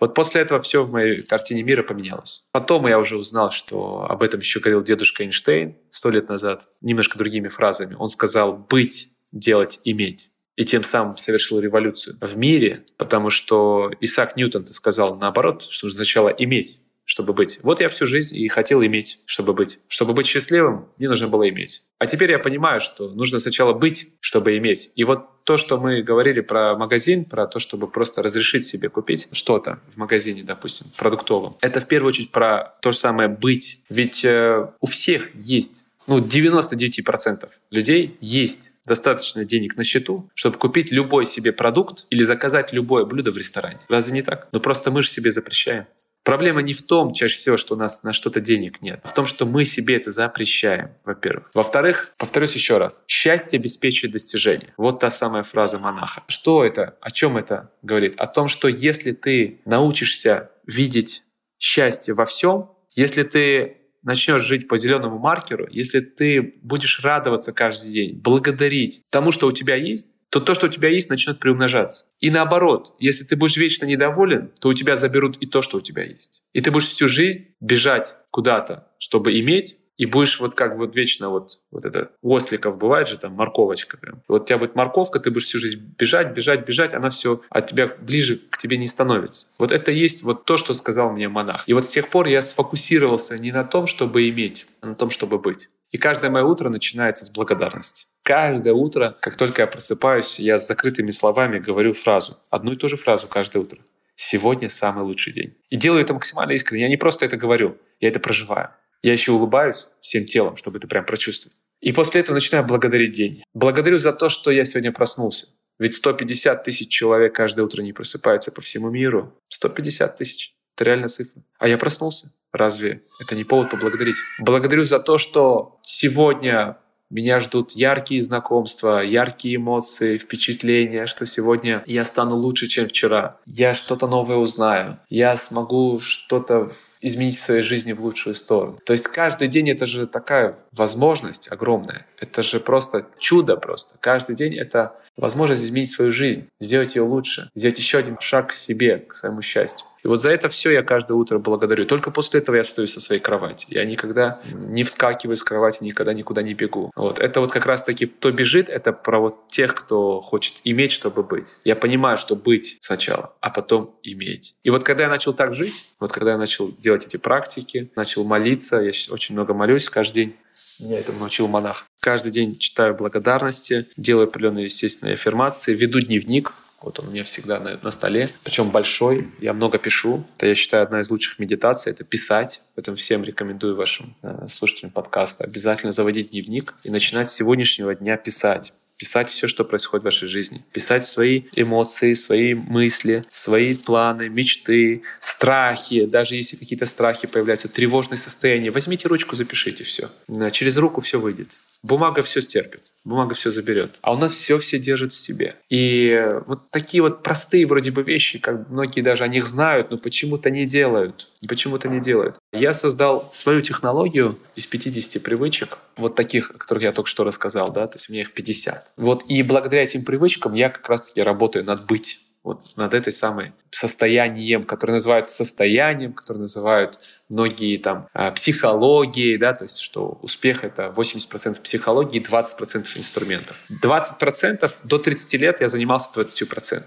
Вот 0.00 0.14
после 0.14 0.42
этого 0.42 0.60
все 0.60 0.82
в 0.82 0.90
моей 0.90 1.22
картине 1.22 1.62
мира 1.62 1.82
поменялось. 1.82 2.44
Потом 2.52 2.86
я 2.86 2.98
уже 2.98 3.16
узнал, 3.16 3.50
что 3.50 4.06
об 4.08 4.22
этом 4.22 4.40
еще 4.40 4.60
говорил 4.60 4.82
дедушка 4.82 5.22
Эйнштейн 5.22 5.76
сто 5.90 6.10
лет 6.10 6.28
назад, 6.28 6.66
немножко 6.80 7.18
другими 7.18 7.48
фразами. 7.48 7.94
Он 7.98 8.08
сказал 8.08 8.56
«быть, 8.56 9.10
делать, 9.32 9.80
иметь» 9.84 10.30
и 10.56 10.64
тем 10.64 10.82
самым 10.82 11.16
совершил 11.16 11.60
революцию 11.60 12.18
в 12.20 12.36
мире, 12.36 12.76
потому 12.96 13.30
что 13.30 13.90
Исаак 14.00 14.36
Ньютон 14.36 14.66
сказал 14.66 15.16
наоборот, 15.16 15.62
что 15.62 15.86
нужно 15.86 15.98
сначала 15.98 16.30
иметь, 16.30 16.80
чтобы 17.04 17.32
быть. 17.34 17.60
Вот 17.62 17.80
я 17.80 17.88
всю 17.88 18.04
жизнь 18.04 18.36
и 18.36 18.48
хотел 18.48 18.82
иметь, 18.82 19.20
чтобы 19.26 19.52
быть. 19.52 19.78
Чтобы 19.86 20.12
быть 20.12 20.26
счастливым, 20.26 20.88
мне 20.98 21.08
нужно 21.08 21.28
было 21.28 21.48
иметь. 21.48 21.84
А 21.98 22.06
теперь 22.06 22.32
я 22.32 22.38
понимаю, 22.38 22.80
что 22.80 23.10
нужно 23.10 23.38
сначала 23.38 23.72
быть, 23.72 24.08
чтобы 24.20 24.56
иметь. 24.58 24.90
И 24.96 25.04
вот 25.04 25.44
то, 25.44 25.56
что 25.56 25.78
мы 25.78 26.02
говорили 26.02 26.40
про 26.40 26.74
магазин, 26.74 27.24
про 27.24 27.46
то, 27.46 27.60
чтобы 27.60 27.86
просто 27.86 28.22
разрешить 28.22 28.66
себе 28.66 28.88
купить 28.88 29.28
что-то 29.30 29.80
в 29.90 29.98
магазине, 29.98 30.42
допустим, 30.42 30.88
продуктовом, 30.96 31.54
это 31.60 31.80
в 31.80 31.86
первую 31.86 32.08
очередь 32.08 32.32
про 32.32 32.76
то 32.82 32.90
же 32.90 32.98
самое 32.98 33.28
быть. 33.28 33.82
Ведь 33.88 34.24
э, 34.24 34.68
у 34.80 34.86
всех 34.86 35.32
есть 35.36 35.84
ну, 36.08 36.18
99% 36.18 37.48
людей 37.70 38.16
есть 38.20 38.72
достаточно 38.86 39.44
денег 39.44 39.76
на 39.76 39.84
счету, 39.84 40.30
чтобы 40.34 40.58
купить 40.58 40.90
любой 40.90 41.26
себе 41.26 41.52
продукт 41.52 42.06
или 42.10 42.22
заказать 42.22 42.72
любое 42.72 43.04
блюдо 43.04 43.32
в 43.32 43.36
ресторане. 43.36 43.80
Разве 43.88 44.12
не 44.12 44.22
так? 44.22 44.48
Но 44.52 44.60
просто 44.60 44.90
мы 44.90 45.02
же 45.02 45.08
себе 45.08 45.30
запрещаем. 45.30 45.86
Проблема 46.26 46.60
не 46.60 46.72
в 46.72 46.84
том, 46.84 47.12
чаще 47.12 47.36
всего, 47.36 47.56
что 47.56 47.76
у 47.76 47.78
нас 47.78 48.02
на 48.02 48.12
что-то 48.12 48.40
денег 48.40 48.82
нет, 48.82 48.98
а 49.04 49.08
в 49.08 49.14
том, 49.14 49.26
что 49.26 49.46
мы 49.46 49.64
себе 49.64 49.96
это 49.96 50.10
запрещаем, 50.10 50.90
во-первых. 51.04 51.52
Во-вторых, 51.54 52.14
повторюсь 52.18 52.52
еще 52.52 52.78
раз, 52.78 53.04
счастье 53.06 53.60
обеспечивает 53.60 54.12
достижение. 54.12 54.74
Вот 54.76 54.98
та 54.98 55.10
самая 55.10 55.44
фраза 55.44 55.78
монаха. 55.78 56.24
Что 56.26 56.64
это? 56.64 56.96
О 57.00 57.12
чем 57.12 57.36
это 57.36 57.70
говорит? 57.82 58.14
О 58.16 58.26
том, 58.26 58.48
что 58.48 58.66
если 58.66 59.12
ты 59.12 59.60
научишься 59.66 60.50
видеть 60.66 61.22
счастье 61.60 62.12
во 62.12 62.24
всем, 62.24 62.72
если 62.96 63.22
ты 63.22 63.85
начнешь 64.06 64.42
жить 64.42 64.68
по 64.68 64.76
зеленому 64.78 65.18
маркеру, 65.18 65.66
если 65.70 66.00
ты 66.00 66.54
будешь 66.62 67.00
радоваться 67.02 67.52
каждый 67.52 67.90
день, 67.90 68.20
благодарить 68.22 69.02
тому, 69.10 69.32
что 69.32 69.48
у 69.48 69.52
тебя 69.52 69.74
есть, 69.74 70.12
то 70.30 70.40
то, 70.40 70.54
что 70.54 70.66
у 70.66 70.68
тебя 70.68 70.88
есть, 70.88 71.10
начнет 71.10 71.38
приумножаться. 71.38 72.06
И 72.20 72.30
наоборот, 72.30 72.94
если 72.98 73.24
ты 73.24 73.36
будешь 73.36 73.56
вечно 73.56 73.84
недоволен, 73.84 74.52
то 74.60 74.68
у 74.68 74.74
тебя 74.74 74.96
заберут 74.96 75.36
и 75.38 75.46
то, 75.46 75.62
что 75.62 75.78
у 75.78 75.80
тебя 75.80 76.04
есть. 76.04 76.42
И 76.52 76.60
ты 76.60 76.70
будешь 76.70 76.86
всю 76.86 77.08
жизнь 77.08 77.48
бежать 77.60 78.14
куда-то, 78.30 78.88
чтобы 78.98 79.38
иметь, 79.40 79.78
и 79.96 80.06
будешь 80.06 80.40
вот 80.40 80.54
как 80.54 80.76
вот 80.76 80.94
вечно 80.94 81.30
вот, 81.30 81.58
вот 81.70 81.84
это 81.84 82.10
осликов 82.22 82.76
бывает 82.76 83.08
же 83.08 83.18
там 83.18 83.32
морковочка 83.32 83.96
прям. 83.96 84.22
Вот 84.28 84.42
у 84.42 84.44
тебя 84.44 84.58
будет 84.58 84.74
морковка, 84.74 85.18
ты 85.18 85.30
будешь 85.30 85.46
всю 85.46 85.58
жизнь 85.58 85.80
бежать, 85.98 86.32
бежать, 86.32 86.66
бежать, 86.66 86.94
она 86.94 87.08
все 87.08 87.40
от 87.48 87.66
тебя 87.66 87.86
ближе 87.86 88.36
к 88.50 88.58
тебе 88.58 88.76
не 88.76 88.86
становится. 88.86 89.48
Вот 89.58 89.72
это 89.72 89.90
есть 89.90 90.22
вот 90.22 90.44
то, 90.44 90.56
что 90.56 90.74
сказал 90.74 91.10
мне 91.12 91.28
монах. 91.28 91.64
И 91.66 91.72
вот 91.72 91.84
с 91.84 91.88
тех 91.88 92.08
пор 92.08 92.26
я 92.26 92.42
сфокусировался 92.42 93.38
не 93.38 93.52
на 93.52 93.64
том, 93.64 93.86
чтобы 93.86 94.28
иметь, 94.28 94.66
а 94.80 94.88
на 94.88 94.94
том, 94.94 95.10
чтобы 95.10 95.38
быть. 95.38 95.68
И 95.90 95.98
каждое 95.98 96.30
мое 96.30 96.44
утро 96.44 96.68
начинается 96.68 97.24
с 97.24 97.30
благодарности. 97.30 98.06
Каждое 98.22 98.74
утро, 98.74 99.14
как 99.20 99.36
только 99.36 99.62
я 99.62 99.66
просыпаюсь, 99.66 100.40
я 100.40 100.58
с 100.58 100.66
закрытыми 100.66 101.12
словами 101.12 101.58
говорю 101.58 101.92
фразу, 101.92 102.38
одну 102.50 102.72
и 102.72 102.76
ту 102.76 102.88
же 102.88 102.96
фразу 102.96 103.28
каждое 103.28 103.60
утро. 103.60 103.78
Сегодня 104.16 104.68
самый 104.68 105.04
лучший 105.04 105.32
день. 105.32 105.54
И 105.70 105.76
делаю 105.76 106.00
это 106.00 106.14
максимально 106.14 106.52
искренне. 106.52 106.82
Я 106.82 106.88
не 106.88 106.96
просто 106.96 107.24
это 107.24 107.36
говорю, 107.36 107.78
я 108.00 108.08
это 108.08 108.18
проживаю. 108.18 108.70
Я 109.02 109.12
еще 109.12 109.32
улыбаюсь 109.32 109.88
всем 110.00 110.24
телом, 110.24 110.56
чтобы 110.56 110.78
это 110.78 110.88
прям 110.88 111.04
прочувствовать. 111.04 111.56
И 111.80 111.92
после 111.92 112.20
этого 112.20 112.34
начинаю 112.34 112.66
благодарить 112.66 113.12
день. 113.12 113.42
Благодарю 113.54 113.98
за 113.98 114.12
то, 114.12 114.28
что 114.28 114.50
я 114.50 114.64
сегодня 114.64 114.92
проснулся. 114.92 115.48
Ведь 115.78 115.94
150 115.94 116.64
тысяч 116.64 116.88
человек 116.88 117.34
каждое 117.34 117.62
утро 117.62 117.82
не 117.82 117.92
просыпается 117.92 118.50
по 118.50 118.60
всему 118.60 118.90
миру. 118.90 119.38
150 119.48 120.16
тысяч. 120.16 120.54
Это 120.74 120.84
реально 120.84 121.08
цифра. 121.08 121.42
А 121.58 121.68
я 121.68 121.78
проснулся. 121.78 122.32
Разве 122.52 123.02
это 123.20 123.34
не 123.34 123.44
повод 123.44 123.70
поблагодарить? 123.70 124.16
Благодарю 124.38 124.84
за 124.84 124.98
то, 124.98 125.18
что 125.18 125.78
сегодня 125.82 126.78
меня 127.10 127.40
ждут 127.40 127.72
яркие 127.72 128.20
знакомства, 128.20 129.00
яркие 129.00 129.56
эмоции, 129.56 130.18
впечатления, 130.18 131.06
что 131.06 131.24
сегодня 131.24 131.82
я 131.86 132.04
стану 132.04 132.36
лучше, 132.36 132.66
чем 132.66 132.88
вчера. 132.88 133.36
Я 133.46 133.74
что-то 133.74 134.06
новое 134.06 134.36
узнаю. 134.36 134.98
Я 135.08 135.36
смогу 135.36 136.00
что-то 136.00 136.70
изменить 137.00 137.36
в 137.36 137.42
своей 137.42 137.62
жизни 137.62 137.92
в 137.92 138.02
лучшую 138.02 138.34
сторону. 138.34 138.78
То 138.84 138.92
есть 138.92 139.06
каждый 139.06 139.48
день 139.48 139.70
это 139.70 139.86
же 139.86 140.06
такая 140.06 140.58
возможность 140.72 141.50
огромная. 141.52 142.06
Это 142.18 142.42
же 142.42 142.58
просто 142.58 143.06
чудо 143.18 143.56
просто. 143.56 143.96
Каждый 144.00 144.34
день 144.34 144.54
это 144.54 144.96
возможность 145.16 145.62
изменить 145.62 145.90
свою 145.90 146.10
жизнь, 146.10 146.48
сделать 146.58 146.96
ее 146.96 147.02
лучше, 147.02 147.50
сделать 147.54 147.78
еще 147.78 147.98
один 147.98 148.18
шаг 148.20 148.48
к 148.48 148.52
себе, 148.52 148.98
к 148.98 149.14
своему 149.14 149.42
счастью. 149.42 149.86
И 150.06 150.08
вот 150.08 150.22
за 150.22 150.30
это 150.30 150.48
все 150.48 150.70
я 150.70 150.84
каждое 150.84 151.14
утро 151.14 151.40
благодарю. 151.40 151.84
Только 151.84 152.12
после 152.12 152.38
этого 152.38 152.54
я 152.54 152.62
встаю 152.62 152.86
со 152.86 153.00
своей 153.00 153.20
кровати. 153.20 153.66
Я 153.70 153.84
никогда 153.84 154.40
не 154.52 154.84
вскакиваю 154.84 155.36
с 155.36 155.42
кровати, 155.42 155.82
никогда 155.82 156.12
никуда 156.12 156.42
не 156.42 156.54
бегу. 156.54 156.92
Вот. 156.94 157.18
Это 157.18 157.40
вот 157.40 157.50
как 157.50 157.66
раз-таки 157.66 158.06
кто 158.06 158.30
бежит, 158.30 158.70
это 158.70 158.92
про 158.92 159.18
вот 159.18 159.48
тех, 159.48 159.74
кто 159.74 160.20
хочет 160.20 160.60
иметь, 160.62 160.92
чтобы 160.92 161.24
быть. 161.24 161.58
Я 161.64 161.74
понимаю, 161.74 162.18
что 162.18 162.36
быть 162.36 162.76
сначала, 162.78 163.34
а 163.40 163.50
потом 163.50 163.96
иметь. 164.04 164.54
И 164.62 164.70
вот 164.70 164.84
когда 164.84 165.02
я 165.02 165.08
начал 165.08 165.32
так 165.32 165.56
жить, 165.56 165.74
вот 165.98 166.12
когда 166.12 166.30
я 166.30 166.38
начал 166.38 166.70
делать 166.70 167.04
эти 167.04 167.16
практики, 167.16 167.90
начал 167.96 168.22
молиться, 168.22 168.76
я 168.76 168.92
очень 169.10 169.34
много 169.34 169.54
молюсь 169.54 169.88
каждый 169.88 170.14
день, 170.14 170.36
меня 170.78 171.00
этому 171.00 171.18
научил 171.18 171.48
монах. 171.48 171.86
Каждый 171.98 172.30
день 172.30 172.56
читаю 172.56 172.94
благодарности, 172.94 173.88
делаю 173.96 174.28
определенные 174.28 174.66
естественные 174.66 175.14
аффирмации, 175.14 175.74
веду 175.74 176.00
дневник, 176.00 176.52
Вот 176.86 177.00
он 177.00 177.08
у 177.08 177.10
меня 177.10 177.24
всегда 177.24 177.58
на, 177.58 177.76
на 177.82 177.90
столе, 177.90 178.30
причем 178.44 178.70
большой. 178.70 179.28
Я 179.40 179.52
много 179.52 179.76
пишу. 179.76 180.24
Это, 180.36 180.46
я 180.46 180.54
считаю, 180.54 180.84
одна 180.84 181.00
из 181.00 181.10
лучших 181.10 181.40
медитаций— 181.40 181.90
это 181.92 182.04
писать. 182.04 182.62
Поэтому 182.76 182.96
всем 182.96 183.24
рекомендую 183.24 183.74
вашим 183.74 184.14
э, 184.22 184.46
слушателям 184.48 184.92
подкаста 184.92 185.42
обязательно 185.42 185.90
заводить 185.90 186.30
дневник 186.30 186.74
и 186.84 186.90
начинать 186.90 187.26
с 187.26 187.32
сегодняшнего 187.32 187.92
дня 187.96 188.16
писать 188.16 188.72
писать 188.98 189.28
все, 189.28 189.46
что 189.46 189.64
происходит 189.64 190.02
в 190.02 190.04
вашей 190.06 190.28
жизни, 190.28 190.64
писать 190.72 191.06
свои 191.06 191.42
эмоции, 191.54 192.14
свои 192.14 192.54
мысли, 192.54 193.22
свои 193.28 193.74
планы, 193.74 194.28
мечты, 194.28 195.02
страхи, 195.20 196.06
даже 196.06 196.34
если 196.34 196.56
какие-то 196.56 196.86
страхи 196.86 197.26
появляются, 197.26 197.68
тревожные 197.68 198.18
состояния, 198.18 198.70
возьмите 198.70 199.08
ручку, 199.08 199.36
запишите 199.36 199.84
все. 199.84 200.10
Через 200.52 200.76
руку 200.76 201.00
все 201.00 201.20
выйдет. 201.20 201.58
Бумага 201.82 202.22
все 202.22 202.40
стерпит, 202.40 202.80
бумага 203.04 203.34
все 203.34 203.50
заберет. 203.50 203.96
А 204.02 204.14
у 204.14 204.18
нас 204.18 204.32
все 204.32 204.58
все 204.58 204.78
держит 204.78 205.12
в 205.12 205.20
себе. 205.20 205.56
И 205.68 206.24
вот 206.46 206.68
такие 206.70 207.02
вот 207.02 207.22
простые 207.22 207.66
вроде 207.66 207.90
бы 207.90 208.02
вещи, 208.02 208.38
как 208.38 208.68
многие 208.70 209.02
даже 209.02 209.22
о 209.24 209.28
них 209.28 209.46
знают, 209.46 209.90
но 209.90 209.98
почему-то 209.98 210.50
не 210.50 210.66
делают. 210.66 211.28
Почему-то 211.46 211.88
не 211.88 212.00
делают. 212.00 212.38
Я 212.52 212.72
создал 212.72 213.28
свою 213.32 213.60
технологию 213.60 214.38
из 214.56 214.66
50 214.66 215.22
привычек, 215.22 215.78
вот 215.96 216.14
таких, 216.14 216.50
о 216.50 216.54
которых 216.54 216.82
я 216.82 216.92
только 216.92 217.08
что 217.08 217.24
рассказал, 217.24 217.72
да, 217.72 217.86
то 217.86 217.96
есть 217.96 218.08
у 218.08 218.12
меня 218.12 218.22
их 218.22 218.32
50. 218.32 218.85
Вот 218.96 219.24
и 219.28 219.42
благодаря 219.42 219.82
этим 219.82 220.04
привычкам 220.04 220.54
я 220.54 220.70
как 220.70 220.88
раз-таки 220.88 221.22
работаю 221.22 221.64
над 221.64 221.86
быть 221.86 222.20
вот 222.46 222.76
над 222.76 222.94
этой 222.94 223.12
самой 223.12 223.52
состоянием, 223.72 224.62
которое 224.62 224.92
называют 224.92 225.28
состоянием, 225.28 226.12
которое 226.12 226.40
называют 226.40 226.96
многие 227.28 227.76
там 227.76 228.06
а, 228.14 228.30
психологией, 228.30 229.36
да, 229.36 229.52
то 229.52 229.64
есть 229.64 229.80
что 229.80 230.20
успех— 230.22 230.62
это 230.62 230.94
80% 230.96 231.60
психологии, 231.60 232.22
20% 232.22 232.86
инструментов. 232.96 233.56
20% 233.82 234.72
до 234.84 234.98
30 234.98 235.40
лет 235.40 235.60
я 235.60 235.66
занимался 235.66 236.08
20%. 236.14 236.84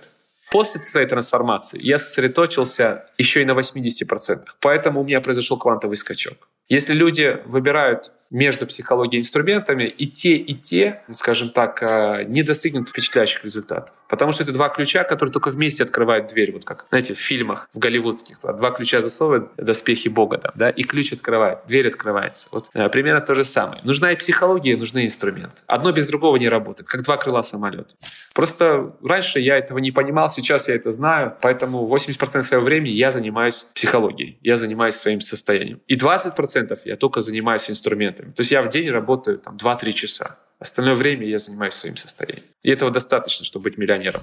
После 0.50 0.84
своей 0.84 1.08
трансформации 1.08 1.78
я 1.82 1.98
сосредоточился 1.98 3.06
еще 3.18 3.42
и 3.42 3.46
на 3.46 3.52
80%. 3.52 4.46
Поэтому 4.62 5.02
у 5.02 5.04
меня 5.04 5.20
произошел 5.20 5.58
квантовый 5.58 5.98
скачок. 5.98 6.48
Если 6.70 6.94
люди 6.94 7.38
выбирают 7.46 8.14
между 8.30 8.68
психологией 8.68 9.20
и 9.20 9.22
инструментами, 9.22 9.84
и 9.84 10.08
те, 10.08 10.36
и 10.36 10.54
те, 10.54 11.02
скажем 11.12 11.50
так, 11.50 11.82
э, 11.82 12.26
не 12.28 12.44
достигнут 12.44 12.90
впечатляющих 12.90 13.44
результатов. 13.44 13.96
Потому 14.08 14.32
что 14.32 14.44
это 14.44 14.52
два 14.52 14.70
ключа, 14.70 15.04
которые 15.04 15.34
только 15.34 15.50
вместе 15.50 15.84
открывают 15.84 16.28
дверь. 16.28 16.52
Вот 16.54 16.64
как, 16.64 16.86
знаете, 16.90 17.14
в 17.14 17.18
фильмах, 17.18 17.68
в 17.74 17.80
голливудских. 17.80 18.38
Два 18.40 18.72
ключа 18.72 19.02
засовывают, 19.02 19.52
доспехи 19.58 20.10
Бога 20.10 20.38
там, 20.38 20.52
да, 20.56 20.70
и 20.70 20.84
ключ 20.84 21.14
открывает, 21.14 21.60
дверь 21.68 21.88
открывается. 21.88 22.50
Вот 22.52 22.70
э, 22.74 22.90
примерно 22.90 23.22
то 23.22 23.34
же 23.34 23.44
самое. 23.44 23.82
Нужна 23.84 24.12
и 24.12 24.16
психология, 24.16 24.78
нужны 24.78 25.06
инструменты. 25.06 25.64
Одно 25.68 25.92
без 25.92 26.08
другого 26.08 26.38
не 26.38 26.50
работает, 26.50 26.88
как 26.88 27.02
два 27.04 27.18
крыла 27.18 27.42
самолета. 27.42 27.96
Просто 28.34 28.96
раньше 29.04 29.40
я 29.40 29.58
этого 29.58 29.80
не 29.80 29.92
понимал, 29.92 30.30
сейчас 30.30 30.68
я 30.70 30.76
это 30.76 30.92
знаю, 30.92 31.36
поэтому 31.42 31.88
80% 31.88 32.42
своего 32.42 32.64
времени 32.64 32.94
я 32.94 33.12
занимаюсь 33.12 33.68
психологией, 33.74 34.38
я 34.42 34.56
занимаюсь 34.56 34.96
своим 34.96 35.20
состоянием. 35.20 35.82
И 35.88 35.98
20% 35.98 36.80
я 36.86 36.96
только 36.96 37.22
занимаюсь 37.22 37.70
инструментами 37.70 38.19
клиентами. 38.20 38.32
То 38.34 38.42
есть 38.42 38.52
я 38.52 38.62
в 38.62 38.70
день 38.70 38.90
работаю 38.90 39.38
там 39.38 39.56
2-3 39.56 39.92
часа. 39.94 40.38
Остальное 40.60 40.96
время 40.96 41.26
я 41.26 41.38
занимаюсь 41.38 41.74
своим 41.74 41.96
состоянием. 41.96 42.46
И 42.64 42.70
этого 42.70 42.92
достаточно, 42.92 43.46
чтобы 43.46 43.64
быть 43.64 43.78
миллионером. 43.78 44.22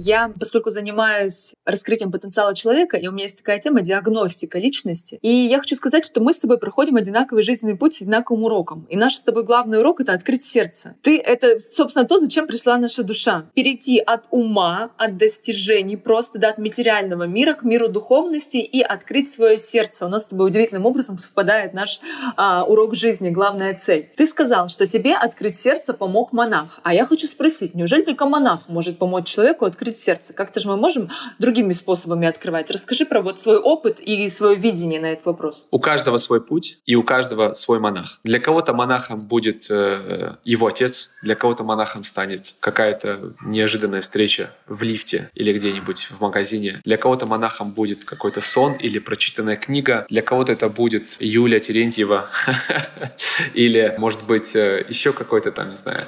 Я, 0.00 0.32
поскольку 0.38 0.70
занимаюсь 0.70 1.54
раскрытием 1.64 2.12
потенциала 2.12 2.54
человека, 2.54 2.96
и 2.96 3.08
у 3.08 3.10
меня 3.10 3.24
есть 3.24 3.38
такая 3.38 3.58
тема 3.58 3.80
диагностика 3.80 4.56
личности, 4.56 5.18
и 5.22 5.28
я 5.28 5.58
хочу 5.58 5.74
сказать, 5.74 6.04
что 6.04 6.20
мы 6.20 6.32
с 6.32 6.38
тобой 6.38 6.58
проходим 6.58 6.94
одинаковый 6.94 7.42
жизненный 7.42 7.76
путь 7.76 7.94
с 7.94 8.02
одинаковым 8.02 8.44
уроком. 8.44 8.86
И 8.90 8.96
наш 8.96 9.16
с 9.16 9.22
тобой 9.22 9.42
главный 9.42 9.80
урок— 9.80 10.00
это 10.02 10.12
открыть 10.12 10.44
сердце. 10.44 10.94
Ты— 11.02 11.18
это, 11.24 11.58
собственно, 11.58 12.06
то, 12.06 12.18
зачем 12.18 12.46
пришла 12.46 12.78
наша 12.78 13.02
душа. 13.02 13.46
Перейти 13.54 13.98
от 13.98 14.22
ума, 14.30 14.90
от 14.98 15.16
достижений, 15.16 15.96
просто 15.96 16.38
да, 16.38 16.50
от 16.50 16.58
материального 16.58 17.24
мира 17.24 17.54
к 17.54 17.64
миру 17.64 17.88
духовности 17.88 18.58
и 18.58 18.80
открыть 18.80 19.28
свое 19.28 19.58
сердце. 19.58 20.06
У 20.06 20.08
нас 20.08 20.22
с 20.22 20.26
тобой 20.26 20.50
удивительным 20.50 20.86
образом 20.86 21.18
совпадает 21.18 21.74
наш 21.74 22.00
а, 22.36 22.62
урок 22.62 22.94
жизни, 22.94 23.30
главная 23.30 23.74
цель. 23.74 24.12
Ты 24.16 24.28
сказал, 24.28 24.68
что 24.68 24.86
тебе 24.86 25.16
открыть 25.16 25.56
сердце 25.56 25.92
помог 25.92 26.32
монах. 26.32 26.78
А 26.84 26.94
я 26.94 27.04
хочу 27.04 27.26
спросить, 27.26 27.74
неужели 27.74 28.02
только 28.02 28.26
монах 28.26 28.68
может 28.68 29.00
помочь 29.00 29.26
человеку 29.26 29.64
открыть 29.64 29.87
открыть 29.88 29.98
сердце. 29.98 30.32
Как-то 30.32 30.60
же 30.60 30.68
мы 30.68 30.76
можем 30.76 31.10
другими 31.38 31.72
способами 31.72 32.26
открывать. 32.26 32.70
Расскажи 32.70 33.06
про 33.06 33.22
вот 33.22 33.38
свой 33.38 33.56
опыт 33.56 34.00
и 34.00 34.28
свое 34.28 34.56
видение 34.56 35.00
на 35.00 35.12
этот 35.12 35.26
вопрос. 35.26 35.66
У 35.70 35.78
каждого 35.78 36.16
свой 36.18 36.40
путь 36.40 36.78
и 36.86 36.94
у 36.94 37.02
каждого 37.02 37.54
свой 37.54 37.78
монах. 37.78 38.18
Для 38.24 38.38
кого-то 38.38 38.74
монахом 38.74 39.18
будет 39.18 39.66
э, 39.70 40.36
его 40.44 40.66
отец, 40.66 41.10
для 41.22 41.34
кого-то 41.34 41.64
монахом 41.64 42.04
станет 42.04 42.54
какая-то 42.60 43.34
неожиданная 43.42 44.00
встреча 44.00 44.50
в 44.66 44.82
лифте 44.82 45.30
или 45.34 45.52
где-нибудь 45.52 46.10
в 46.10 46.20
магазине. 46.20 46.80
Для 46.84 46.96
кого-то 46.96 47.26
монахом 47.26 47.70
будет 47.70 48.04
какой-то 48.04 48.40
сон 48.40 48.74
или 48.74 48.98
прочитанная 48.98 49.56
книга. 49.56 50.06
Для 50.08 50.22
кого-то 50.22 50.52
это 50.52 50.68
будет 50.68 51.16
Юля 51.20 51.60
Терентьева 51.60 52.30
или, 53.54 53.94
может 53.98 54.24
быть, 54.24 54.54
э, 54.54 54.84
еще 54.88 55.12
какой-то 55.12 55.52
там, 55.52 55.68
не 55.68 55.76
знаю, 55.76 56.06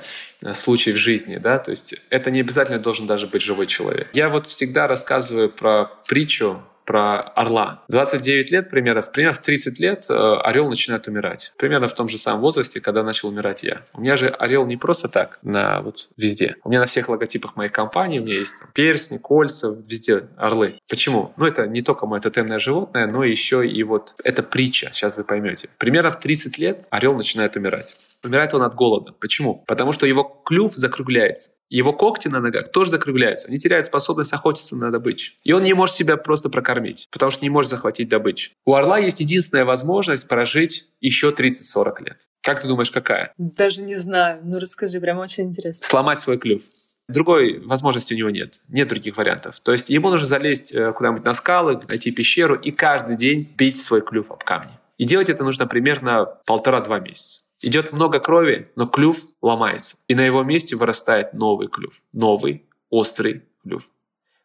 случай 0.55 0.93
в 0.93 0.97
жизни, 0.97 1.37
да, 1.37 1.59
то 1.59 1.71
есть 1.71 1.95
это 2.09 2.31
не 2.31 2.41
обязательно 2.41 2.79
должен 2.79 3.07
даже 3.07 3.27
быть 3.27 3.43
живой 3.43 3.67
человек. 3.71 4.09
Я 4.13 4.29
вот 4.29 4.47
всегда 4.47 4.87
рассказываю 4.87 5.51
про 5.51 5.91
притчу 6.09 6.63
про 6.91 7.19
орла. 7.19 7.85
29 7.89 8.51
лет 8.51 8.69
примерно, 8.69 9.03
примерно 9.03 9.39
в 9.39 9.43
30 9.43 9.79
лет 9.79 10.07
э, 10.11 10.13
орел 10.13 10.69
начинает 10.69 11.07
умирать. 11.07 11.53
Примерно 11.57 11.87
в 11.87 11.95
том 11.95 12.09
же 12.09 12.19
самом 12.19 12.41
возрасте, 12.41 12.81
когда 12.81 13.05
начал 13.05 13.29
умирать 13.29 13.63
я. 13.63 13.83
У 13.95 14.01
меня 14.01 14.17
же 14.17 14.27
орел 14.27 14.67
не 14.67 14.77
просто 14.77 15.09
так 15.09 15.39
на 15.43 15.83
вот 15.83 16.09
везде. 16.17 16.57
У 16.65 16.69
меня 16.69 16.81
на 16.81 16.87
всех 16.87 17.09
логотипах 17.09 17.55
моей 17.55 17.71
компании 17.71 18.19
у 18.19 18.25
меня 18.25 18.39
есть 18.39 18.59
там, 18.59 18.71
перстни, 18.75 19.19
кольца, 19.19 19.69
везде 19.87 20.31
орлы. 20.37 20.81
Почему? 20.89 21.33
Ну, 21.37 21.47
это 21.47 21.69
не 21.69 21.83
только 21.83 22.07
мое 22.07 22.21
тотемное 22.21 22.59
животное, 22.59 23.07
но 23.07 23.23
еще 23.23 23.65
и 23.65 23.85
вот 23.85 24.15
эта 24.25 24.43
притча, 24.43 24.91
сейчас 24.93 25.17
вы 25.17 25.23
поймете. 25.23 25.69
Примерно 25.79 26.11
в 26.11 26.19
30 26.19 26.59
лет 26.59 26.89
орел 26.91 27.15
начинает 27.15 27.55
умирать. 27.55 28.17
Умирает 28.25 28.53
он 28.53 28.63
от 28.63 28.75
голода. 28.75 29.13
Почему? 29.13 29.63
Потому 29.69 29.93
что 29.93 30.09
его 30.09 30.25
клюв 30.25 30.73
закругляется. 30.75 31.53
Его 31.71 31.93
когти 31.93 32.27
на 32.27 32.41
ногах 32.41 32.71
тоже 32.73 32.91
закругляются. 32.91 33.47
Они 33.47 33.57
теряют 33.57 33.87
способность 33.87 34.33
охотиться 34.33 34.77
на 34.77 34.91
добычу. 34.91 35.33
И 35.45 35.53
он 35.53 35.63
не 35.63 35.73
может 35.73 35.95
себя 35.95 36.17
просто 36.17 36.49
прокормить, 36.51 37.09
потому 37.13 37.31
что 37.31 37.45
не 37.45 37.49
может 37.49 37.71
захватить 37.71 38.09
добычу. 38.09 38.51
У 38.67 38.75
орла 38.75 38.99
есть 38.99 39.21
единственная 39.21 39.65
возможность 39.65 40.27
прожить 40.27 40.89
еще 41.01 41.31
30-40 41.31 42.05
лет. 42.05 42.19
Как 42.43 42.61
ты 42.61 42.67
думаешь, 42.67 42.91
какая? 42.91 43.33
Даже 43.39 43.83
не 43.83 43.95
знаю. 43.95 44.41
Ну 44.43 44.59
расскажи, 44.59 45.01
прям 45.01 45.19
очень 45.19 45.45
интересно. 45.45 45.87
Сломать 45.87 46.19
свой 46.19 46.39
клюв. 46.39 46.63
Другой 47.09 47.61
возможности 47.61 48.15
у 48.15 48.17
него 48.17 48.31
нет. 48.31 48.63
Нет 48.69 48.89
других 48.89 49.17
вариантов. 49.17 49.61
То 49.61 49.71
есть 49.71 49.91
ему 49.91 50.11
нужно 50.11 50.27
залезть 50.27 50.73
э, 50.73 50.93
куда-нибудь 50.93 51.25
на 51.25 51.35
скалы, 51.35 51.81
найти 51.89 52.11
пещеру 52.11 52.57
и 52.57 52.73
каждый 52.73 53.17
день 53.17 53.49
бить 53.57 53.81
свой 53.81 54.01
клюв 54.01 54.31
об 54.31 54.43
камни. 54.43 54.73
И 54.99 55.05
делать 55.05 55.29
это 55.29 55.45
нужно 55.45 55.67
примерно 55.67 56.27
полтора-два 56.47 56.99
месяца. 56.99 57.43
Идет 57.63 57.93
много 57.93 58.21
крови, 58.21 58.71
но 58.75 58.87
клюв 58.87 59.19
ломается. 59.43 59.99
И 60.09 60.15
на 60.15 60.23
его 60.23 60.43
месте 60.43 60.77
вырастает 60.77 61.35
новый 61.35 61.69
клюв. 61.69 62.03
Новый, 62.13 62.65
острый 62.89 63.45
клюв, 63.63 63.91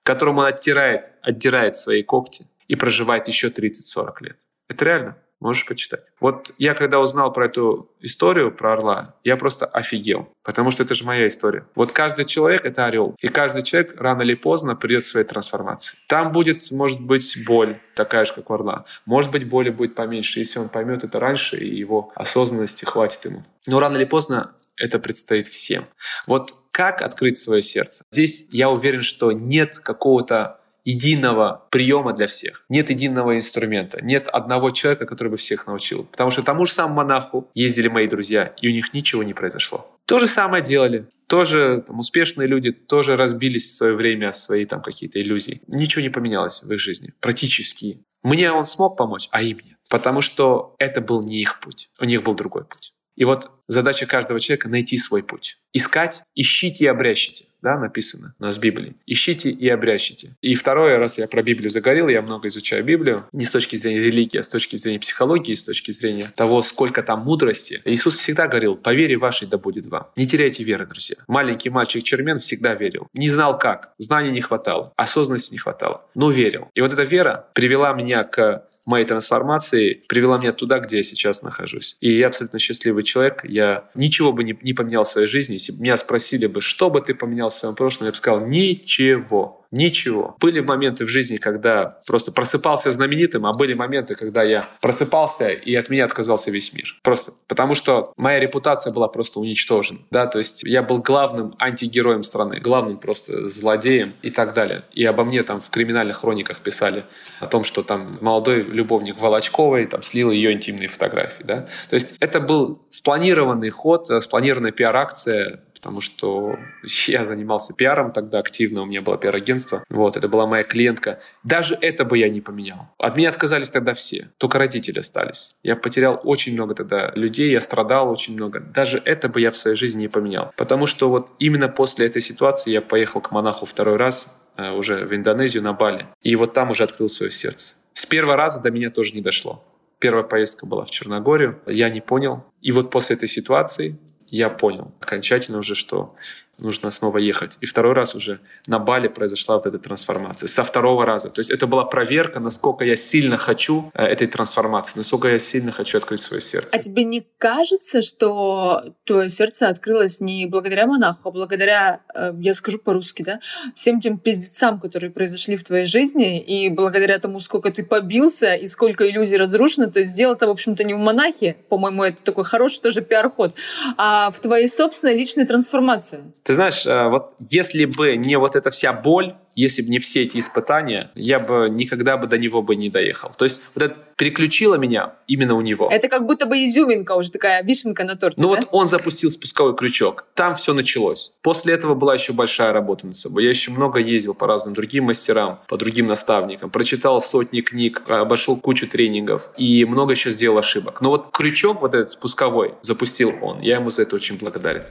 которому 0.04 0.42
он 0.42 0.48
оттирает, 0.48 1.14
отдирает 1.22 1.78
свои 1.78 2.04
когти 2.04 2.48
и 2.68 2.76
проживает 2.76 3.28
еще 3.28 3.48
30-40 3.48 4.14
лет. 4.20 4.38
Это 4.68 4.86
реально. 4.86 5.18
Можешь 5.40 5.66
почитать. 5.66 6.02
Вот 6.20 6.52
я 6.58 6.74
когда 6.74 7.00
узнал 7.00 7.32
про 7.34 7.46
эту 7.46 7.90
историю, 8.00 8.52
про 8.56 8.74
орла, 8.74 9.16
я 9.24 9.36
просто 9.38 9.66
офигел. 9.66 10.30
Потому 10.44 10.72
что 10.72 10.84
это 10.84 10.94
же 10.94 11.04
моя 11.04 11.28
история. 11.28 11.68
Вот 11.76 11.92
каждый 11.92 12.26
человек— 12.26 12.62
это 12.66 12.86
орел. 12.86 13.16
И 13.20 13.28
каждый 13.28 13.62
человек 13.62 14.00
рано 14.00 14.22
или 14.22 14.36
поздно 14.36 14.76
придет 14.76 15.04
к 15.04 15.08
своей 15.08 15.26
трансформации. 15.26 15.98
Там 16.08 16.32
будет, 16.32 16.72
может 16.72 17.02
быть, 17.02 17.38
боль, 17.46 17.78
такая 17.96 18.24
же, 18.24 18.34
как 18.34 18.50
у 18.50 18.54
орла. 18.54 18.86
Может 19.06 19.32
быть, 19.32 19.48
боли 19.48 19.70
будет 19.70 19.96
поменьше, 19.96 20.40
если 20.40 20.60
он 20.60 20.70
поймет 20.70 21.04
это 21.04 21.20
раньше, 21.20 21.58
и 21.58 21.76
его 21.76 22.12
осознанности 22.16 22.86
хватит 22.86 23.26
ему. 23.26 23.44
Но 23.68 23.80
рано 23.80 23.98
или 23.98 24.06
поздно 24.06 24.54
это 24.78 25.00
предстоит 25.00 25.48
всем. 25.48 25.88
Вот 26.28 26.54
как 26.72 27.02
открыть 27.02 27.38
свое 27.38 27.62
сердце? 27.62 28.04
Здесь 28.12 28.46
я 28.52 28.70
уверен, 28.70 29.02
что 29.02 29.32
нет 29.32 29.80
какого-то 29.80 30.60
единого 30.86 31.68
приема 31.72 32.14
для 32.14 32.28
всех. 32.28 32.64
Нет 32.70 32.90
единого 32.90 33.36
инструмента. 33.36 34.00
Нет 34.02 34.30
одного 34.30 34.70
человека, 34.70 35.06
который 35.06 35.30
бы 35.30 35.38
всех 35.38 35.68
научил. 35.68 36.06
Потому 36.06 36.30
что 36.30 36.44
тому 36.44 36.66
же 36.66 36.74
самому 36.74 36.96
монаху 36.96 37.50
ездили 37.54 37.90
мои 37.90 38.08
друзья, 38.08 38.54
и 38.62 38.70
у 38.70 38.72
них 38.72 38.94
ничего 38.94 39.24
не 39.24 39.34
произошло. 39.34 39.92
То 40.06 40.20
же 40.20 40.28
самое 40.28 40.64
делали. 40.64 41.08
Тоже 41.28 41.84
там, 41.88 42.00
успешные 42.00 42.48
люди 42.48 42.72
тоже 42.72 43.18
разбились 43.18 43.66
в 43.66 43.76
свое 43.76 43.96
время 43.96 44.32
свои 44.32 44.66
там 44.66 44.82
какие-то 44.82 45.20
иллюзии. 45.20 45.62
Ничего 45.68 46.02
не 46.04 46.10
поменялось 46.10 46.62
в 46.62 46.72
их 46.72 46.80
жизни. 46.80 47.14
Практически. 47.20 48.04
Мне 48.22 48.52
он 48.52 48.66
смог 48.66 48.96
помочь, 48.96 49.28
а 49.32 49.42
им 49.42 49.58
нет. 49.66 49.78
Потому 49.90 50.22
что 50.22 50.76
это 50.78 51.02
был 51.02 51.24
не 51.24 51.42
их 51.42 51.60
путь. 51.60 51.90
У 52.00 52.06
них 52.06 52.24
был 52.24 52.36
другой 52.36 52.66
путь. 52.66 52.94
И 53.16 53.24
вот 53.24 53.50
Задача 53.68 54.06
каждого 54.06 54.40
человека— 54.40 54.70
найти 54.70 54.98
свой 54.98 55.24
путь. 55.24 55.58
Искать, 55.74 56.22
ищите 56.36 56.86
и 56.86 56.88
обрящите 56.88 57.46
да, 57.66 57.80
написано 57.80 58.36
у 58.40 58.44
нас 58.44 58.58
в 58.58 58.60
Библии. 58.60 58.96
Ищите 59.08 59.50
и 59.50 59.68
обрящите. 59.70 60.36
И 60.42 60.54
второе, 60.54 61.00
раз 61.00 61.18
я 61.18 61.28
про 61.28 61.42
Библию 61.42 61.72
загорел, 61.72 62.08
я 62.10 62.22
много 62.22 62.48
изучаю 62.48 62.84
Библию, 62.84 63.26
не 63.32 63.44
с 63.44 63.50
точки 63.50 63.76
зрения 63.76 64.02
религии, 64.02 64.38
а 64.38 64.44
с 64.44 64.50
точки 64.50 64.76
зрения 64.76 65.00
психологии, 65.00 65.56
с 65.56 65.64
точки 65.64 65.90
зрения 65.90 66.28
того, 66.36 66.62
сколько 66.62 67.02
там 67.02 67.22
мудрости. 67.22 67.82
Иисус 67.86 68.18
всегда 68.18 68.48
говорил, 68.48 68.76
по 68.76 68.94
вере 68.94 69.18
вашей 69.18 69.48
да 69.48 69.58
будет 69.58 69.88
вам. 69.88 70.10
Не 70.16 70.28
теряйте 70.28 70.64
веры, 70.64 70.86
друзья. 70.86 71.16
Маленький 71.28 71.72
мальчик 71.72 72.04
Чермен 72.04 72.38
всегда 72.38 72.76
верил. 72.76 73.08
Не 73.16 73.30
знал 73.30 73.58
как, 73.58 73.94
знаний 73.98 74.30
не 74.30 74.42
хватало, 74.42 74.94
осознанности 74.96 75.52
не 75.52 75.58
хватало, 75.58 76.06
но 76.14 76.30
верил. 76.30 76.70
И 76.76 76.82
вот 76.82 76.94
эта 76.94 77.02
вера 77.02 77.48
привела 77.56 77.94
меня 77.94 78.24
к 78.26 78.68
моей 78.86 79.06
трансформации, 79.06 80.04
привела 80.08 80.38
меня 80.38 80.52
туда, 80.52 80.78
где 80.78 80.98
я 80.98 81.04
сейчас 81.04 81.42
нахожусь. 81.42 81.98
И 82.00 82.16
я 82.16 82.28
абсолютно 82.28 82.60
счастливый 82.60 83.02
человек. 83.02 83.42
Я 83.56 83.86
ничего 83.96 84.34
бы 84.34 84.44
не, 84.44 84.58
не 84.64 84.74
поменял 84.74 85.06
в 85.06 85.08
своей 85.08 85.28
жизни. 85.28 85.54
Если 85.54 85.72
бы 85.72 85.82
меня 85.82 85.96
спросили 85.96 86.46
бы, 86.46 86.60
что 86.60 86.90
бы 86.90 87.00
ты 87.00 87.16
поменял 87.16 87.48
в 87.48 87.54
своем 87.54 87.74
прошлом, 87.74 88.08
я 88.08 88.12
бы 88.12 88.18
сказал 88.18 88.46
ничего. 88.46 89.65
Ничего. 89.76 90.38
Были 90.40 90.62
моменты 90.62 91.06
в 91.06 91.10
жизни, 91.10 91.36
когда 91.36 91.98
просто 92.08 92.32
просыпался 92.32 92.92
знаменитым, 92.92 93.46
а 93.46 93.52
были 93.52 93.74
моменты, 93.74 94.16
когда 94.16 94.42
я 94.42 94.68
просыпался, 94.80 95.50
и 95.50 95.76
от 95.76 95.90
меня 95.90 96.06
отказался 96.06 96.50
весь 96.50 96.72
мир. 96.72 96.96
Просто 97.04 97.34
потому 97.48 97.76
что 97.76 98.14
моя 98.16 98.40
репутация 98.40 98.94
была 98.94 99.10
просто 99.10 99.42
уничтожена. 99.42 100.00
Да? 100.12 100.28
То 100.28 100.38
есть 100.38 100.64
я 100.64 100.82
был 100.82 101.00
главным 101.00 101.54
антигероем 101.60 102.24
страны, 102.24 102.62
главным 102.62 102.98
просто 102.98 103.50
злодеем 103.50 104.14
и 104.22 104.30
так 104.30 104.54
далее. 104.54 104.82
И 104.94 105.04
обо 105.04 105.26
мне 105.26 105.44
там 105.44 105.60
в 105.60 105.70
криминальных 105.70 106.18
хрониках 106.18 106.60
писали 106.60 107.04
о 107.42 107.48
том, 107.48 107.66
что 107.66 107.84
там 107.84 108.18
молодой 108.22 108.64
любовник 108.64 109.20
Волочковой 109.20 109.88
там 109.88 110.02
слил 110.02 110.32
ее 110.32 110.54
интимные 110.54 110.88
фотографии. 110.88 111.44
Да? 111.44 111.66
То 111.90 111.96
есть 111.96 112.16
это 112.22 112.40
был 112.40 112.80
спланированный 112.88 113.72
ход, 113.72 114.10
э, 114.10 114.22
спланированная 114.22 114.72
пиар-акция 114.72 115.60
потому 115.86 116.02
что 116.02 116.58
я 117.08 117.24
занимался 117.26 117.76
пиаром 117.76 118.12
тогда 118.12 118.40
активно, 118.40 118.82
у 118.82 118.86
меня 118.86 119.02
было 119.02 119.18
пиар-агентство. 119.18 119.84
Вот, 119.88 120.18
это 120.18 120.28
была 120.28 120.48
моя 120.48 120.64
клиентка. 120.64 121.20
Даже 121.44 121.78
это 121.80 122.06
бы 122.06 122.18
я 122.18 122.28
не 122.28 122.42
поменял. 122.42 122.88
От 122.98 123.16
меня 123.18 123.30
отказались 123.30 123.70
тогда 123.70 123.94
все, 123.94 124.30
только 124.40 124.58
родители 124.58 124.98
остались. 124.98 125.56
Я 125.62 125.76
потерял 125.76 126.20
очень 126.24 126.54
много 126.54 126.74
тогда 126.74 127.12
людей, 127.14 127.52
я 127.52 127.62
страдал 127.62 128.10
очень 128.10 128.34
много. 128.34 128.62
Даже 128.62 129.00
это 129.06 129.30
бы 129.30 129.40
я 129.42 129.52
в 129.52 129.58
своей 129.58 129.78
жизни 129.78 130.02
не 130.02 130.08
поменял. 130.08 130.52
Потому 130.58 130.88
что 130.88 131.08
вот 131.08 131.30
именно 131.38 131.70
после 131.70 132.08
этой 132.08 132.22
ситуации 132.22 132.72
я 132.72 132.82
поехал 132.82 133.22
к 133.22 133.32
монаху 133.32 133.68
второй 133.68 133.98
раз, 133.98 134.28
э, 134.58 134.72
уже 134.72 135.06
в 135.06 135.14
Индонезию, 135.14 135.62
на 135.62 135.74
Бали. 135.74 136.08
И 136.24 136.36
вот 136.36 136.54
там 136.54 136.72
уже 136.72 136.84
открыл 136.84 137.10
свое 137.10 137.32
сердце. 137.32 137.76
С 137.94 138.08
первого 138.08 138.36
раза 138.36 138.60
до 138.60 138.72
меня 138.72 138.90
тоже 138.90 139.14
не 139.14 139.22
дошло. 139.22 139.64
Первая 140.00 140.24
поездка 140.24 140.66
была 140.66 140.84
в 140.84 140.90
Черногорию, 140.90 141.60
я 141.68 141.90
не 141.90 142.02
понял. 142.02 142.44
И 142.62 142.72
вот 142.72 142.90
после 142.90 143.16
этой 143.16 143.28
ситуации 143.28 144.00
я 144.28 144.50
понял 144.50 144.94
окончательно 145.02 145.60
уже, 145.60 145.76
что 145.76 146.16
нужно 146.60 146.92
снова 146.92 147.18
ехать. 147.18 147.58
И 147.62 147.66
второй 147.66 147.94
раз 147.94 148.16
уже 148.16 148.40
на 148.68 148.80
Бали 148.80 149.08
произошла 149.08 149.56
вот 149.56 149.66
эта 149.66 149.80
трансформация. 149.80 150.48
Со 150.48 150.64
второго 150.64 151.06
раза. 151.06 151.30
То 151.30 151.40
есть 151.40 151.50
это 151.50 151.68
была 151.68 151.86
проверка, 151.86 152.40
насколько 152.40 152.84
я 152.84 152.96
сильно 152.96 153.38
хочу 153.38 153.92
э, 153.94 154.06
этой 154.06 154.28
трансформации, 154.28 154.94
насколько 154.96 155.28
я 155.28 155.40
сильно 155.40 155.72
хочу 155.72 155.98
открыть 155.98 156.22
свое 156.22 156.42
сердце. 156.42 156.70
А 156.74 156.80
тебе 156.80 157.04
не 157.04 157.26
кажется, 157.38 158.02
что 158.02 158.84
твое 159.04 159.30
сердце 159.30 159.68
открылось 159.68 160.20
не 160.20 160.46
благодаря 160.46 160.88
монаху, 160.88 161.30
а 161.30 161.32
благодаря, 161.32 162.02
э, 162.14 162.32
я 162.40 162.54
скажу 162.54 162.80
по-русски, 162.80 163.24
да, 163.24 163.40
всем 163.74 164.00
тем 164.00 164.18
пиздецам, 164.18 164.80
которые 164.80 165.12
произошли 165.12 165.58
в 165.58 165.64
твоей 165.64 165.86
жизни, 165.86 166.40
и 166.40 166.70
благодаря 166.70 167.20
тому, 167.20 167.40
сколько 167.40 167.72
ты 167.72 167.84
побился 167.84 168.54
и 168.54 168.68
сколько 168.68 169.10
иллюзий 169.10 169.38
разрушено, 169.38 169.88
то 169.88 170.00
есть 170.00 170.16
дело-то, 170.16 170.48
в 170.48 170.52
общем-то, 170.52 170.84
не 170.84 170.94
в 170.94 170.98
монахе, 170.98 171.58
по-моему, 171.70 172.04
это 172.04 172.24
такой 172.24 172.46
хороший 172.46 172.82
тоже 172.82 173.02
пиар-ход, 173.02 173.54
а 173.98 174.30
в 174.30 174.40
твоей 174.40 174.68
собственной 174.68 175.16
личной 175.16 175.46
трансформации. 175.46 176.20
Ты 176.46 176.54
знаешь, 176.54 176.86
э, 176.86 177.10
вот 177.10 177.34
если 177.40 177.86
бы 177.86 178.16
не 178.18 178.38
вот 178.38 178.56
эта 178.56 178.70
вся 178.70 178.94
боль, 178.94 179.34
если 179.56 179.82
бы 179.82 179.90
не 179.90 179.98
все 179.98 180.24
эти 180.24 180.38
испытания, 180.38 181.10
я 181.16 181.40
бы 181.40 181.68
никогда 181.72 182.18
бы 182.18 182.28
до 182.28 182.38
него 182.38 182.62
бы 182.62 182.76
не 182.76 182.92
доехал. 182.92 183.32
То 183.36 183.46
есть 183.46 183.64
вот 183.74 183.84
это 183.84 183.98
переключило 184.16 184.76
меня 184.76 185.16
именно 185.26 185.56
у 185.56 185.62
него. 185.62 185.90
Это 185.90 186.08
как 186.08 186.28
будто 186.28 186.46
бы 186.46 186.64
изюминка 186.64 187.14
уже 187.14 187.32
такая, 187.32 187.64
вишенка 187.64 188.04
на 188.04 188.16
торте. 188.16 188.44
Ну 188.44 188.54
да? 188.54 188.60
вот 188.60 188.70
он 188.72 188.86
запустил 188.86 189.32
спусковой 189.32 189.76
крючок. 189.76 190.28
Там 190.36 190.54
все 190.54 190.76
началось. 190.76 191.34
После 191.42 191.74
этого 191.74 191.96
была 191.96 192.14
еще 192.14 192.32
большая 192.32 192.74
работа 192.74 193.08
над 193.08 193.16
собой. 193.16 193.44
Я 193.44 193.50
еще 193.50 193.72
много 193.72 193.98
ездил 193.98 194.36
по 194.36 194.46
разным 194.46 194.76
другим 194.76 195.06
мастерам, 195.06 195.62
по 195.68 195.78
другим 195.78 196.06
наставникам, 196.06 196.70
прочитал 196.70 197.20
сотни 197.22 197.62
книг, 197.62 198.04
обошел 198.08 198.56
кучу 198.56 198.88
тренингов 198.88 199.50
и 199.58 199.84
много 199.86 200.14
еще 200.14 200.30
сделал 200.30 200.60
ошибок. 200.60 201.02
Но 201.02 201.10
вот 201.10 201.32
крючок 201.32 201.82
вот 201.82 201.96
этот 201.96 202.10
спусковой 202.10 202.76
запустил 202.84 203.34
он. 203.42 203.62
Я 203.62 203.78
ему 203.78 203.90
за 203.90 204.04
это 204.04 204.16
очень 204.16 204.38
благодарен. 204.38 204.84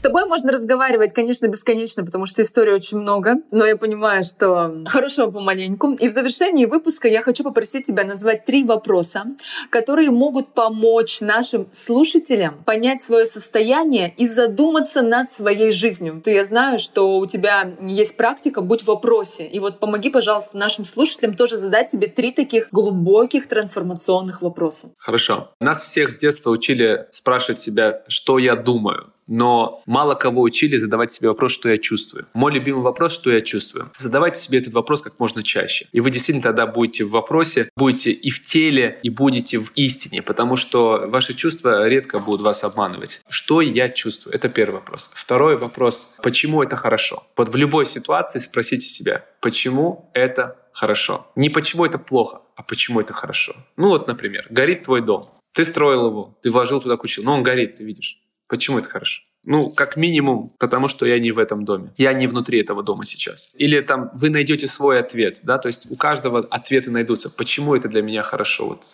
С 0.00 0.02
тобой 0.02 0.24
можно 0.24 0.50
разговаривать, 0.50 1.12
конечно, 1.12 1.46
бесконечно, 1.46 2.02
потому 2.02 2.24
что 2.24 2.40
истории 2.40 2.72
очень 2.72 2.96
много, 2.96 3.34
но 3.50 3.66
я 3.66 3.76
понимаю, 3.76 4.24
что 4.24 4.82
хорошего 4.86 5.30
помаленьку. 5.30 5.92
И 5.92 6.08
в 6.08 6.12
завершении 6.12 6.64
выпуска 6.64 7.06
я 7.06 7.20
хочу 7.20 7.44
попросить 7.44 7.86
тебя 7.86 8.04
назвать 8.04 8.46
три 8.46 8.64
вопроса, 8.64 9.26
которые 9.68 10.10
могут 10.10 10.54
помочь 10.54 11.20
нашим 11.20 11.68
слушателям 11.72 12.64
понять 12.64 13.02
свое 13.02 13.26
состояние 13.26 14.14
и 14.16 14.26
задуматься 14.26 15.02
над 15.02 15.30
своей 15.30 15.70
жизнью. 15.70 16.22
Ты, 16.24 16.30
я 16.30 16.44
знаю, 16.44 16.78
что 16.78 17.18
у 17.18 17.26
тебя 17.26 17.70
есть 17.78 18.16
практика 18.16 18.62
«Будь 18.62 18.80
в 18.80 18.86
вопросе». 18.86 19.46
И 19.46 19.58
вот 19.60 19.80
помоги, 19.80 20.08
пожалуйста, 20.08 20.56
нашим 20.56 20.86
слушателям 20.86 21.34
тоже 21.34 21.58
задать 21.58 21.90
себе 21.90 22.06
три 22.06 22.32
таких 22.32 22.70
глубоких 22.72 23.46
трансформационных 23.46 24.40
вопроса. 24.40 24.92
Хорошо. 24.96 25.50
Нас 25.60 25.82
всех 25.82 26.10
с 26.10 26.16
детства 26.16 26.48
учили 26.48 27.06
спрашивать 27.10 27.58
себя, 27.58 28.02
что 28.08 28.38
я 28.38 28.56
думаю 28.56 29.12
но 29.30 29.82
мало 29.86 30.14
кого 30.14 30.42
учили 30.42 30.76
задавать 30.76 31.10
себе 31.10 31.28
вопрос, 31.28 31.52
что 31.52 31.70
я 31.70 31.78
чувствую. 31.78 32.26
Мой 32.34 32.52
любимый 32.52 32.82
вопрос, 32.82 33.12
что 33.12 33.30
я 33.30 33.40
чувствую. 33.40 33.90
Задавайте 33.96 34.40
себе 34.40 34.58
этот 34.58 34.74
вопрос 34.74 35.00
как 35.00 35.18
можно 35.20 35.42
чаще. 35.42 35.86
И 35.92 36.00
вы 36.00 36.10
действительно 36.10 36.42
тогда 36.42 36.66
будете 36.66 37.04
в 37.04 37.10
вопросе, 37.10 37.70
будете 37.76 38.10
и 38.10 38.28
в 38.28 38.42
теле, 38.42 38.98
и 39.02 39.08
будете 39.08 39.58
в 39.58 39.70
истине, 39.76 40.20
потому 40.20 40.56
что 40.56 41.04
ваши 41.06 41.34
чувства 41.34 41.88
редко 41.88 42.18
будут 42.18 42.42
вас 42.42 42.64
обманывать. 42.64 43.20
Что 43.28 43.60
я 43.60 43.88
чувствую? 43.88 44.34
Это 44.34 44.48
первый 44.48 44.74
вопрос. 44.74 45.10
Второй 45.14 45.56
вопрос, 45.56 46.12
почему 46.22 46.62
это 46.62 46.74
хорошо? 46.74 47.22
Вот 47.36 47.48
в 47.48 47.56
любой 47.56 47.86
ситуации 47.86 48.40
спросите 48.40 48.86
себя, 48.86 49.24
почему 49.40 50.10
это 50.12 50.56
хорошо? 50.72 51.28
Не 51.36 51.50
почему 51.50 51.84
это 51.84 51.98
плохо, 51.98 52.42
а 52.56 52.62
почему 52.64 53.00
это 53.00 53.12
хорошо. 53.12 53.54
Ну 53.76 53.88
вот, 53.90 54.08
например, 54.08 54.46
горит 54.50 54.82
твой 54.82 55.02
дом. 55.02 55.22
Ты 55.52 55.64
строил 55.64 56.06
его, 56.06 56.38
ты 56.42 56.50
вложил 56.50 56.80
туда 56.80 56.96
кучу, 56.96 57.22
но 57.22 57.34
он 57.34 57.42
горит, 57.42 57.76
ты 57.76 57.84
видишь. 57.84 58.20
Почему 58.50 58.80
это 58.80 58.88
хорошо? 58.88 59.22
Ну, 59.44 59.70
как 59.70 59.96
минимум, 59.96 60.50
потому 60.58 60.88
что 60.88 61.06
я 61.06 61.20
не 61.20 61.30
в 61.30 61.38
этом 61.38 61.64
доме. 61.64 61.92
Я 61.96 62.12
не 62.12 62.26
внутри 62.26 62.60
этого 62.60 62.82
дома 62.82 63.04
сейчас. 63.04 63.54
Или 63.54 63.80
там 63.80 64.10
вы 64.12 64.28
найдете 64.28 64.66
свой 64.66 64.98
ответ, 64.98 65.38
да, 65.44 65.56
то 65.58 65.68
есть 65.68 65.86
у 65.88 65.94
каждого 65.94 66.40
ответы 66.40 66.90
найдутся. 66.90 67.30
Почему 67.30 67.76
это 67.76 67.88
для 67.88 68.02
меня 68.02 68.22
хорошо? 68.22 68.66
Вот 68.66 68.84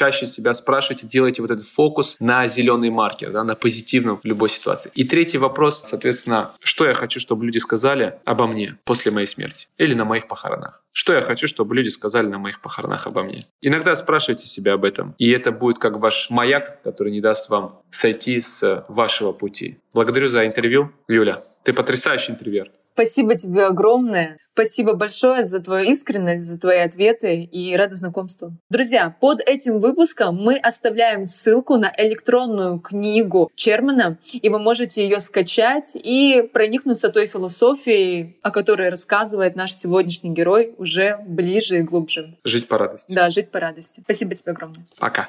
чаще 0.00 0.24
себя 0.24 0.54
спрашивайте, 0.54 1.06
делайте 1.06 1.42
вот 1.42 1.50
этот 1.50 1.66
фокус 1.66 2.16
на 2.20 2.48
зеленый 2.48 2.88
маркер, 2.90 3.32
да, 3.32 3.44
на 3.44 3.54
позитивном 3.54 4.18
в 4.18 4.24
любой 4.24 4.48
ситуации. 4.48 4.90
И 4.94 5.04
третий 5.04 5.36
вопрос, 5.36 5.82
соответственно, 5.84 6.52
что 6.62 6.86
я 6.86 6.94
хочу, 6.94 7.20
чтобы 7.20 7.44
люди 7.44 7.58
сказали 7.58 8.14
обо 8.24 8.46
мне 8.46 8.78
после 8.84 9.12
моей 9.12 9.26
смерти 9.26 9.68
или 9.76 9.92
на 9.92 10.06
моих 10.06 10.26
похоронах? 10.26 10.82
Что 10.90 11.12
я 11.12 11.20
хочу, 11.20 11.46
чтобы 11.46 11.74
люди 11.74 11.88
сказали 11.88 12.28
на 12.28 12.38
моих 12.38 12.62
похоронах 12.62 13.06
обо 13.06 13.22
мне? 13.22 13.40
Иногда 13.60 13.94
спрашивайте 13.94 14.46
себя 14.46 14.72
об 14.72 14.86
этом, 14.86 15.14
и 15.18 15.30
это 15.32 15.52
будет 15.52 15.78
как 15.78 15.98
ваш 15.98 16.30
маяк, 16.30 16.82
который 16.82 17.12
не 17.12 17.20
даст 17.20 17.50
вам 17.50 17.82
сойти 17.90 18.40
с 18.40 18.86
вашего 18.88 19.32
пути. 19.32 19.80
Благодарю 19.92 20.30
за 20.30 20.46
интервью, 20.46 20.92
Юля. 21.08 21.42
Ты 21.62 21.74
потрясающий 21.74 22.32
интервьюер. 22.32 22.70
Спасибо 23.00 23.34
тебе 23.34 23.64
огромное. 23.64 24.36
Спасибо 24.52 24.92
большое 24.92 25.44
за 25.44 25.60
твою 25.60 25.90
искренность, 25.90 26.44
за 26.44 26.60
твои 26.60 26.80
ответы 26.80 27.44
и 27.44 27.74
рада 27.74 27.94
знакомству. 27.94 28.52
Друзья, 28.68 29.16
под 29.22 29.40
этим 29.40 29.80
выпуском 29.80 30.36
мы 30.36 30.58
оставляем 30.58 31.24
ссылку 31.24 31.78
на 31.78 31.90
электронную 31.96 32.78
книгу 32.78 33.50
Чермана, 33.54 34.18
и 34.34 34.50
вы 34.50 34.58
можете 34.58 35.02
ее 35.02 35.18
скачать 35.18 35.92
и 35.94 36.46
проникнуться 36.52 37.08
той 37.08 37.24
философией, 37.24 38.36
о 38.42 38.50
которой 38.50 38.90
рассказывает 38.90 39.56
наш 39.56 39.72
сегодняшний 39.72 40.34
герой 40.34 40.74
уже 40.76 41.16
ближе 41.26 41.78
и 41.78 41.80
глубже. 41.80 42.36
Жить 42.44 42.68
по 42.68 42.76
радости. 42.76 43.14
Да, 43.14 43.30
жить 43.30 43.50
по 43.50 43.60
радости. 43.60 44.02
Спасибо 44.04 44.34
тебе 44.34 44.52
огромное. 44.52 44.84
Пока. 44.98 45.26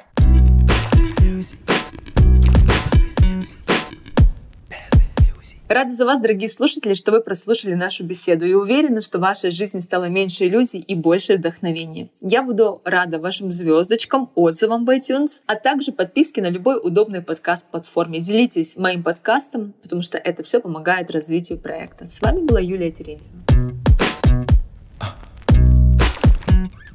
Рада 5.72 5.90
за 5.90 6.04
вас, 6.04 6.20
дорогие 6.20 6.50
слушатели, 6.50 6.92
что 6.92 7.12
вы 7.12 7.22
прослушали 7.22 7.72
нашу 7.72 8.04
беседу 8.04 8.44
и 8.44 8.52
уверена, 8.52 9.00
что 9.00 9.18
ваша 9.18 9.50
жизнь 9.50 9.80
стала 9.80 10.04
меньше 10.10 10.46
иллюзий 10.46 10.80
и 10.80 10.94
больше 10.94 11.38
вдохновения. 11.38 12.10
Я 12.20 12.42
буду 12.42 12.82
рада 12.84 13.18
вашим 13.18 13.50
звездочкам, 13.50 14.30
отзывам 14.34 14.84
в 14.84 14.90
iTunes, 14.90 15.40
а 15.46 15.56
также 15.56 15.92
подписке 15.92 16.42
на 16.42 16.50
любой 16.50 16.78
удобный 16.78 17.22
подкаст-платформе. 17.22 18.18
Делитесь 18.18 18.76
моим 18.76 19.02
подкастом, 19.02 19.72
потому 19.80 20.02
что 20.02 20.18
это 20.18 20.42
все 20.42 20.60
помогает 20.60 21.10
развитию 21.10 21.58
проекта. 21.58 22.06
С 22.06 22.20
вами 22.20 22.40
была 22.40 22.60
Юлия 22.60 22.90
Терентьева. 22.90 23.34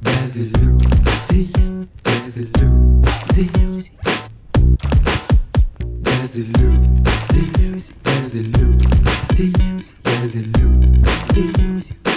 Без 0.02 0.36
иллюзий, 0.36 1.52
без 2.04 2.38
иллюзий 2.38 3.50
Без 6.04 6.36
иллюзий, 6.36 8.07
без 8.28 8.34
иллюзий 8.34 8.88
Без 10.04 10.36
иллюзий 10.36 12.07